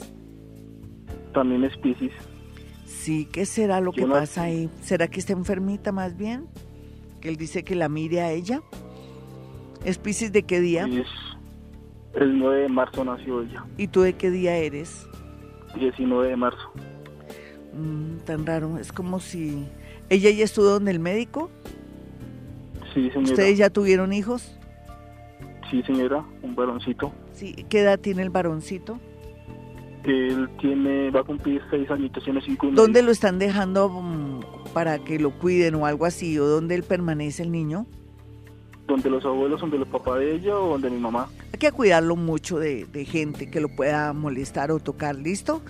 También 1.33 1.63
es 1.63 1.77
Pisces. 1.77 2.13
Sí, 2.85 3.27
¿qué 3.31 3.45
será 3.45 3.79
lo 3.81 3.91
que 3.93 4.05
pasa 4.05 4.43
ahí? 4.43 4.69
¿Será 4.81 5.07
que 5.07 5.19
está 5.19 5.33
enfermita 5.33 5.91
más 5.91 6.17
bien? 6.17 6.47
Que 7.19 7.29
él 7.29 7.37
dice 7.37 7.63
que 7.63 7.75
la 7.75 7.89
mire 7.89 8.21
a 8.21 8.31
ella. 8.31 8.61
¿Es 9.85 9.97
Pisces 9.97 10.31
de 10.31 10.43
qué 10.43 10.59
día? 10.59 10.85
Es 10.85 11.07
el 12.13 12.37
9 12.37 12.63
de 12.63 12.69
marzo 12.69 13.03
nació 13.03 13.41
ella. 13.41 13.65
¿Y 13.77 13.87
tú 13.87 14.01
de 14.01 14.13
qué 14.13 14.29
día 14.29 14.57
eres? 14.57 15.07
19 15.76 16.30
de 16.30 16.36
marzo. 16.36 16.72
Mm, 17.74 18.17
tan 18.26 18.45
raro, 18.45 18.78
es 18.78 18.91
como 18.91 19.19
si... 19.19 19.65
¿Ella 20.09 20.30
ya 20.30 20.43
estuvo 20.43 20.65
donde 20.65 20.91
el 20.91 20.99
médico? 20.99 21.49
Sí, 22.93 23.09
señora. 23.11 23.32
¿Ustedes 23.32 23.57
ya 23.57 23.69
tuvieron 23.69 24.11
hijos? 24.11 24.57
Sí, 25.69 25.82
señora, 25.84 26.26
un 26.41 26.53
varoncito. 26.53 27.13
Sí, 27.32 27.65
¿qué 27.69 27.80
edad 27.80 27.97
tiene 27.97 28.24
el 28.24 28.30
varoncito? 28.30 28.99
Él 30.03 30.49
tiene, 30.59 31.11
va 31.11 31.22
a 31.22 31.24
cumplir 31.24 31.61
seis 31.69 31.89
añitos, 31.89 32.24
tiene 32.24 32.41
cinco 32.41 32.67
y 32.67 32.72
¿Dónde 32.72 33.03
lo 33.03 33.11
están 33.11 33.39
dejando 33.39 33.88
mm, 33.88 34.41
para 34.74 34.99
que 34.99 35.19
lo 35.19 35.32
cuiden 35.32 35.76
o 35.76 35.86
algo 35.86 36.05
así? 36.05 36.38
¿O 36.39 36.45
dónde 36.45 36.76
él 36.76 36.84
permanece 36.84 37.43
el 37.43 37.51
niño? 37.51 37.86
Donde 38.88 39.09
los 39.09 39.24
abuelos, 39.24 39.61
donde 39.61 39.78
los 39.78 39.88
papás 39.88 40.19
de 40.19 40.36
ella 40.36 40.57
o 40.57 40.72
donde 40.72 40.89
mi 40.89 40.99
mamá. 40.99 41.30
Que 41.62 41.72
cuidarlo 41.72 42.16
mucho 42.16 42.57
de, 42.57 42.88
de 42.88 43.05
gente 43.05 43.51
que 43.51 43.62
lo 43.62 43.70
pueda 43.70 44.14
molestar 44.14 44.72
o 44.72 44.80
tocar, 44.80 45.16
¿listo? 45.16 45.62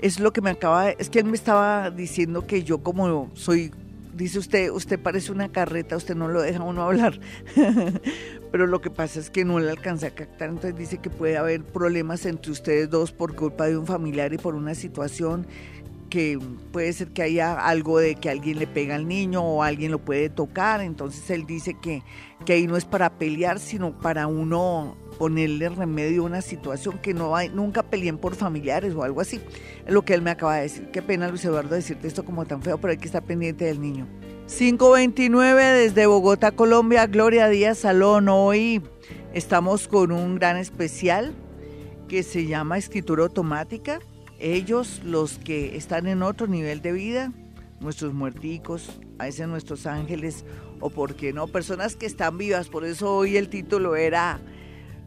Es 0.00 0.18
lo 0.18 0.32
que 0.32 0.40
me 0.40 0.50
acaba, 0.50 0.90
es 0.90 1.08
que 1.08 1.20
él 1.20 1.26
me 1.26 1.36
estaba 1.36 1.92
diciendo 1.92 2.48
que 2.48 2.64
yo 2.64 2.78
como 2.78 3.30
soy 3.34 3.70
dice 4.12 4.40
usted, 4.40 4.70
usted 4.70 4.98
parece 4.98 5.30
una 5.30 5.48
carreta, 5.48 5.96
usted 5.96 6.16
no 6.16 6.26
lo 6.26 6.42
deja 6.42 6.64
uno 6.64 6.82
hablar. 6.82 7.20
Pero 8.50 8.66
lo 8.66 8.80
que 8.80 8.90
pasa 8.90 9.20
es 9.20 9.30
que 9.30 9.44
no 9.44 9.60
le 9.60 9.70
alcanza 9.70 10.08
a 10.08 10.10
captar, 10.10 10.48
entonces 10.48 10.76
dice 10.76 10.98
que 10.98 11.10
puede 11.10 11.36
haber 11.36 11.62
problemas 11.62 12.26
entre 12.26 12.50
ustedes 12.50 12.90
dos 12.90 13.12
por 13.12 13.36
culpa 13.36 13.66
de 13.66 13.78
un 13.78 13.86
familiar 13.86 14.34
y 14.34 14.38
por 14.38 14.56
una 14.56 14.74
situación 14.74 15.46
que 16.10 16.40
puede 16.72 16.92
ser 16.92 17.12
que 17.12 17.22
haya 17.22 17.54
algo 17.54 18.00
de 18.00 18.16
que 18.16 18.30
alguien 18.30 18.58
le 18.58 18.66
pega 18.66 18.96
al 18.96 19.06
niño 19.06 19.44
o 19.44 19.62
alguien 19.62 19.92
lo 19.92 20.00
puede 20.00 20.28
tocar, 20.28 20.80
entonces 20.80 21.30
él 21.30 21.46
dice 21.46 21.76
que, 21.80 22.02
que 22.44 22.54
ahí 22.54 22.66
no 22.66 22.76
es 22.76 22.84
para 22.84 23.10
pelear, 23.10 23.60
sino 23.60 23.96
para 23.96 24.26
uno 24.26 24.96
ponerle 25.18 25.68
remedio 25.68 26.22
a 26.22 26.26
una 26.26 26.42
situación 26.42 26.98
que 26.98 27.14
no 27.14 27.36
hay, 27.36 27.48
nunca 27.48 27.82
peleen 27.82 28.18
por 28.18 28.34
familiares 28.34 28.94
o 28.94 29.02
algo 29.02 29.20
así. 29.20 29.40
Es 29.86 29.92
lo 29.92 30.04
que 30.04 30.14
él 30.14 30.22
me 30.22 30.30
acaba 30.30 30.56
de 30.56 30.62
decir. 30.62 30.90
Qué 30.90 31.02
pena, 31.02 31.28
Luis 31.28 31.44
Eduardo, 31.44 31.74
decirte 31.74 32.06
esto 32.06 32.24
como 32.24 32.44
tan 32.44 32.62
feo, 32.62 32.78
pero 32.78 32.92
hay 32.92 32.98
que 32.98 33.06
estar 33.06 33.22
pendiente 33.22 33.64
del 33.64 33.80
niño. 33.80 34.06
529 34.46 35.64
desde 35.64 36.06
Bogotá, 36.06 36.52
Colombia, 36.52 37.06
Gloria 37.06 37.48
Díaz 37.48 37.78
Salón. 37.78 38.28
Hoy 38.28 38.80
estamos 39.32 39.88
con 39.88 40.12
un 40.12 40.36
gran 40.36 40.56
especial 40.56 41.34
que 42.08 42.22
se 42.22 42.46
llama 42.46 42.78
escritura 42.78 43.24
automática. 43.24 43.98
Ellos, 44.38 45.00
los 45.04 45.38
que 45.38 45.76
están 45.76 46.06
en 46.06 46.22
otro 46.22 46.46
nivel 46.46 46.82
de 46.82 46.92
vida, 46.92 47.32
nuestros 47.80 48.14
muerticos, 48.14 49.00
a 49.18 49.24
veces 49.24 49.48
nuestros 49.48 49.86
ángeles, 49.86 50.44
o 50.80 50.90
por 50.90 51.16
qué 51.16 51.32
no, 51.32 51.48
personas 51.48 51.96
que 51.96 52.06
están 52.06 52.38
vivas. 52.38 52.68
Por 52.68 52.84
eso 52.84 53.16
hoy 53.16 53.36
el 53.36 53.48
título 53.48 53.96
era 53.96 54.40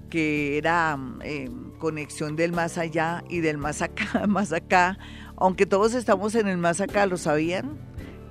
que 0.09 0.57
era 0.57 0.97
eh, 1.23 1.49
conexión 1.77 2.35
del 2.35 2.51
más 2.51 2.77
allá 2.77 3.23
y 3.29 3.39
del 3.39 3.57
más 3.57 3.81
acá, 3.81 4.23
más 4.27 4.51
acá. 4.51 4.97
Aunque 5.35 5.65
todos 5.65 5.93
estamos 5.93 6.35
en 6.35 6.47
el 6.47 6.57
más 6.57 6.81
acá, 6.81 7.05
¿lo 7.05 7.17
sabían? 7.17 7.77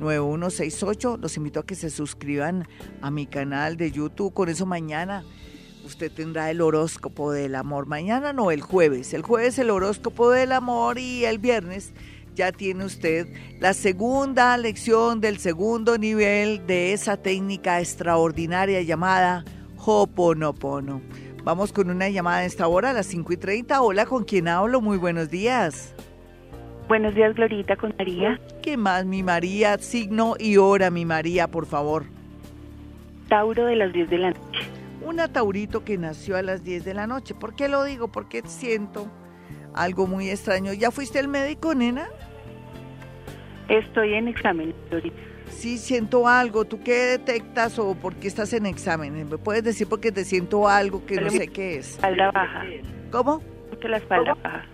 313-326-9168. 0.00 1.18
Los 1.20 1.36
invito 1.36 1.60
a 1.60 1.66
que 1.66 1.74
se 1.74 1.90
suscriban 1.90 2.66
a 3.00 3.10
mi 3.10 3.26
canal 3.26 3.76
de 3.76 3.90
YouTube, 3.90 4.32
con 4.32 4.48
eso 4.48 4.66
mañana 4.66 5.24
usted 5.84 6.10
tendrá 6.10 6.50
el 6.50 6.60
horóscopo 6.60 7.32
del 7.32 7.54
amor. 7.54 7.86
Mañana 7.86 8.32
no, 8.32 8.50
el 8.50 8.62
jueves. 8.62 9.14
El 9.14 9.22
jueves 9.22 9.58
el 9.58 9.70
horóscopo 9.70 10.30
del 10.30 10.52
amor 10.52 10.98
y 10.98 11.24
el 11.24 11.38
viernes 11.38 11.92
ya 12.34 12.50
tiene 12.52 12.84
usted 12.84 13.28
la 13.60 13.74
segunda 13.74 14.56
lección 14.56 15.20
del 15.20 15.38
segundo 15.38 15.98
nivel 15.98 16.66
de 16.66 16.92
esa 16.92 17.16
técnica 17.16 17.80
extraordinaria 17.80 18.82
llamada 18.82 19.44
Hoponopono. 19.76 21.02
Vamos 21.44 21.72
con 21.72 21.90
una 21.90 22.08
llamada 22.08 22.38
a 22.38 22.44
esta 22.44 22.66
hora, 22.66 22.90
a 22.90 22.92
las 22.94 23.06
5 23.06 23.34
y 23.34 23.36
30. 23.36 23.82
Hola, 23.82 24.06
¿con 24.06 24.24
quién 24.24 24.48
hablo? 24.48 24.80
Muy 24.80 24.96
buenos 24.96 25.30
días. 25.30 25.94
Buenos 26.88 27.14
días, 27.14 27.34
Glorita, 27.34 27.76
con 27.76 27.94
María. 27.98 28.38
¿Qué 28.62 28.76
más, 28.76 29.04
mi 29.04 29.22
María? 29.22 29.78
Signo 29.78 30.34
y 30.38 30.56
hora, 30.58 30.90
mi 30.90 31.04
María, 31.04 31.48
por 31.48 31.66
favor. 31.66 32.04
Tauro 33.28 33.64
de 33.64 33.76
las 33.76 33.92
10 33.92 34.10
de 34.10 34.18
la 34.18 34.30
noche 34.30 34.74
una 35.04 35.28
Taurito 35.28 35.84
que 35.84 35.98
nació 35.98 36.36
a 36.36 36.42
las 36.42 36.64
10 36.64 36.84
de 36.84 36.94
la 36.94 37.06
noche. 37.06 37.34
¿Por 37.34 37.54
qué 37.54 37.68
lo 37.68 37.84
digo? 37.84 38.08
Porque 38.08 38.42
siento 38.46 39.06
algo 39.74 40.06
muy 40.06 40.30
extraño. 40.30 40.72
¿Ya 40.72 40.90
fuiste 40.90 41.18
al 41.18 41.28
médico, 41.28 41.74
nena? 41.74 42.08
Estoy 43.68 44.14
en 44.14 44.28
examen 44.28 44.74
ahorita. 44.90 45.16
Sí, 45.48 45.78
siento 45.78 46.26
algo. 46.26 46.64
¿Tú 46.64 46.82
qué 46.82 46.94
detectas 46.94 47.78
o 47.78 47.94
por 47.94 48.14
qué 48.16 48.28
estás 48.28 48.52
en 48.54 48.66
examen? 48.66 49.28
¿Me 49.28 49.38
puedes 49.38 49.62
decir 49.62 49.86
porque 49.88 50.10
te 50.10 50.24
siento 50.24 50.68
algo 50.68 51.04
que 51.06 51.20
no 51.20 51.30
sé 51.30 51.48
qué 51.48 51.76
es? 51.76 51.90
Espalda 51.90 52.30
baja. 52.30 52.64
¿Cómo? 53.10 53.42
Porque 53.70 53.88
la 53.88 53.98
espalda 53.98 54.34
baja. 54.42 54.64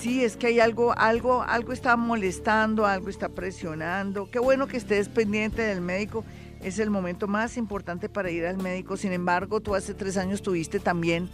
Sí, 0.00 0.24
es 0.24 0.38
que 0.38 0.46
hay 0.46 0.60
algo, 0.60 0.94
algo, 0.96 1.42
algo 1.42 1.74
está 1.74 1.94
molestando, 1.94 2.86
algo 2.86 3.10
está 3.10 3.28
presionando. 3.28 4.30
Qué 4.30 4.38
bueno 4.38 4.66
que 4.66 4.78
estés 4.78 5.10
pendiente 5.10 5.60
del 5.60 5.82
médico 5.82 6.24
es 6.62 6.78
el 6.78 6.88
momento 6.88 7.28
más 7.28 7.58
importante 7.58 8.08
para 8.08 8.30
ir 8.30 8.46
al 8.46 8.56
médico. 8.56 8.96
Sin 8.96 9.12
embargo, 9.12 9.60
tú 9.60 9.74
hace 9.74 9.92
tres 9.92 10.16
años 10.16 10.40
tuviste 10.40 10.80
también 10.80 11.28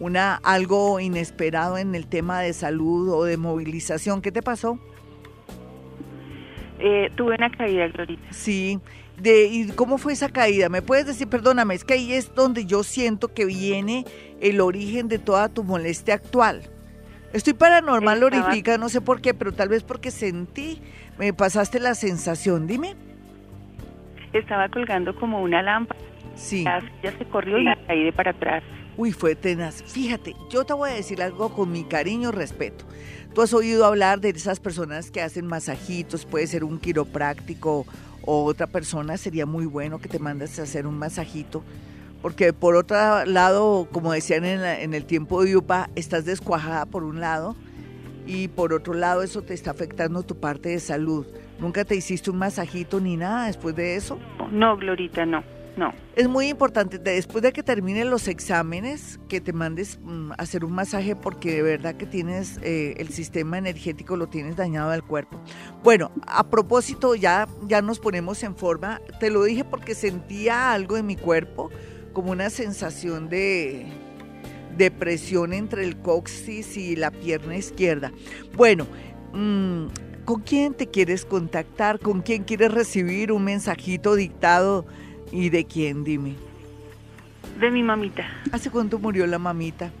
una 0.00 0.34
algo 0.42 0.98
inesperado 0.98 1.78
en 1.78 1.94
el 1.94 2.08
tema 2.08 2.40
de 2.40 2.52
salud 2.54 3.08
o 3.08 3.22
de 3.22 3.36
movilización. 3.36 4.20
¿Qué 4.20 4.32
te 4.32 4.42
pasó? 4.42 4.80
Eh, 6.80 7.12
tuve 7.16 7.36
una 7.36 7.52
caída, 7.52 7.86
Glorita. 7.86 8.32
Sí. 8.32 8.80
De, 9.16 9.44
¿Y 9.44 9.68
cómo 9.68 9.96
fue 9.96 10.14
esa 10.14 10.28
caída? 10.28 10.68
¿Me 10.68 10.82
puedes 10.82 11.06
decir, 11.06 11.28
perdóname, 11.28 11.76
es 11.76 11.84
que 11.84 11.94
ahí 11.94 12.12
es 12.12 12.34
donde 12.34 12.66
yo 12.66 12.82
siento 12.82 13.32
que 13.32 13.44
viene 13.44 14.04
el 14.40 14.60
origen 14.60 15.06
de 15.06 15.20
toda 15.20 15.48
tu 15.48 15.62
molestia 15.62 16.14
actual? 16.14 16.68
Estoy 17.32 17.52
paranormal, 17.52 18.20
Lorifica, 18.20 18.78
no 18.78 18.88
sé 18.88 19.00
por 19.00 19.20
qué, 19.20 19.34
pero 19.34 19.52
tal 19.52 19.68
vez 19.68 19.82
porque 19.82 20.10
sentí, 20.10 20.80
me 21.18 21.32
pasaste 21.32 21.78
la 21.78 21.94
sensación, 21.94 22.66
dime 22.66 22.96
estaba 24.32 24.68
colgando 24.68 25.14
como 25.14 25.42
una 25.42 25.62
lámpara. 25.62 26.00
Sí. 26.34 26.64
Ya 26.64 27.12
se 27.16 27.24
corrió 27.26 27.58
y 27.58 27.64
caí 27.86 28.04
de 28.04 28.12
para 28.12 28.30
atrás. 28.30 28.62
Uy, 28.96 29.12
fue 29.12 29.34
tenaz. 29.34 29.82
Fíjate, 29.82 30.34
yo 30.50 30.64
te 30.64 30.72
voy 30.72 30.90
a 30.90 30.94
decir 30.94 31.22
algo 31.22 31.50
con 31.50 31.70
mi 31.70 31.84
cariño 31.84 32.30
y 32.30 32.32
respeto. 32.32 32.84
Tú 33.34 33.42
has 33.42 33.52
oído 33.52 33.84
hablar 33.84 34.20
de 34.20 34.30
esas 34.30 34.58
personas 34.58 35.10
que 35.10 35.22
hacen 35.22 35.46
masajitos, 35.46 36.26
puede 36.26 36.46
ser 36.46 36.64
un 36.64 36.78
quiropráctico 36.78 37.86
o 38.22 38.44
otra 38.44 38.66
persona, 38.66 39.16
sería 39.16 39.46
muy 39.46 39.66
bueno 39.66 39.98
que 39.98 40.08
te 40.08 40.18
mandes 40.18 40.58
a 40.58 40.62
hacer 40.62 40.86
un 40.86 40.98
masajito. 40.98 41.62
Porque 42.22 42.52
por 42.52 42.76
otro 42.76 43.24
lado, 43.24 43.88
como 43.92 44.12
decían 44.12 44.44
en, 44.44 44.64
en 44.64 44.94
el 44.94 45.04
tiempo 45.04 45.42
de 45.42 45.52
Yupa, 45.52 45.90
estás 45.94 46.24
descuajada 46.24 46.86
por 46.86 47.04
un 47.04 47.20
lado 47.20 47.56
y 48.28 48.48
por 48.48 48.74
otro 48.74 48.92
lado 48.92 49.22
eso 49.22 49.42
te 49.42 49.54
está 49.54 49.70
afectando 49.70 50.22
tu 50.22 50.36
parte 50.36 50.68
de 50.68 50.80
salud. 50.80 51.26
¿Nunca 51.58 51.84
te 51.84 51.96
hiciste 51.96 52.30
un 52.30 52.38
masajito 52.38 53.00
ni 53.00 53.16
nada 53.16 53.46
después 53.46 53.74
de 53.74 53.96
eso? 53.96 54.18
No, 54.52 54.76
Glorita, 54.76 55.26
no. 55.26 55.42
No. 55.76 55.94
Es 56.16 56.28
muy 56.28 56.48
importante, 56.48 56.98
después 56.98 57.40
de 57.40 57.52
que 57.52 57.62
terminen 57.62 58.10
los 58.10 58.26
exámenes, 58.26 59.20
que 59.28 59.40
te 59.40 59.52
mandes 59.52 60.00
mm, 60.02 60.32
a 60.32 60.34
hacer 60.34 60.64
un 60.64 60.72
masaje 60.72 61.14
porque 61.14 61.54
de 61.54 61.62
verdad 61.62 61.94
que 61.94 62.04
tienes 62.04 62.58
eh, 62.64 62.96
el 62.98 63.10
sistema 63.10 63.58
energético, 63.58 64.16
lo 64.16 64.26
tienes 64.26 64.56
dañado 64.56 64.90
al 64.90 65.04
cuerpo. 65.04 65.40
Bueno, 65.84 66.10
a 66.26 66.48
propósito, 66.48 67.14
ya, 67.14 67.46
ya 67.62 67.80
nos 67.80 68.00
ponemos 68.00 68.42
en 68.42 68.56
forma. 68.56 69.00
Te 69.20 69.30
lo 69.30 69.44
dije 69.44 69.62
porque 69.62 69.94
sentía 69.94 70.72
algo 70.72 70.96
en 70.96 71.06
mi 71.06 71.14
cuerpo, 71.14 71.70
como 72.18 72.32
una 72.32 72.50
sensación 72.50 73.28
de, 73.28 73.86
de 74.76 74.90
presión 74.90 75.52
entre 75.52 75.84
el 75.84 75.96
coxis 75.98 76.76
y 76.76 76.96
la 76.96 77.12
pierna 77.12 77.56
izquierda. 77.56 78.10
Bueno, 78.56 78.88
mmm, 79.32 79.86
¿Con 80.24 80.40
quién 80.40 80.74
te 80.74 80.88
quieres 80.88 81.24
contactar? 81.24 82.00
¿Con 82.00 82.22
quién 82.22 82.42
quieres 82.42 82.72
recibir 82.72 83.30
un 83.30 83.44
mensajito 83.44 84.16
dictado? 84.16 84.84
¿Y 85.30 85.50
de 85.50 85.64
quién? 85.64 86.02
Dime. 86.02 86.34
De 87.60 87.70
mi 87.70 87.84
mamita. 87.84 88.26
¿Hace 88.50 88.68
cuánto 88.68 88.98
murió 88.98 89.24
la 89.28 89.38
mamita? 89.38 89.92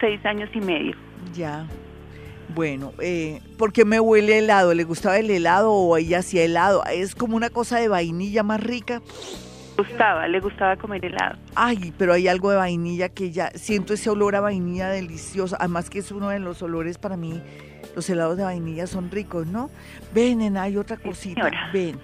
Seis 0.00 0.22
años 0.26 0.50
y 0.52 0.60
medio. 0.60 0.94
Ya. 1.34 1.66
Bueno, 2.54 2.92
eh, 3.00 3.40
¿por 3.56 3.72
qué 3.72 3.86
me 3.86 4.00
huele 4.00 4.36
helado? 4.36 4.74
¿Le 4.74 4.84
gustaba 4.84 5.18
el 5.18 5.30
helado 5.30 5.72
o 5.72 5.96
ella 5.96 6.18
hacía 6.18 6.44
helado? 6.44 6.84
Es 6.84 7.14
como 7.14 7.36
una 7.36 7.48
cosa 7.48 7.78
de 7.78 7.88
vainilla 7.88 8.42
más 8.42 8.62
rica. 8.62 9.00
Gustaba, 9.80 10.28
le 10.28 10.40
gustaba 10.40 10.76
comer 10.76 11.04
helado. 11.04 11.38
Ay, 11.54 11.92
pero 11.96 12.12
hay 12.12 12.28
algo 12.28 12.50
de 12.50 12.56
vainilla 12.56 13.08
que 13.08 13.30
ya 13.30 13.50
siento 13.54 13.94
ese 13.94 14.10
olor 14.10 14.36
a 14.36 14.40
vainilla 14.40 14.88
delicioso. 14.88 15.56
Además 15.58 15.88
que 15.88 16.00
es 16.00 16.12
uno 16.12 16.28
de 16.28 16.38
los 16.38 16.62
olores 16.62 16.98
para 16.98 17.16
mí 17.16 17.42
los 17.94 18.08
helados 18.08 18.36
de 18.36 18.44
vainilla 18.44 18.86
son 18.86 19.10
ricos, 19.10 19.46
¿no? 19.46 19.70
Ven, 20.14 20.56
hay 20.56 20.76
otra 20.76 20.96
cosita, 20.96 21.50
ven. 21.72 21.98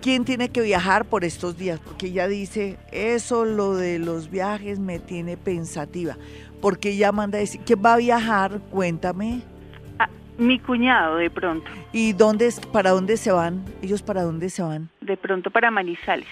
¿Quién 0.00 0.24
tiene 0.24 0.48
que 0.48 0.62
viajar 0.62 1.04
por 1.04 1.24
estos 1.24 1.58
días? 1.58 1.80
Porque 1.80 2.06
ella 2.06 2.28
dice, 2.28 2.78
eso 2.92 3.44
lo 3.44 3.74
de 3.74 3.98
los 3.98 4.30
viajes 4.30 4.78
me 4.78 4.98
tiene 4.98 5.36
pensativa. 5.36 6.16
Porque 6.60 6.90
ella 6.90 7.12
manda 7.12 7.38
a 7.38 7.40
decir, 7.40 7.60
¿quién 7.64 7.82
va 7.84 7.94
a 7.94 7.96
viajar? 7.98 8.60
Cuéntame. 8.70 9.42
Ah, 9.98 10.08
mi 10.38 10.60
cuñado, 10.60 11.16
de 11.16 11.30
pronto. 11.30 11.68
¿Y 11.92 12.12
dónde, 12.12 12.52
para 12.72 12.90
dónde 12.90 13.16
se 13.16 13.32
van? 13.32 13.64
¿Ellos 13.82 14.02
para 14.02 14.22
dónde 14.22 14.50
se 14.50 14.62
van? 14.62 14.88
De 15.00 15.16
pronto 15.16 15.50
para 15.50 15.70
Manizales. 15.70 16.28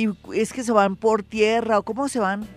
¿Y 0.00 0.08
es 0.32 0.54
que 0.54 0.62
se 0.62 0.72
van 0.72 0.96
por 0.96 1.22
tierra 1.22 1.78
o 1.78 1.82
cómo 1.82 2.08
se 2.08 2.20
van? 2.20 2.48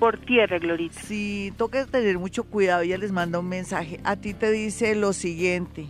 por 0.00 0.18
tierra, 0.18 0.58
Glorita. 0.58 1.00
Sí, 1.00 1.52
toca 1.56 1.86
tener 1.86 2.18
mucho 2.18 2.42
cuidado. 2.42 2.82
Ella 2.82 2.98
les 2.98 3.12
manda 3.12 3.38
un 3.38 3.48
mensaje. 3.48 4.00
A 4.02 4.16
ti 4.16 4.34
te 4.34 4.50
dice 4.50 4.96
lo 4.96 5.12
siguiente. 5.12 5.86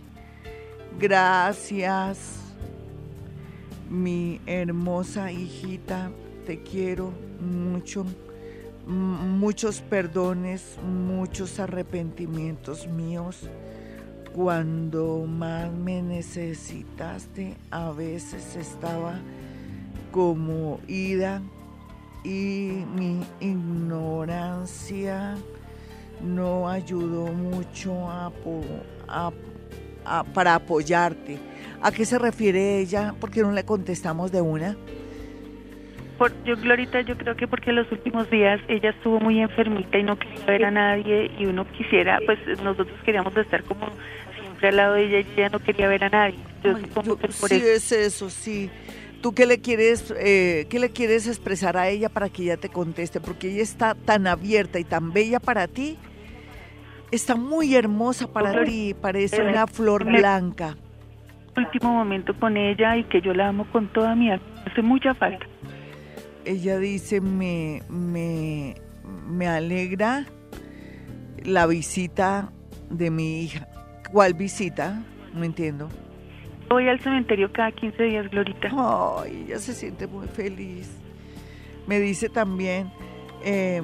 Gracias, 0.99 2.39
mi 3.89 4.39
hermosa 4.45 5.31
hijita. 5.31 6.11
Te 6.45 6.61
quiero 6.61 7.11
mucho. 7.41 8.05
Muchos 8.85 9.81
perdones, 9.81 10.77
muchos 10.83 11.59
arrepentimientos 11.59 12.85
míos. 12.85 13.49
Cuando 14.31 15.25
más 15.27 15.71
me 15.71 16.03
necesitaste, 16.03 17.57
a 17.71 17.89
veces 17.89 18.55
estaba 18.55 19.19
como 20.13 20.79
ida 20.87 21.41
y 22.23 22.85
mi 22.95 23.19
ignorancia 23.41 25.35
no 26.21 26.69
ayudó 26.69 27.33
mucho 27.33 28.07
para 30.33 30.55
apoyarte. 30.55 31.39
¿A 31.81 31.91
qué 31.91 32.05
se 32.05 32.19
refiere 32.19 32.79
ella? 32.79 33.13
¿Por 33.19 33.31
qué 33.31 33.41
no 33.41 33.51
le 33.51 33.65
contestamos 33.65 34.31
de 34.31 34.39
una? 34.39 34.77
Por, 36.19 36.31
yo, 36.43 36.55
Glorita, 36.57 37.01
yo 37.01 37.17
creo 37.17 37.35
que 37.35 37.47
porque 37.47 37.71
los 37.71 37.91
últimos 37.91 38.29
días 38.29 38.61
ella 38.67 38.91
estuvo 38.91 39.19
muy 39.19 39.39
enfermita 39.41 39.97
y 39.97 40.03
no 40.03 40.17
quería 40.17 40.45
ver 40.45 40.65
a 40.65 40.71
nadie 40.71 41.31
y 41.39 41.47
uno 41.47 41.65
quisiera, 41.71 42.19
pues 42.27 42.37
nosotros 42.61 42.97
queríamos 43.03 43.35
estar 43.35 43.63
como 43.63 43.87
siempre 44.39 44.69
al 44.69 44.77
lado 44.77 44.93
de 44.93 45.05
ella 45.07 45.19
y 45.27 45.39
ella 45.39 45.49
no 45.49 45.59
quería 45.59 45.87
ver 45.87 46.03
a 46.03 46.09
nadie. 46.09 46.37
Yo 46.63 46.77
supongo 46.77 47.17
que 47.17 47.27
por 47.29 47.49
sí 47.49 47.55
eso. 47.55 47.65
es 47.65 47.91
eso, 47.91 48.29
sí. 48.29 48.69
¿Tú 49.23 49.33
qué 49.33 49.45
le 49.45 49.61
quieres, 49.61 50.13
eh, 50.19 50.67
qué 50.69 50.79
le 50.79 50.89
quieres 50.89 51.29
expresar 51.29 51.77
a 51.77 51.87
ella 51.87 52.09
para 52.09 52.27
que 52.27 52.43
ella 52.43 52.57
te 52.57 52.67
conteste? 52.67 53.21
Porque 53.21 53.53
ella 53.53 53.63
está 53.63 53.95
tan 53.95 54.27
abierta 54.27 54.79
y 54.79 54.83
tan 54.83 55.13
bella 55.13 55.39
para 55.39 55.69
ti. 55.69 55.97
Está 57.09 57.37
muy 57.37 57.73
hermosa 57.73 58.27
para 58.27 58.65
ti, 58.65 58.93
parece 59.01 59.41
una 59.41 59.65
flor 59.65 60.03
blanca. 60.03 60.75
Último 61.55 61.93
momento 61.93 62.37
con 62.37 62.57
ella 62.57 62.97
y 62.97 63.05
que 63.05 63.21
yo 63.21 63.33
la 63.33 63.47
amo 63.47 63.65
con 63.71 63.87
toda 63.93 64.13
mi 64.13 64.29
alma. 64.29 64.45
Hace 64.69 64.81
mucha 64.81 65.13
falta. 65.13 65.45
Ella 66.43 66.77
dice, 66.77 67.21
me, 67.21 67.81
me, 67.87 68.75
me 69.25 69.47
alegra 69.47 70.25
la 71.45 71.65
visita 71.65 72.51
de 72.89 73.09
mi 73.09 73.43
hija. 73.43 73.69
¿Cuál 74.11 74.33
visita? 74.33 75.01
No 75.33 75.45
entiendo. 75.45 75.87
Voy 76.73 76.89
al 76.89 76.99
cementerio 77.01 77.51
cada 77.53 77.71
15 77.71 78.01
días, 78.01 78.31
Glorita. 78.31 78.67
Ay, 79.21 79.43
ella 79.45 79.59
se 79.59 79.75
siente 79.75 80.07
muy 80.07 80.25
feliz. 80.27 80.89
Me 81.85 81.99
dice 81.99 82.29
también, 82.29 82.89
eh, 83.45 83.83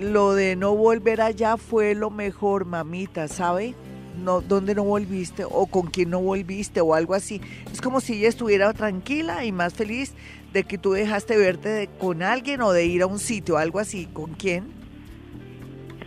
lo 0.00 0.34
de 0.34 0.56
no 0.56 0.74
volver 0.74 1.20
allá 1.20 1.56
fue 1.56 1.94
lo 1.94 2.10
mejor, 2.10 2.64
mamita, 2.64 3.28
¿sabe? 3.28 3.76
No, 4.20 4.40
¿Dónde 4.40 4.74
no 4.74 4.82
volviste? 4.82 5.44
¿O 5.48 5.66
con 5.66 5.86
quién 5.86 6.10
no 6.10 6.18
volviste? 6.20 6.80
O 6.80 6.92
algo 6.92 7.14
así. 7.14 7.40
Es 7.72 7.80
como 7.80 8.00
si 8.00 8.14
ella 8.14 8.30
estuviera 8.30 8.72
tranquila 8.72 9.44
y 9.44 9.52
más 9.52 9.74
feliz 9.74 10.12
de 10.52 10.64
que 10.64 10.76
tú 10.76 10.90
dejaste 10.94 11.36
verte 11.36 11.68
de- 11.68 11.86
con 11.86 12.24
alguien 12.24 12.62
o 12.62 12.72
de 12.72 12.84
ir 12.84 13.02
a 13.02 13.06
un 13.06 13.20
sitio, 13.20 13.58
algo 13.58 13.78
así. 13.78 14.06
¿Con 14.12 14.32
quién? 14.34 14.64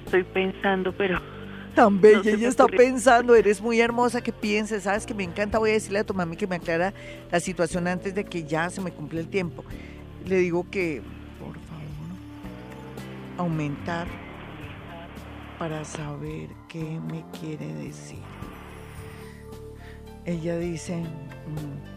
Estoy 0.03 0.25
pensando, 0.25 0.91
pero 0.91 1.21
Tan 1.75 2.01
bella, 2.01 2.21
No 2.23 2.29
ella 2.29 2.49
está 2.49 2.67
pensando, 2.67 3.35
eres 3.35 3.61
muy 3.61 3.79
hermosa, 3.79 4.21
que 4.21 4.31
pienses, 4.31 4.83
sabes 4.83 5.05
que 5.05 5.13
me 5.13 5.23
encanta, 5.23 5.57
voy 5.57 5.69
a 5.71 5.73
decirle 5.73 5.99
a 5.99 6.03
tu 6.03 6.13
mami 6.13 6.35
que 6.35 6.47
me 6.47 6.57
aclara 6.57 6.93
la 7.31 7.39
situación 7.39 7.87
antes 7.87 8.13
de 8.13 8.25
que 8.25 8.43
ya 8.43 8.69
se 8.69 8.81
me 8.81 8.91
cumpla 8.91 9.19
el 9.19 9.27
tiempo. 9.27 9.63
Le 10.25 10.37
digo 10.37 10.69
que, 10.69 11.01
por 11.39 11.53
favor, 11.53 11.81
aumentar 13.37 14.07
para 15.57 15.85
saber 15.85 16.49
qué 16.67 16.83
me 16.83 17.23
quiere 17.39 17.73
decir. 17.75 18.19
Ella 20.25 20.57
dice, 20.57 20.97
mm, 20.97 21.90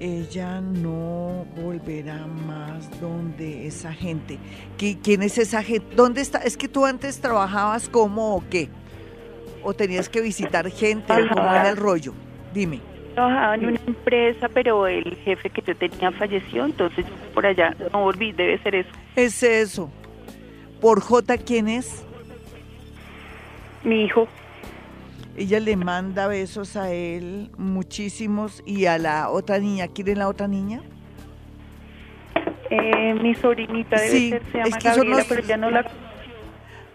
ella 0.00 0.60
no 0.62 1.46
volverá 1.56 2.26
más 2.26 2.90
donde 3.00 3.66
esa 3.66 3.92
gente. 3.92 4.38
¿Qui- 4.78 4.98
¿Quién 5.02 5.22
es 5.22 5.36
esa 5.38 5.62
gente? 5.62 5.94
¿Dónde 5.94 6.22
está? 6.22 6.38
Es 6.38 6.56
que 6.56 6.68
tú 6.68 6.86
antes 6.86 7.20
trabajabas 7.20 7.88
como 7.88 8.34
o 8.36 8.44
qué? 8.48 8.68
¿O 9.62 9.74
tenías 9.74 10.08
que 10.08 10.20
visitar 10.22 10.68
gente? 10.70 11.12
¿O 11.12 11.28
¿Cómo 11.28 11.42
era 11.50 11.68
el 11.68 11.76
rollo? 11.76 12.14
Dime. 12.54 12.80
trabajaba 13.14 13.54
en 13.56 13.66
una 13.66 13.80
empresa, 13.86 14.48
pero 14.48 14.86
el 14.86 15.14
jefe 15.16 15.50
que 15.50 15.60
yo 15.62 15.76
tenía 15.76 16.10
falleció, 16.12 16.64
entonces 16.64 17.04
yo 17.04 17.12
por 17.34 17.44
allá 17.44 17.76
no 17.92 18.00
volví, 18.04 18.32
debe 18.32 18.58
ser 18.62 18.74
eso. 18.76 18.90
Es 19.16 19.42
eso. 19.42 19.90
Por 20.80 21.00
J, 21.02 21.36
¿quién 21.38 21.68
es? 21.68 22.02
Mi 23.84 24.04
hijo, 24.04 24.26
Ella 25.40 25.58
le 25.58 25.74
manda 25.74 26.26
besos 26.26 26.76
a 26.76 26.92
él, 26.92 27.50
muchísimos, 27.56 28.62
y 28.66 28.84
a 28.84 28.98
la 28.98 29.30
otra 29.30 29.58
niña. 29.58 29.88
¿Quién 29.88 30.08
es 30.08 30.18
la 30.18 30.28
otra 30.28 30.46
niña? 30.46 30.82
eh, 32.68 33.14
mi 33.14 33.34
sobrinita 33.34 33.96
debe 33.98 34.10
Sí, 34.10 34.28
ser, 34.30 34.42
se 34.52 34.58
es 34.60 34.64
llama 34.64 34.78
que 34.78 34.88
son 34.90 34.94
Gabriela, 34.96 35.16
los- 35.16 35.26
pero 35.28 35.42
ya 35.42 35.56
no 35.56 35.70
la... 35.70 35.90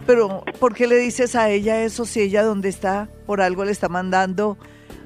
Pero, 0.05 0.43
¿por 0.59 0.75
qué 0.75 0.85
le 0.85 0.95
dices 0.97 1.35
a 1.35 1.49
ella 1.49 1.81
eso 1.81 2.05
si 2.05 2.21
ella 2.21 2.43
donde 2.43 2.69
está? 2.69 3.09
Por 3.25 3.41
algo 3.41 3.65
le 3.65 3.71
está 3.71 3.89
mandando 3.89 4.59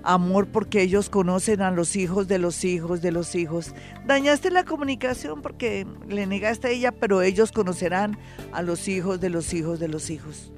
amor 0.04 0.48
porque 0.48 0.82
ellos 0.82 1.10
conocen 1.10 1.62
a 1.62 1.72
los 1.72 1.96
hijos 1.96 2.28
de 2.28 2.40
los 2.40 2.66
hijos 2.66 3.02
de 3.02 3.14
los 3.14 3.36
hijos. 3.36 3.74
Dañaste 4.06 4.52
la 4.52 4.66
comunicación 4.66 5.42
porque 5.42 5.88
le 6.10 6.26
negaste 6.28 6.68
a 6.68 6.72
ella, 6.72 6.92
pero 6.92 7.22
ellos 7.22 7.54
conocerán 7.54 8.18
a 8.52 8.62
los 8.64 8.90
hijos 8.90 9.22
de 9.22 9.30
los 9.30 9.54
hijos 9.54 9.80
de 9.80 9.88
los 9.88 10.10
hijos. 10.10 10.52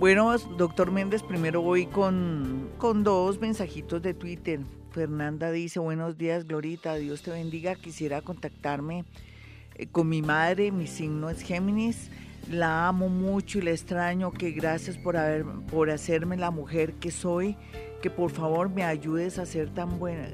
Bueno, 0.00 0.34
doctor 0.56 0.90
Méndez, 0.90 1.22
primero 1.22 1.60
voy 1.60 1.84
con, 1.84 2.70
con 2.78 3.04
dos 3.04 3.38
mensajitos 3.38 4.00
de 4.00 4.14
Twitter. 4.14 4.60
Fernanda 4.92 5.52
dice, 5.52 5.78
buenos 5.78 6.16
días, 6.16 6.46
Glorita, 6.46 6.94
Dios 6.94 7.20
te 7.20 7.32
bendiga. 7.32 7.74
Quisiera 7.74 8.22
contactarme 8.22 9.04
eh, 9.74 9.88
con 9.88 10.08
mi 10.08 10.22
madre, 10.22 10.72
mi 10.72 10.86
signo 10.86 11.28
es 11.28 11.42
Géminis. 11.42 12.10
La 12.50 12.88
amo 12.88 13.10
mucho 13.10 13.58
y 13.58 13.60
la 13.60 13.72
extraño, 13.72 14.32
que 14.32 14.52
gracias 14.52 14.96
por, 14.96 15.18
haber, 15.18 15.44
por 15.70 15.90
hacerme 15.90 16.38
la 16.38 16.50
mujer 16.50 16.94
que 16.94 17.10
soy, 17.10 17.58
que 18.00 18.08
por 18.08 18.30
favor 18.30 18.70
me 18.70 18.84
ayudes 18.84 19.38
a 19.38 19.44
ser 19.44 19.68
tan 19.68 19.98
buena, 19.98 20.28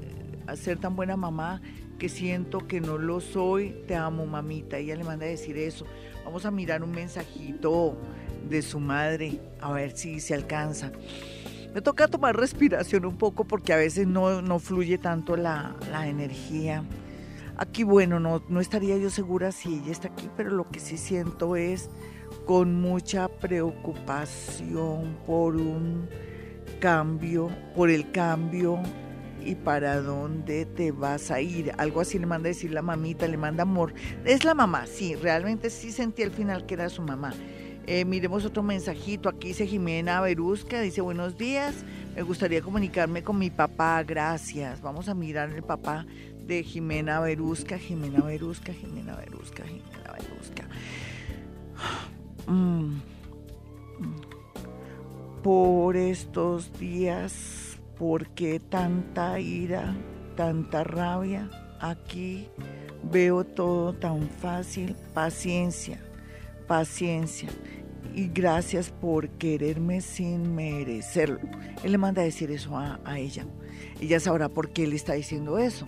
a 0.47 0.55
ser 0.55 0.77
tan 0.79 0.95
buena 0.95 1.17
mamá, 1.17 1.61
que 1.99 2.07
siento 2.07 2.65
que 2.67 2.79
no 2.79 2.97
lo 2.97 3.19
soy. 3.19 3.75
Te 3.85 3.97
amo, 3.97 4.25
mamita. 4.27 4.77
Ella 4.77 4.95
le 4.95 5.03
manda 5.03 5.25
a 5.25 5.29
decir 5.29 5.57
eso. 5.57 5.85
Vamos 6.23 6.45
a 6.45 6.51
mirar 6.51 6.83
un 6.83 6.91
mensajito 6.91 7.97
de 8.49 8.61
su 8.61 8.79
madre, 8.79 9.39
a 9.61 9.71
ver 9.71 9.95
si 9.95 10.19
se 10.19 10.33
alcanza. 10.33 10.91
Me 11.73 11.81
toca 11.81 12.07
tomar 12.07 12.35
respiración 12.35 13.05
un 13.05 13.17
poco 13.17 13.43
porque 13.43 13.73
a 13.73 13.77
veces 13.77 14.07
no, 14.07 14.41
no 14.41 14.59
fluye 14.59 14.97
tanto 14.97 15.37
la, 15.37 15.75
la 15.91 16.07
energía. 16.07 16.83
Aquí, 17.57 17.83
bueno, 17.83 18.19
no, 18.19 18.43
no 18.49 18.59
estaría 18.61 18.97
yo 18.97 19.09
segura 19.09 19.51
si 19.51 19.75
ella 19.75 19.91
está 19.91 20.09
aquí, 20.09 20.29
pero 20.37 20.51
lo 20.51 20.69
que 20.69 20.79
sí 20.79 20.97
siento 20.97 21.55
es 21.55 21.89
con 22.45 22.79
mucha 22.79 23.27
preocupación 23.27 25.17
por 25.25 25.55
un 25.55 26.07
cambio, 26.79 27.49
por 27.75 27.89
el 27.89 28.11
cambio 28.11 28.79
y 29.41 29.55
para 29.55 30.01
dónde 30.01 30.65
te 30.65 30.91
vas 30.91 31.31
a 31.31 31.41
ir. 31.41 31.71
Algo 31.77 32.01
así 32.01 32.19
le 32.19 32.25
manda 32.25 32.49
decir 32.49 32.71
la 32.71 32.81
mamita, 32.81 33.27
le 33.27 33.37
manda 33.37 33.63
amor. 33.63 33.93
Es 34.25 34.43
la 34.43 34.53
mamá, 34.53 34.85
sí, 34.85 35.15
realmente 35.15 35.69
sí 35.69 35.91
sentí 35.91 36.23
al 36.23 36.31
final 36.31 36.65
que 36.65 36.75
era 36.75 36.89
su 36.89 37.01
mamá. 37.01 37.33
Eh, 37.87 38.03
miremos 38.03 38.43
otro 38.43 38.63
mensajito. 38.63 39.29
Aquí 39.29 39.47
dice 39.47 39.65
Jimena 39.65 40.19
Berusca, 40.19 40.81
dice 40.81 40.99
buenos 40.99 41.37
días. 41.37 41.73
Me 42.15 42.21
gustaría 42.21 42.61
comunicarme 42.61 43.23
con 43.23 43.39
mi 43.39 43.49
papá, 43.49 44.03
gracias. 44.03 44.81
Vamos 44.81 45.07
a 45.07 45.13
mirar 45.13 45.51
el 45.51 45.63
papá 45.63 46.05
de 46.45 46.63
Jimena 46.63 47.21
Berusca, 47.21 47.77
Jimena 47.77 48.21
Berusca, 48.21 48.73
Jimena 48.73 49.15
Berusca, 49.15 49.63
Jimena 49.63 50.13
Berusca. 50.13 50.67
Mm. 52.49 53.01
Por 55.43 55.97
estos 55.97 56.71
días, 56.79 57.77
¿por 57.97 58.29
qué 58.29 58.61
tanta 58.61 59.37
ira, 59.41 59.93
tanta 60.37 60.85
rabia? 60.85 61.49
Aquí 61.81 62.47
veo 63.03 63.43
todo 63.43 63.91
tan 63.93 64.29
fácil. 64.29 64.95
Paciencia, 65.13 65.99
paciencia. 66.67 67.49
Y 68.17 68.29
gracias 68.29 68.89
por 68.89 69.29
quererme 69.29 70.01
sin 70.01 70.55
merecerlo. 70.55 71.37
Él 71.83 71.91
le 71.91 71.99
manda 71.99 72.23
a 72.23 72.25
decir 72.25 72.49
eso 72.49 72.75
a, 72.75 72.99
a 73.05 73.19
ella. 73.19 73.45
Ella 74.01 74.19
sabrá 74.19 74.49
por 74.49 74.69
qué 74.69 74.87
le 74.87 74.95
está 74.95 75.13
diciendo 75.13 75.59
eso. 75.59 75.85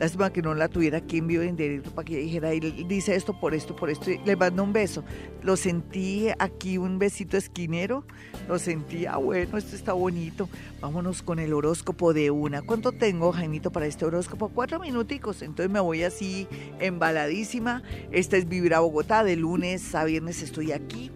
Lástima 0.00 0.32
que 0.32 0.42
no 0.42 0.52
la 0.54 0.66
tuviera 0.66 0.98
aquí 0.98 1.18
en 1.18 1.28
vivo 1.28 1.44
en 1.44 1.54
directo 1.54 1.90
para 1.94 2.06
que 2.06 2.14
ella 2.14 2.24
dijera, 2.24 2.54
y 2.54 2.60
dice 2.84 3.14
esto 3.14 3.38
por 3.38 3.54
esto, 3.54 3.76
por 3.76 3.88
esto. 3.88 4.10
y 4.10 4.18
Le 4.24 4.34
mando 4.34 4.64
un 4.64 4.72
beso. 4.72 5.04
Lo 5.44 5.56
sentí 5.56 6.26
aquí, 6.40 6.76
un 6.76 6.98
besito 6.98 7.36
esquinero. 7.36 8.04
Lo 8.48 8.58
sentí, 8.58 9.06
ah, 9.06 9.18
bueno, 9.18 9.56
esto 9.56 9.76
está 9.76 9.92
bonito. 9.92 10.48
Vámonos 10.80 11.22
con 11.22 11.38
el 11.38 11.52
horóscopo 11.52 12.12
de 12.12 12.32
una. 12.32 12.62
¿Cuánto 12.62 12.90
tengo, 12.90 13.30
Jaimito, 13.30 13.70
para 13.70 13.86
este 13.86 14.06
horóscopo? 14.06 14.48
Cuatro 14.48 14.80
minuticos. 14.80 15.42
Entonces 15.42 15.70
me 15.70 15.78
voy 15.78 16.02
así 16.02 16.48
embaladísima. 16.80 17.84
Esta 18.10 18.38
es 18.38 18.48
Vibra 18.48 18.80
Bogotá. 18.80 19.22
De 19.22 19.36
lunes 19.36 19.94
a 19.94 20.04
viernes 20.04 20.42
estoy 20.42 20.72
aquí, 20.72 21.12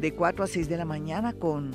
de 0.00 0.14
4 0.14 0.44
a 0.44 0.46
6 0.46 0.68
de 0.68 0.76
la 0.76 0.84
mañana 0.84 1.32
con 1.32 1.72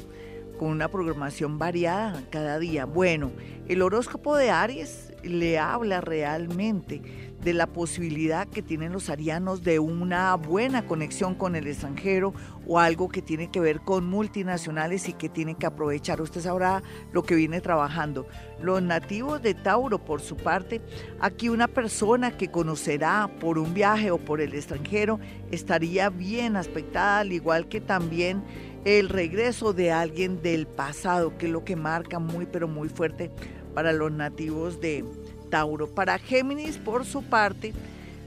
con 0.61 0.69
una 0.69 0.89
programación 0.89 1.57
variada 1.57 2.21
cada 2.29 2.59
día. 2.59 2.85
Bueno, 2.85 3.31
el 3.67 3.81
horóscopo 3.81 4.37
de 4.37 4.51
Aries 4.51 5.11
le 5.23 5.57
habla 5.57 6.01
realmente 6.01 7.01
de 7.43 7.53
la 7.53 7.67
posibilidad 7.67 8.47
que 8.47 8.61
tienen 8.61 8.91
los 8.91 9.09
arianos 9.09 9.63
de 9.63 9.79
una 9.79 10.35
buena 10.35 10.85
conexión 10.85 11.35
con 11.35 11.55
el 11.55 11.67
extranjero 11.67 12.33
o 12.67 12.79
algo 12.79 13.09
que 13.09 13.21
tiene 13.21 13.49
que 13.49 13.59
ver 13.59 13.81
con 13.81 14.07
multinacionales 14.07 15.09
y 15.09 15.13
que 15.13 15.29
tienen 15.29 15.55
que 15.55 15.65
aprovechar. 15.65 16.21
Usted 16.21 16.41
sabrá 16.41 16.83
lo 17.11 17.23
que 17.23 17.35
viene 17.35 17.59
trabajando. 17.61 18.27
Los 18.61 18.81
nativos 18.83 19.41
de 19.41 19.55
Tauro, 19.55 19.99
por 19.99 20.21
su 20.21 20.37
parte, 20.37 20.81
aquí 21.19 21.49
una 21.49 21.67
persona 21.67 22.37
que 22.37 22.51
conocerá 22.51 23.29
por 23.39 23.57
un 23.57 23.73
viaje 23.73 24.11
o 24.11 24.19
por 24.19 24.39
el 24.39 24.53
extranjero 24.53 25.19
estaría 25.49 26.09
bien 26.09 26.55
aspectada, 26.55 27.19
al 27.19 27.31
igual 27.33 27.67
que 27.67 27.81
también 27.81 28.43
el 28.85 29.09
regreso 29.09 29.73
de 29.73 29.91
alguien 29.91 30.41
del 30.41 30.67
pasado, 30.67 31.37
que 31.37 31.47
es 31.47 31.51
lo 31.51 31.63
que 31.63 31.75
marca 31.75 32.19
muy 32.19 32.45
pero 32.45 32.67
muy 32.67 32.89
fuerte 32.89 33.31
para 33.73 33.93
los 33.93 34.11
nativos 34.11 34.81
de 34.81 35.05
Tauro. 35.51 35.87
Para 35.93 36.17
Géminis, 36.17 36.79
por 36.79 37.05
su 37.05 37.21
parte, 37.21 37.73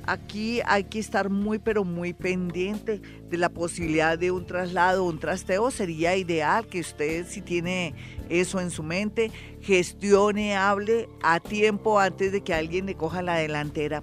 Aquí 0.07 0.61
hay 0.67 0.85
que 0.85 0.99
estar 0.99 1.31
muy, 1.31 1.59
pero 1.59 1.83
muy 1.85 2.13
pendiente 2.13 3.01
de 3.31 3.39
la 3.39 3.49
posibilidad 3.49 4.19
de 4.19 4.31
un 4.31 4.45
traslado, 4.45 5.05
un 5.05 5.19
trasteo. 5.19 5.71
Sería 5.71 6.15
ideal 6.15 6.67
que 6.67 6.81
usted, 6.81 7.27
si 7.27 7.41
tiene 7.41 7.95
eso 8.29 8.61
en 8.61 8.71
su 8.71 8.83
mente, 8.83 9.31
gestione, 9.63 10.57
hable 10.57 11.09
a 11.23 11.41
tiempo 11.41 11.99
antes 11.99 12.33
de 12.33 12.43
que 12.43 12.53
alguien 12.53 12.85
le 12.85 12.97
coja 12.97 13.23
la 13.23 13.37
delantera. 13.37 14.03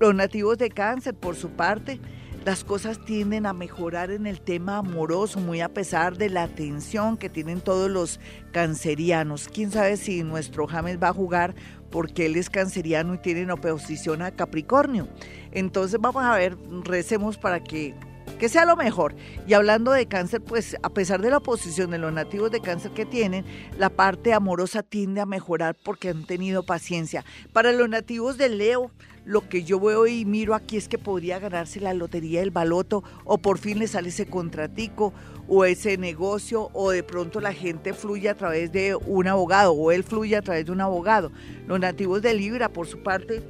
Los 0.00 0.16
nativos 0.16 0.58
de 0.58 0.68
cáncer, 0.68 1.14
por 1.14 1.36
su 1.36 1.50
parte, 1.50 2.00
las 2.46 2.62
cosas 2.62 3.04
tienden 3.04 3.44
a 3.44 3.52
mejorar 3.52 4.12
en 4.12 4.24
el 4.24 4.40
tema 4.40 4.78
amoroso, 4.78 5.40
muy 5.40 5.60
a 5.60 5.68
pesar 5.68 6.16
de 6.16 6.30
la 6.30 6.46
tensión 6.46 7.16
que 7.16 7.28
tienen 7.28 7.60
todos 7.60 7.90
los 7.90 8.20
cancerianos. 8.52 9.48
Quién 9.52 9.72
sabe 9.72 9.96
si 9.96 10.22
nuestro 10.22 10.68
James 10.68 11.02
va 11.02 11.08
a 11.08 11.12
jugar 11.12 11.56
porque 11.90 12.26
él 12.26 12.36
es 12.36 12.48
canceriano 12.48 13.14
y 13.14 13.18
tiene 13.18 13.50
oposición 13.50 14.22
a 14.22 14.30
Capricornio. 14.30 15.08
Entonces 15.50 16.00
vamos 16.00 16.22
a 16.22 16.36
ver, 16.36 16.56
recemos 16.84 17.36
para 17.36 17.64
que 17.64 17.96
que 18.38 18.48
sea 18.48 18.64
lo 18.64 18.76
mejor. 18.76 19.14
Y 19.46 19.54
hablando 19.54 19.92
de 19.92 20.06
cáncer, 20.06 20.40
pues 20.40 20.76
a 20.82 20.90
pesar 20.90 21.20
de 21.20 21.30
la 21.30 21.38
oposición 21.38 21.90
de 21.90 21.98
los 21.98 22.12
nativos 22.12 22.50
de 22.50 22.60
cáncer 22.60 22.92
que 22.92 23.06
tienen, 23.06 23.44
la 23.78 23.90
parte 23.90 24.32
amorosa 24.32 24.82
tiende 24.82 25.20
a 25.20 25.26
mejorar 25.26 25.76
porque 25.84 26.10
han 26.10 26.26
tenido 26.26 26.64
paciencia. 26.64 27.24
Para 27.52 27.72
los 27.72 27.88
nativos 27.88 28.38
de 28.38 28.48
Leo, 28.48 28.90
lo 29.24 29.48
que 29.48 29.64
yo 29.64 29.80
veo 29.80 30.06
y 30.06 30.24
miro 30.24 30.54
aquí 30.54 30.76
es 30.76 30.88
que 30.88 30.98
podría 30.98 31.40
ganarse 31.40 31.80
la 31.80 31.92
lotería 31.94 32.40
del 32.40 32.52
baloto 32.52 33.02
o 33.24 33.38
por 33.38 33.58
fin 33.58 33.80
le 33.80 33.88
sale 33.88 34.10
ese 34.10 34.26
contratico 34.26 35.12
o 35.48 35.64
ese 35.64 35.98
negocio 35.98 36.70
o 36.72 36.90
de 36.90 37.02
pronto 37.02 37.40
la 37.40 37.52
gente 37.52 37.92
fluye 37.92 38.28
a 38.28 38.36
través 38.36 38.70
de 38.70 38.94
un 38.94 39.26
abogado 39.26 39.72
o 39.72 39.90
él 39.90 40.04
fluye 40.04 40.36
a 40.36 40.42
través 40.42 40.66
de 40.66 40.72
un 40.72 40.80
abogado. 40.80 41.32
Los 41.66 41.80
nativos 41.80 42.22
de 42.22 42.34
Libra, 42.34 42.68
por 42.68 42.86
su 42.86 43.02
parte, 43.02 43.42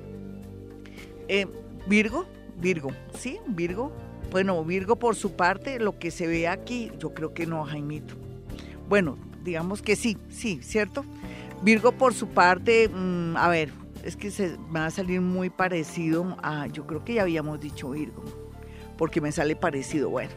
eh, 1.29 1.47
Virgo, 1.87 2.25
Virgo, 2.59 2.91
¿sí? 3.19 3.39
Virgo, 3.47 3.93
bueno, 4.31 4.65
Virgo 4.65 4.97
por 4.97 5.17
su 5.17 5.33
parte, 5.33 5.79
lo 5.79 5.99
que 5.99 6.11
se 6.11 6.27
ve 6.27 6.49
aquí, 6.49 6.91
yo 6.99 7.15
creo 7.15 7.33
que 7.33 7.47
no, 7.47 7.65
Jaimito. 7.65 8.15
Bueno, 8.89 9.17
digamos 9.43 9.83
que 9.83 9.97
sí, 9.97 10.19
sí, 10.29 10.61
¿cierto? 10.63 11.05
Virgo 11.63 11.93
por 11.93 12.15
su 12.15 12.29
parte, 12.29 12.89
mm, 12.89 13.37
a 13.37 13.49
ver, 13.49 13.71
es 14.03 14.17
que 14.17 14.31
se 14.31 14.57
va 14.75 14.87
a 14.87 14.91
salir 14.91 15.21
muy 15.21 15.51
parecido 15.51 16.37
a, 16.43 16.67
yo 16.67 16.87
creo 16.87 17.05
que 17.05 17.15
ya 17.15 17.23
habíamos 17.23 17.61
dicho 17.61 17.91
Virgo, 17.91 18.25
porque 18.99 19.21
me 19.21 19.33
sale 19.33 19.57
parecido, 19.57 20.11
bueno. 20.11 20.33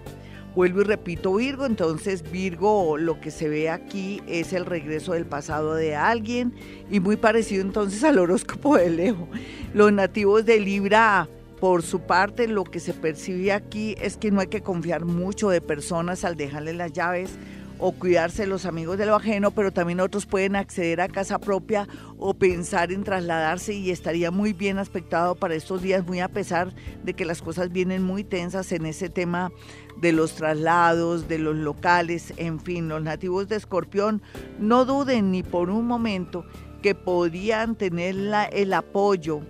Vuelvo 0.56 0.82
y 0.82 0.84
repito 0.84 1.36
Virgo, 1.36 1.66
entonces 1.66 2.32
Virgo 2.32 2.98
lo 2.98 3.22
que 3.22 3.30
se 3.30 3.48
ve 3.48 3.70
aquí 3.70 4.22
es 4.28 4.52
el 4.52 4.66
regreso 4.66 5.14
del 5.14 5.26
pasado 5.26 5.76
de 5.76 5.96
alguien 5.96 6.54
y 6.90 7.00
muy 7.00 7.18
parecido 7.18 7.62
entonces 7.62 8.04
al 8.04 8.18
horóscopo 8.18 8.76
de 8.76 8.90
Leo. 8.90 9.28
Los 9.74 9.94
nativos 9.94 10.46
de 10.46 10.60
Libra 10.60 11.30
por 11.60 11.84
su 11.84 12.02
parte, 12.02 12.48
lo 12.48 12.64
que 12.64 12.80
se 12.80 12.94
percibe 12.94 13.52
aquí 13.52 13.96
es 14.00 14.18
que 14.18 14.32
no 14.32 14.40
hay 14.40 14.48
que 14.48 14.62
confiar 14.62 15.06
mucho 15.06 15.50
de 15.50 15.62
personas 15.62 16.24
al 16.24 16.38
dejarle 16.38 16.74
las 16.74 16.94
llaves 16.94 17.38
o 17.80 17.94
cuidarse 17.94 18.46
los 18.46 18.66
amigos 18.66 18.98
de 18.98 19.06
lo 19.06 19.16
ajeno, 19.16 19.52
pero 19.52 19.72
también 19.72 20.02
otros 20.02 20.26
pueden 20.26 20.56
acceder 20.56 21.00
a 21.00 21.08
casa 21.08 21.40
propia 21.40 21.88
o 22.18 22.34
pensar 22.34 22.92
en 22.92 23.04
trasladarse 23.04 23.74
y 23.74 23.90
estaría 23.90 24.32
muy 24.32 24.52
bien 24.54 24.78
aspectado 24.78 25.36
para 25.36 25.56
estos 25.56 25.82
días, 25.82 26.06
muy 26.06 26.20
a 26.20 26.28
pesar 26.28 26.74
de 27.04 27.14
que 27.14 27.26
las 27.26 27.42
cosas 27.42 27.72
vienen 27.72 28.04
muy 28.04 28.24
tensas 28.24 28.72
en 28.74 28.86
ese 28.86 29.10
tema 29.10 29.52
de 29.98 30.12
los 30.12 30.36
traslados, 30.36 31.28
de 31.30 31.40
los 31.40 31.56
locales, 31.56 32.34
en 32.38 32.60
fin, 32.60 32.90
los 32.90 33.02
nativos 33.02 33.48
de 33.48 33.56
Escorpión, 33.56 34.22
no 34.60 34.84
duden 34.84 35.32
ni 35.32 35.44
por 35.44 35.70
un 35.70 35.88
momento 35.88 36.46
que 36.82 36.96
podrían 36.96 37.76
tener 37.76 38.16
el 38.52 38.74
apoyo 38.74 39.42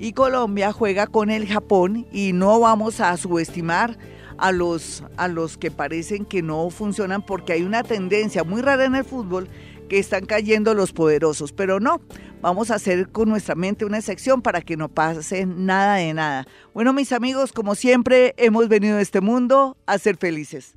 y 0.01 0.13
Colombia 0.13 0.73
juega 0.73 1.05
con 1.05 1.29
el 1.29 1.47
Japón 1.47 2.07
y 2.11 2.33
no 2.33 2.59
vamos 2.59 2.99
a 2.99 3.15
subestimar 3.17 3.99
a 4.39 4.51
los, 4.51 5.03
a 5.15 5.27
los 5.27 5.59
que 5.59 5.69
parecen 5.69 6.25
que 6.25 6.41
no 6.41 6.71
funcionan 6.71 7.23
porque 7.23 7.53
hay 7.53 7.61
una 7.61 7.83
tendencia 7.83 8.43
muy 8.43 8.63
rara 8.63 8.85
en 8.85 8.95
el 8.95 9.05
fútbol 9.05 9.47
que 9.89 9.99
están 9.99 10.25
cayendo 10.25 10.73
los 10.73 10.91
poderosos, 10.91 11.53
pero 11.53 11.79
no, 11.79 12.01
vamos 12.41 12.71
a 12.71 12.75
hacer 12.75 13.09
con 13.09 13.29
nuestra 13.29 13.53
mente 13.53 13.85
una 13.85 14.01
sección 14.01 14.41
para 14.41 14.61
que 14.61 14.75
no 14.75 14.89
pase 14.89 15.45
nada 15.45 15.97
de 15.97 16.15
nada. 16.15 16.47
Bueno, 16.73 16.93
mis 16.93 17.11
amigos, 17.11 17.53
como 17.53 17.75
siempre, 17.75 18.33
hemos 18.37 18.69
venido 18.69 18.97
a 18.97 19.01
este 19.01 19.21
mundo 19.21 19.77
a 19.85 19.99
ser 19.99 20.17
felices. 20.17 20.73